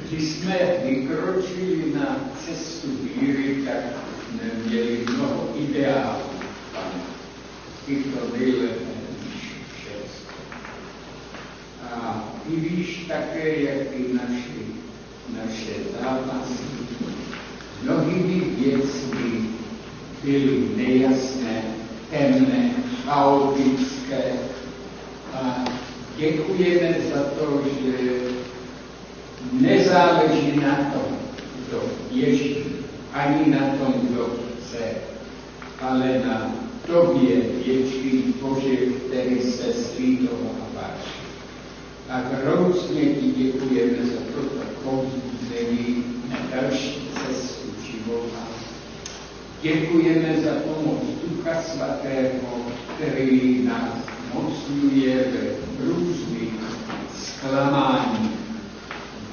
Když 0.09 0.29
jsme 0.31 0.57
vykročili 0.85 1.93
na 1.95 2.29
cestu 2.45 2.87
víry, 2.97 3.65
tak 3.65 3.83
jsme 4.29 4.51
měli 4.65 5.05
mnoho 5.09 5.53
ideálů. 5.57 6.21
Ty 7.85 7.95
to 8.03 8.98
ty 12.49 12.55
víš 12.55 13.05
také, 13.07 13.61
jak 13.61 13.87
i 13.93 14.13
naši, 14.13 14.61
naše 15.37 15.73
závazky 16.01 16.79
mnohými 17.83 18.39
věcmi 18.39 19.49
byly 20.23 20.69
nejasné, 20.75 21.63
temné, 22.09 22.71
chaotické. 23.05 24.23
A 25.33 25.65
děkujeme 26.17 26.95
za 27.13 27.23
to, 27.23 27.63
že 27.81 28.19
nezáleží 29.51 30.59
na 30.61 30.75
tom, 30.75 31.17
kdo 31.67 31.81
věří, 32.13 32.57
ani 33.13 33.51
na 33.51 33.59
tom, 33.59 33.93
kdo 34.01 34.29
chce, 34.59 34.85
ale 35.81 36.21
na 36.25 36.55
tobě 36.87 37.35
věčný 37.65 38.33
Bože, 38.41 38.75
který 38.75 39.41
se 39.41 39.73
svítováváš. 39.73 40.68
A 42.09 42.17
hroucně 42.17 43.01
ti 43.01 43.31
děkujeme 43.31 44.05
za 44.05 44.19
toto 44.33 44.65
povzbuzení 44.83 46.03
na 46.29 46.37
další 46.55 47.09
cestu 47.13 47.67
života. 47.91 48.47
Děkujeme 49.61 50.41
za 50.43 50.51
pomoc 50.51 51.03
Ducha 51.27 51.61
Svatého, 51.61 52.65
který 52.95 53.63
nás 53.63 53.93
mocňuje 54.33 55.15
ve 55.15 55.85
různých 55.85 56.53
zklamání, 57.15 58.31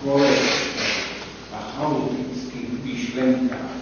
bolestech 0.05 1.17
a 1.53 1.73
chaotických 1.77 2.85
myšlenkách. 2.85 3.77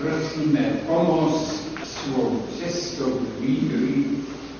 Prosíme 0.00 0.72
pomoc 0.86 1.62
svou 1.84 2.42
cestou 2.58 3.20
víry 3.40 4.04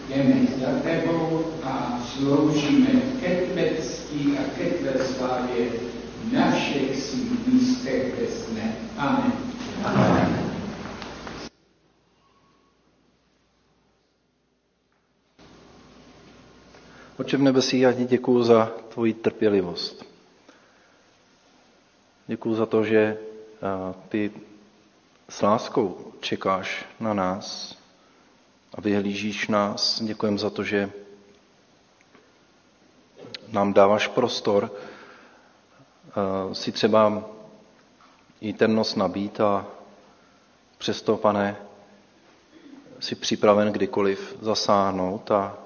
jdeme 0.09 0.47
za 0.61 0.81
tebou 0.83 1.45
a 1.63 2.01
sloužíme 2.07 2.89
ke 3.21 3.47
tvé 3.47 3.71
ctí 3.83 4.39
a 4.39 4.43
ke 4.59 4.65
tvé 4.65 5.05
slávě 5.05 5.67
na 6.33 6.51
všech 6.51 7.03
svých 7.03 7.47
místech 7.47 8.15
ve 8.21 8.27
Amen. 8.99 9.33
Amen. 9.85 10.47
Oče 17.19 17.37
v 17.37 17.43
nebesí, 17.43 17.79
já 17.81 17.93
ti 17.93 18.05
děkuju 18.05 18.43
za 18.43 18.73
tvoji 18.89 19.15
trpělivost. 19.15 20.05
Děkuju 22.27 22.55
za 22.55 22.67
to, 22.67 22.85
že 22.85 23.19
ty 24.09 24.31
s 25.29 25.43
láskou 25.43 26.13
čekáš 26.21 26.87
na 27.01 27.15
nás, 27.15 27.77
a 28.77 28.81
vyhlížíš 28.81 29.49
nás. 29.49 30.03
Děkujeme 30.03 30.39
za 30.39 30.51
to, 30.51 30.65
že 30.65 30.91
nám 33.53 33.73
dáváš 33.73 34.09
prostor 34.09 34.71
eh, 34.71 36.55
si 36.55 36.73
třeba 36.73 37.25
i 38.41 38.53
temnost 38.53 38.97
nabít 38.97 39.41
a 39.41 39.67
přesto, 40.79 41.17
pane, 41.17 41.57
si 43.01 43.15
připraven 43.15 43.73
kdykoliv 43.73 44.37
zasáhnout 44.41 45.31
a 45.31 45.59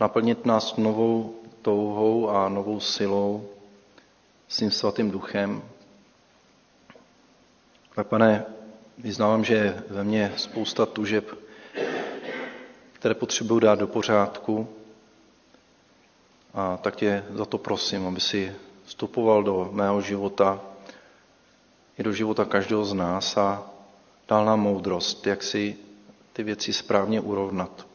naplnit 0.00 0.46
nás 0.46 0.76
novou 0.76 1.34
touhou 1.62 2.30
a 2.30 2.48
novou 2.48 2.80
silou, 2.80 3.48
svým 4.48 4.70
svatým 4.70 5.10
duchem. 5.10 5.62
Tak 7.94 8.06
pane, 8.06 8.55
vyznávám, 8.98 9.44
že 9.44 9.82
ve 9.88 10.04
mně 10.04 10.32
spousta 10.36 10.86
tužeb, 10.86 11.38
které 12.92 13.14
potřebuji 13.14 13.58
dát 13.58 13.78
do 13.78 13.86
pořádku. 13.86 14.68
A 16.54 16.76
tak 16.76 16.96
tě 16.96 17.24
za 17.34 17.44
to 17.44 17.58
prosím, 17.58 18.06
aby 18.06 18.20
si 18.20 18.52
vstupoval 18.84 19.42
do 19.42 19.68
mého 19.72 20.00
života 20.00 20.60
i 21.98 22.02
do 22.02 22.12
života 22.12 22.44
každého 22.44 22.84
z 22.84 22.94
nás 22.94 23.36
a 23.36 23.70
dal 24.28 24.44
nám 24.44 24.60
moudrost, 24.60 25.26
jak 25.26 25.42
si 25.42 25.76
ty 26.32 26.42
věci 26.42 26.72
správně 26.72 27.20
urovnat. 27.20 27.86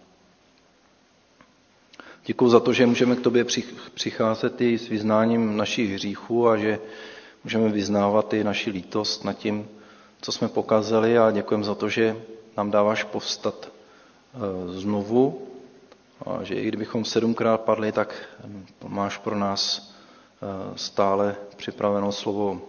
Děkuji 2.26 2.50
za 2.50 2.60
to, 2.60 2.74
že 2.74 2.86
můžeme 2.86 3.16
k 3.16 3.22
tobě 3.22 3.46
přicházet 3.94 4.62
i 4.62 4.78
s 4.78 4.88
vyznáním 4.88 5.58
našich 5.58 5.94
hříchů 5.94 6.50
a 6.50 6.58
že 6.58 6.80
můžeme 7.44 7.70
vyznávat 7.70 8.34
i 8.34 8.44
naši 8.44 8.70
lítost 8.70 9.26
nad 9.26 9.34
tím, 9.34 9.68
co 10.22 10.32
jsme 10.32 10.48
pokazali 10.48 11.18
a 11.18 11.32
děkujeme 11.32 11.64
za 11.64 11.76
to, 11.76 11.90
že 11.90 12.16
nám 12.58 12.72
dáváš 12.72 13.04
povstat 13.04 13.72
eh, 13.72 14.40
znovu 14.80 15.48
a 16.26 16.44
že 16.44 16.56
i 16.56 16.68
kdybychom 16.68 17.06
sedmkrát 17.06 17.62
padli, 17.62 17.92
tak 17.92 18.16
máš 18.88 19.18
pro 19.18 19.36
nás 19.38 19.92
eh, 20.42 20.78
stále 20.78 21.36
připraveno 21.56 22.12
slovo 22.12 22.62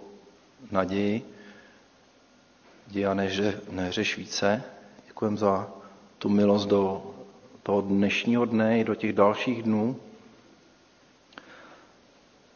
naději. 0.71 1.23
Děja 2.87 3.15
neře, 3.15 3.61
neřeš 3.71 4.17
více. 4.17 4.63
Děkujeme 5.07 5.37
za 5.37 5.71
tu 6.19 6.29
milost 6.29 6.69
do 6.69 7.03
toho 7.63 7.81
dnešního 7.81 8.45
dne 8.45 8.81
i 8.81 8.85
do 8.85 8.95
těch 8.95 9.13
dalších 9.13 9.63
dnů. 9.63 9.97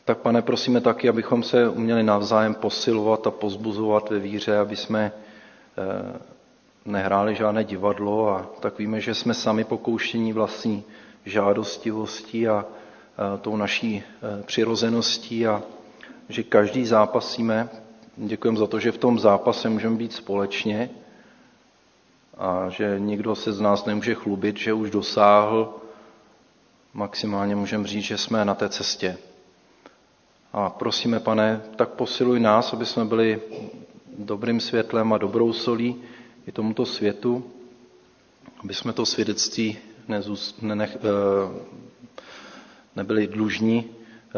Tak 0.06 0.18
pane, 0.18 0.42
prosíme 0.42 0.80
taky, 0.80 1.08
abychom 1.08 1.42
se 1.42 1.68
uměli 1.68 2.02
navzájem 2.02 2.54
posilovat 2.54 3.26
a 3.26 3.30
pozbuzovat 3.30 4.10
ve 4.10 4.18
víře, 4.18 4.58
aby 4.58 4.76
jsme 4.76 5.12
eh, 5.78 6.18
nehráli 6.84 7.34
žádné 7.34 7.64
divadlo 7.64 8.30
a 8.30 8.46
tak 8.60 8.78
víme, 8.78 9.00
že 9.00 9.14
jsme 9.14 9.34
sami 9.34 9.64
pokouštění 9.64 10.32
vlastní 10.32 10.84
žádostivostí 11.24 12.48
a 12.48 12.64
tou 13.40 13.56
naší 13.56 14.02
eh, 14.02 14.42
přirozeností 14.42 15.46
a 15.46 15.62
že 16.28 16.42
každý 16.42 16.86
zápasíme. 16.86 17.68
Děkujeme 18.16 18.58
za 18.58 18.66
to, 18.66 18.80
že 18.80 18.92
v 18.92 18.98
tom 18.98 19.18
zápase 19.18 19.68
můžeme 19.68 19.96
být 19.96 20.12
společně 20.12 20.90
a 22.38 22.68
že 22.68 22.96
nikdo 22.98 23.34
se 23.34 23.52
z 23.52 23.60
nás 23.60 23.84
nemůže 23.84 24.14
chlubit, 24.14 24.56
že 24.56 24.72
už 24.72 24.90
dosáhl. 24.90 25.74
Maximálně 26.94 27.56
můžeme 27.56 27.86
říct, 27.86 28.04
že 28.04 28.18
jsme 28.18 28.44
na 28.44 28.54
té 28.54 28.68
cestě. 28.68 29.18
A 30.56 30.70
prosíme, 30.70 31.20
pane, 31.20 31.60
tak 31.76 31.88
posiluj 31.88 32.40
nás, 32.40 32.72
aby 32.72 32.86
jsme 32.86 33.04
byli 33.04 33.40
dobrým 34.18 34.60
světlem 34.60 35.12
a 35.12 35.18
dobrou 35.18 35.52
solí 35.52 35.96
i 36.46 36.52
tomuto 36.52 36.86
světu, 36.86 37.44
aby 38.64 38.74
jsme 38.74 38.92
to 38.92 39.06
svědectví 39.06 39.78
nezůst, 40.08 40.62
nenech, 40.62 40.96
eh, 40.96 41.60
nebyli 42.96 43.26
dlužní 43.26 43.84
eh, 43.84 44.32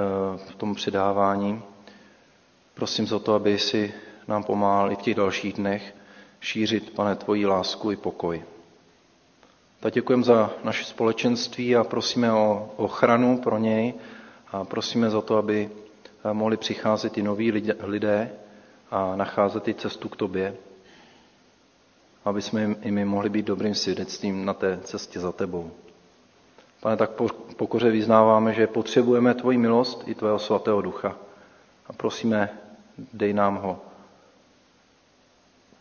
v 0.50 0.54
tom 0.54 0.74
předávání. 0.74 1.62
Prosím 2.74 3.06
za 3.06 3.18
to, 3.18 3.34
aby 3.34 3.58
si 3.58 3.94
nám 4.28 4.44
pomáhal 4.44 4.92
i 4.92 4.96
v 4.96 5.02
těch 5.02 5.14
dalších 5.14 5.52
dnech 5.54 5.94
šířit, 6.40 6.90
pane, 6.90 7.16
tvoji 7.16 7.46
lásku 7.46 7.90
i 7.90 7.96
pokoj. 7.96 8.42
Tak 9.80 9.94
děkujeme 9.94 10.22
za 10.24 10.50
naše 10.64 10.84
společenství 10.84 11.76
a 11.76 11.84
prosíme 11.84 12.32
o 12.32 12.70
ochranu 12.76 13.38
pro 13.38 13.58
něj 13.58 13.94
a 14.52 14.64
prosíme 14.64 15.10
za 15.10 15.20
to, 15.20 15.36
aby 15.36 15.70
mohli 16.32 16.56
přicházet 16.56 17.18
i 17.18 17.22
noví 17.22 17.52
lidé 17.82 18.30
a 18.90 19.16
nacházet 19.16 19.68
i 19.68 19.74
cestu 19.74 20.08
k 20.08 20.16
tobě, 20.16 20.56
aby 22.24 22.42
jsme 22.42 22.76
i 22.82 22.90
my 22.90 23.04
mohli 23.04 23.30
být 23.30 23.46
dobrým 23.46 23.74
svědectvím 23.74 24.44
na 24.44 24.54
té 24.54 24.80
cestě 24.84 25.20
za 25.20 25.32
tebou. 25.32 25.70
Pane, 26.80 26.96
tak 26.96 27.10
pokoře 27.56 27.90
vyznáváme, 27.90 28.54
že 28.54 28.66
potřebujeme 28.66 29.34
tvoji 29.34 29.58
milost 29.58 30.02
i 30.06 30.14
tvého 30.14 30.38
svatého 30.38 30.82
ducha. 30.82 31.16
A 31.86 31.92
prosíme, 31.92 32.58
dej 33.12 33.32
nám 33.32 33.56
ho. 33.56 33.80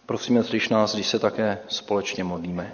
Prosíme, 0.05 0.43
slyš 0.43 0.69
nás, 0.69 0.95
když 0.95 1.07
se 1.07 1.19
také 1.19 1.59
společně 1.67 2.23
modlíme. 2.23 2.73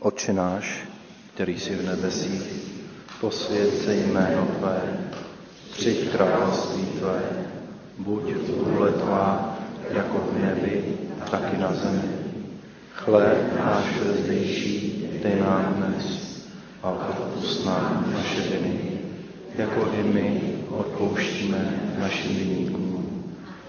Otče 0.00 0.32
náš, 0.32 0.88
který 1.34 1.60
jsi 1.60 1.74
v 1.74 1.86
nebesích, 1.86 2.42
posvěd 3.20 3.78
se 3.78 3.94
jméno 3.94 4.46
Tvé, 4.46 5.07
přijď 5.78 6.10
království 6.12 6.82
Tvé, 6.98 7.22
buď 7.98 8.22
vůle 8.48 8.90
Tvá, 8.92 9.58
jako 9.90 10.18
v 10.18 10.42
nebi, 10.42 10.84
tak 11.30 11.42
i 11.54 11.58
na 11.58 11.72
zemi. 11.72 12.08
Chléb 12.92 13.58
náš 13.64 13.84
zdejší, 14.24 15.08
dej 15.22 15.40
nám 15.40 15.74
dnes 15.76 16.38
a 16.82 16.90
odpust 16.90 17.66
nám 17.66 18.04
naše 18.14 18.40
viny, 18.40 18.98
jako 19.56 19.88
i 20.00 20.02
my 20.02 20.42
odpouštíme 20.70 21.80
našim 21.98 22.36
viníkům. 22.36 23.24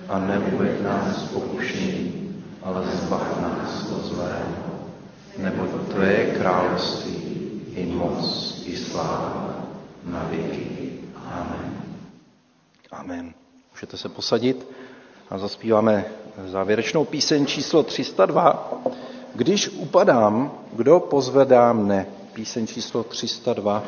A 0.08 0.20
neuved 0.20 0.84
nás 0.84 1.24
pokušení, 1.24 2.14
ale 2.64 2.84
zbav 2.86 3.42
nás 3.42 3.92
od 3.92 4.06
zlého. 4.06 4.90
Nebo 5.38 5.64
Tvé 5.64 6.26
království 6.26 7.22
i 7.76 7.86
moc 7.86 8.56
i 8.66 8.78
sláva 8.78 9.56
na 10.06 10.28
věky. 10.32 10.68
Amen. 11.26 11.69
Amen. 12.92 13.34
Můžete 13.72 13.98
se 13.98 14.10
posadit 14.10 14.68
a 15.30 15.38
zaspíváme 15.38 16.06
závěrečnou 16.48 17.06
píseň 17.06 17.46
číslo 17.46 17.84
302. 17.84 18.74
Když 19.36 19.70
upadám, 19.70 20.52
kdo 20.74 21.00
pozvedá 21.00 21.74
mne? 21.74 22.06
Píseň 22.34 22.68
číslo 22.68 23.04
302. 23.04 23.84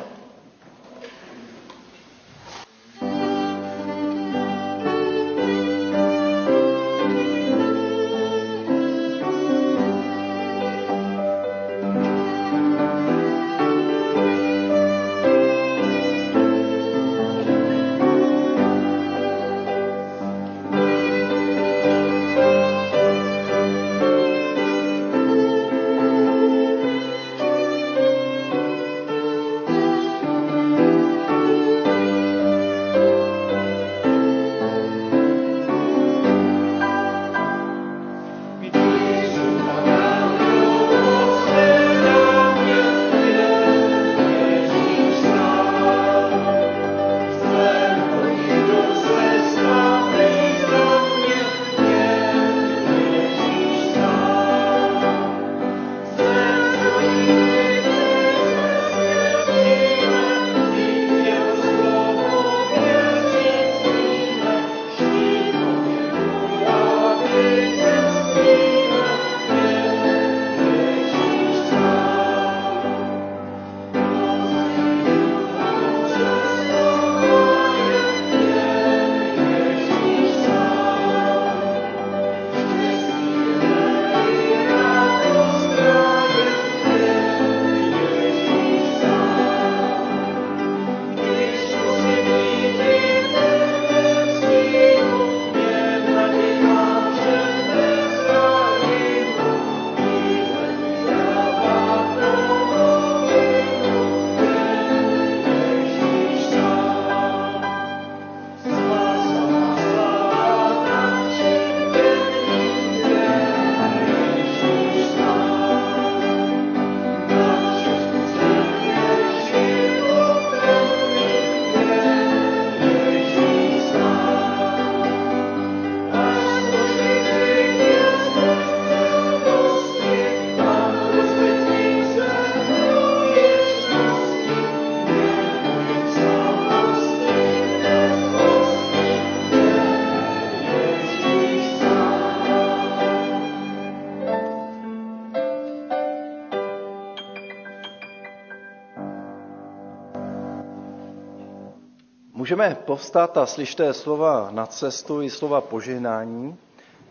Můžeme 152.52 152.76
povstat 152.76 153.38
a 153.38 153.46
slyšte 153.46 153.94
slova 153.94 154.52
na 154.52 154.66
cestu 154.66 155.22
i 155.22 155.30
slova 155.30 155.62
požehnání, 155.62 156.58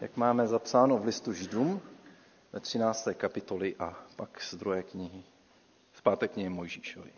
jak 0.01 0.17
máme 0.17 0.47
zapsáno 0.47 0.99
v 0.99 1.05
listu 1.05 1.33
Židům 1.33 1.81
ve 2.53 2.61
13. 2.61 3.09
kapitoli 3.15 3.77
a 3.79 3.99
pak 4.17 4.43
z 4.43 4.55
druhé 4.55 4.83
knihy, 4.83 5.23
z 5.95 6.01
páté 6.01 6.29
knihy 6.29 6.49
Mojžíšovi. 6.49 7.11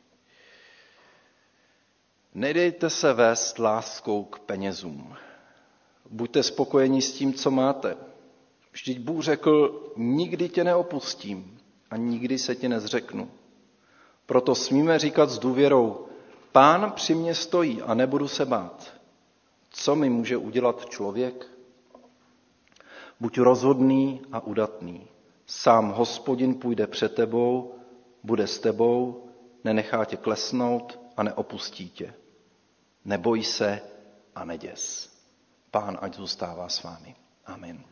Nedejte 2.35 2.91
se 2.91 3.13
vést 3.13 3.59
láskou 3.59 4.25
k 4.25 4.39
penězům. 4.39 5.17
Buďte 6.11 6.43
spokojeni 6.43 7.03
s 7.03 7.13
tím, 7.13 7.35
co 7.35 7.51
máte. 7.51 7.97
Vždyť 8.73 8.99
Bůh 8.99 9.25
řekl, 9.25 9.83
nikdy 9.97 10.49
tě 10.49 10.65
neopustím 10.65 11.59
a 11.91 11.97
nikdy 11.97 12.39
se 12.39 12.55
ti 12.55 12.69
nezřeknu. 12.69 13.31
Proto 14.27 14.55
smíme 14.55 14.99
říkat 14.99 15.31
s 15.31 15.39
důvěrou, 15.39 16.07
pán 16.53 16.93
při 16.93 17.15
mě 17.15 17.35
stojí 17.35 17.83
a 17.83 17.95
nebudu 17.95 18.29
se 18.29 18.47
bát. 18.47 18.93
Co 19.71 19.97
mi 19.97 20.11
může 20.11 20.37
udělat 20.37 20.87
člověk? 20.91 21.47
Buď 23.21 23.39
rozhodný 23.39 24.23
a 24.33 24.41
udatný. 24.41 25.09
Sám 25.47 25.91
hospodin 25.91 26.55
půjde 26.55 26.87
před 26.87 27.15
tebou, 27.15 27.75
bude 28.23 28.47
s 28.47 28.59
tebou, 28.59 29.29
nenechá 29.65 30.05
tě 30.05 30.17
klesnout 30.17 31.01
a 31.17 31.23
neopustí 31.23 31.91
tě. 31.91 32.15
Neboj 33.05 33.43
se 33.43 33.81
a 34.35 34.45
neděs. 34.45 35.13
Pán 35.71 35.99
ať 36.01 36.17
zůstává 36.17 36.69
s 36.69 36.83
vámi. 36.83 37.17
Amen. 37.47 37.92